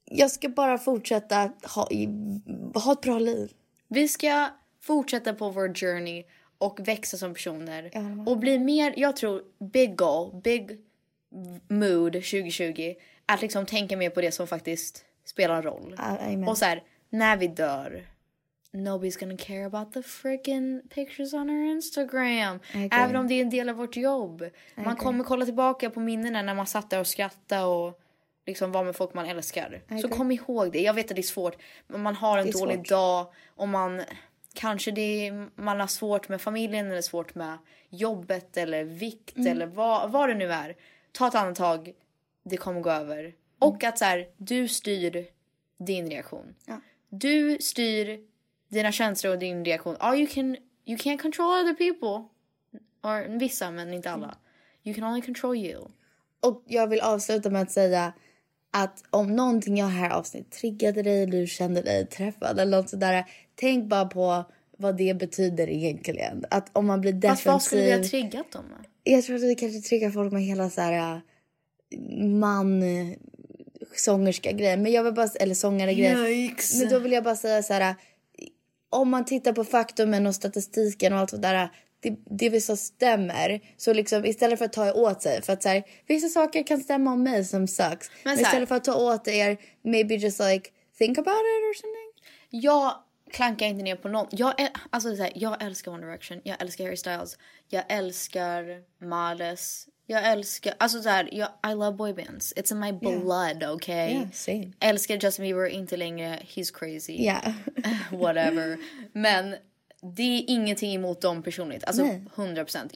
[0.05, 2.09] Jag ska bara fortsätta ha, i-
[2.75, 3.51] ha ett bra liv.
[3.87, 4.47] Vi ska
[4.81, 6.23] fortsätta på vår journey
[6.57, 7.91] och växa som personer.
[8.27, 9.41] Och bli mer, jag tror,
[9.73, 10.71] big goal, big
[11.69, 12.93] mood 2020.
[13.25, 15.95] Att liksom tänka mer på det som faktiskt spelar roll.
[15.97, 16.47] amen.
[16.47, 18.07] Och så här, när vi dör.
[18.73, 22.59] Nobody's gonna care about the freaking pictures on our Instagram.
[22.73, 22.89] Agree.
[22.91, 24.41] Även om det är en del av vårt jobb.
[24.75, 24.97] Man agree.
[24.99, 27.99] kommer kolla tillbaka på minnena när man satt där och skrattade och
[28.45, 29.81] liksom var med folk man älskar.
[29.89, 30.81] I Så kom ihåg det.
[30.81, 31.57] Jag vet att det är svårt.
[31.87, 32.87] Man har en dålig svårt.
[32.89, 34.01] dag och man
[34.53, 37.57] kanske det är, man har svårt med familjen eller svårt med
[37.89, 39.51] jobbet eller vikt Mm.
[39.51, 40.75] eller vad, vad det nu är.
[41.11, 41.93] Ta ett andetag.
[42.43, 43.33] Det kommer gå över.
[43.59, 45.25] Och att så här, du styr
[45.77, 46.55] din reaktion.
[46.65, 46.81] Ja.
[47.09, 48.19] Du styr
[48.73, 49.95] dina känslor och din reaktion.
[49.95, 52.29] Oh, you, can, you can't control other people.
[53.03, 54.37] Or, vissa, men inte alla.
[54.83, 55.81] You can only control you.
[56.39, 58.13] Och jag vill avsluta med att säga
[58.71, 62.89] att om någonting det här avsnittet triggade dig, eller du kände dig träffad eller något
[62.89, 63.25] sådär.
[63.55, 64.45] Tänk bara på
[64.77, 66.45] vad det betyder egentligen.
[66.49, 67.35] Att om man blir defensiv.
[67.35, 68.85] Fast vad skulle vi ha triggat dem med?
[69.03, 71.21] Jag tror att vi kanske triggar folk med hela så här
[72.39, 72.83] man
[73.95, 74.81] sångerska grejen.
[74.81, 75.93] Men jag vill bara, eller sångare.
[75.93, 76.79] Yikes.
[76.79, 77.95] Men då vill jag bara säga så här.
[78.93, 81.69] Om man tittar på faktumen och statistiken och allt sådär.
[81.99, 83.61] Det, det vi sa stämmer.
[83.77, 85.41] Så liksom istället för att ta åt sig.
[85.41, 88.11] För att så här, vissa saker kan stämma om mig som sucks.
[88.23, 89.57] Men, här- istället för att ta åt er.
[89.83, 92.13] Maybe just like think about it or something.
[92.49, 92.93] Jag
[93.33, 94.27] klankar inte ner på någon.
[94.31, 96.41] Jag, är, alltså, så här, jag älskar One Direction.
[96.43, 97.37] Jag älskar Harry Styles.
[97.69, 99.87] Jag älskar Miles.
[100.07, 100.73] Jag älskar...
[100.77, 102.53] Alltså så här, jag, I love boybands.
[102.55, 104.11] It's in my blood, okay?
[104.11, 104.71] Yeah, same.
[104.79, 106.39] Älskar Justin Bieber, inte längre.
[106.55, 107.13] He's crazy.
[107.13, 107.53] Yeah.
[108.11, 108.77] Whatever.
[109.13, 109.55] Men
[110.15, 111.83] det är ingenting emot dem personligt.
[111.83, 112.25] Alltså Nej.
[112.35, 112.93] 100 procent.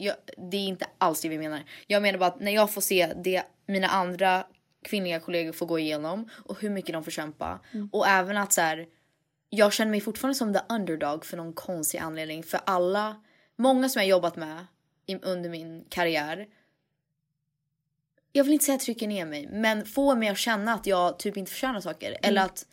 [0.52, 1.64] Det är inte alls det vi menar.
[1.88, 4.46] Jag menar bara att när jag får se det mina andra
[4.84, 7.60] kvinnliga kollegor får gå igenom och hur mycket de får kämpa.
[7.74, 7.90] Mm.
[7.92, 8.88] Och även att så här,
[9.49, 12.44] jag känner mig fortfarande som the underdog för någon konstig anledning.
[12.44, 13.22] För alla,
[13.56, 14.65] många som jag jobbat med
[15.22, 16.48] under min karriär.
[18.32, 21.38] Jag vill inte säga trycker ner mig, men får mig att känna att jag typ
[21.38, 22.18] inte förtjänar saker.
[22.22, 22.65] Eller att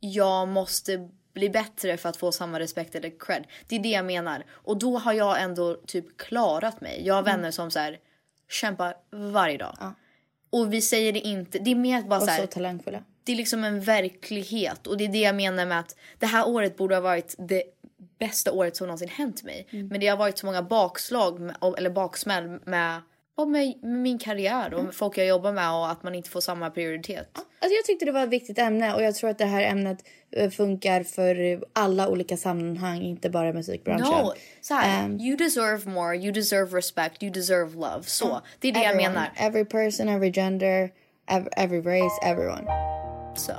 [0.00, 3.46] jag måste bli bättre för att få samma respekt eller cred.
[3.66, 4.44] Det är det jag menar.
[4.50, 7.06] Och då har jag ändå typ klarat mig.
[7.06, 7.34] Jag har Mm.
[7.36, 7.98] vänner som så här,
[8.48, 9.76] kämpar varje dag.
[10.50, 13.04] Och vi säger det inte, det är mer bara Och så här, så talangfulla.
[13.30, 14.86] Det är liksom en verklighet.
[14.86, 17.62] Och det är det jag menar med att det här året borde ha varit det
[18.18, 19.66] bästa året som någonsin hänt mig.
[19.70, 19.88] Mm.
[19.88, 23.02] Men det har varit så många bakslag, med, eller baksmäll med, med,
[23.46, 24.78] med min karriär Mm.
[24.78, 27.28] och med folk jag jobbar med och att man inte får samma prioritet.
[27.34, 29.98] Alltså jag tyckte det var ett viktigt ämne och jag tror att det här ämnet
[30.32, 34.24] eh, funkar för alla olika sammanhang, inte bara musikbranschen.
[34.24, 38.02] No, så här, Um, you deserve more, you deserve respect, you deserve love.
[38.02, 39.30] Så, det är det jag everyone, menar.
[39.36, 40.90] Every person, every gender,
[41.26, 42.64] ev- every race, everyone.
[43.34, 43.52] So,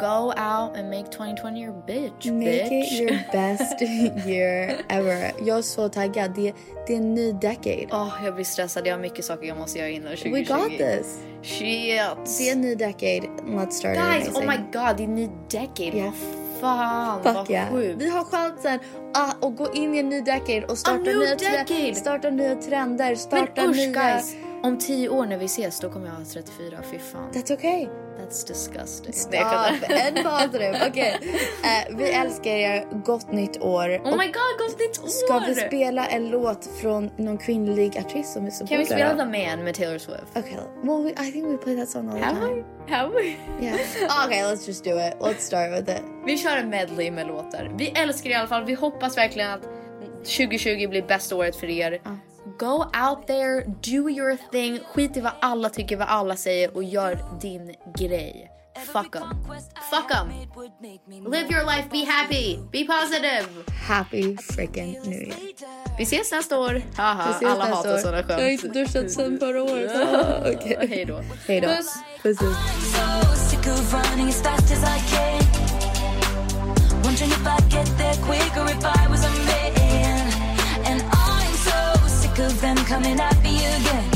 [0.00, 2.70] go out and make 2020 your bitch, Make bitch.
[2.72, 3.82] it your best
[4.26, 5.32] year ever.
[5.46, 6.34] Jag är så taggad.
[6.34, 6.52] Det,
[6.86, 7.86] det är en ny decade.
[7.92, 8.86] Åh, jag blir stressad.
[8.86, 10.30] Jag har mycket saker jag måste göra innan 2020.
[10.32, 11.18] We got this.
[11.42, 12.00] Shit.
[12.38, 13.20] Det är en ny decade.
[13.46, 14.36] Let's start Guys, amazing.
[14.36, 15.96] oh my god, det är en ny decade.
[15.96, 16.12] Yeah.
[16.60, 17.70] Fan, Fuck vad yeah.
[17.72, 18.02] sjukt.
[18.02, 18.78] Vi har chansen
[19.14, 21.94] ah, att gå in i en ny decade och starta, new nya, decade.
[21.94, 23.86] starta nya trender, starta Men usch nya...
[23.92, 26.78] guys, om tio år när vi ses då kommer jag vara 34.
[26.90, 27.30] Fy fan.
[27.32, 27.88] That's okay.
[28.20, 29.14] That's disgusting.
[29.30, 29.94] Jag skämtar.
[29.94, 30.86] En positive.
[30.90, 31.18] Okej.
[31.64, 32.86] Eh, vi älskar er.
[33.04, 33.88] Gott nytt år.
[34.04, 35.08] Oh my god, gott nytt år!
[35.08, 38.68] Ska vi spela en låt från någon kvinnlig artist som vi supportar?
[38.76, 39.16] Kan vi spela?
[39.16, 40.36] The Man med Taylor Swift?
[40.36, 40.56] Okay.
[40.82, 42.54] Well, we, I think we play that song all the Have time.
[42.86, 42.94] we?
[42.94, 43.36] Have we?
[43.66, 44.26] Yeah.
[44.26, 45.14] okay, let's just do it.
[45.20, 46.02] Let's start with it.
[46.26, 47.72] Vi kör en medley med låtar.
[47.78, 48.64] Vi älskar er i alla fall.
[48.64, 49.62] Vi hoppas verkligen att
[50.18, 52.00] 2020 blir bästa året för er.
[52.58, 54.78] Go out there, do your thing.
[54.94, 58.50] Skit i vad alla tycker, vad alla säger och gör din grej.
[58.92, 59.22] Fuck them.
[59.90, 60.28] Fuck them.
[61.32, 63.46] Live your life, be happy, be positive.
[63.88, 65.34] Happy freaking new year.
[65.98, 66.82] Vi ses nästa år.
[66.96, 67.98] Haha, Vi ses alla nästa hatar år.
[67.98, 68.30] sådana skämt.
[68.30, 69.90] Jag har inte duschat sen förra året.
[70.56, 70.86] Okej.
[70.88, 71.20] Hej då.
[71.46, 71.68] Hej då.
[71.68, 71.94] Puss.
[72.22, 72.38] Puss.
[72.38, 73.56] puss.
[82.36, 84.10] Sick of them coming at me again.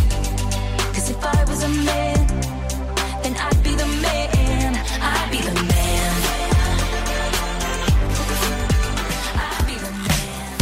[0.94, 2.26] Cause if I was a man,
[3.22, 4.74] then I'd be the man.
[5.00, 6.12] I'd be the man.
[9.46, 10.56] I'd be the man.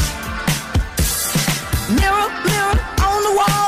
[1.99, 2.79] Mirror, mirror
[3.09, 3.68] on the wall,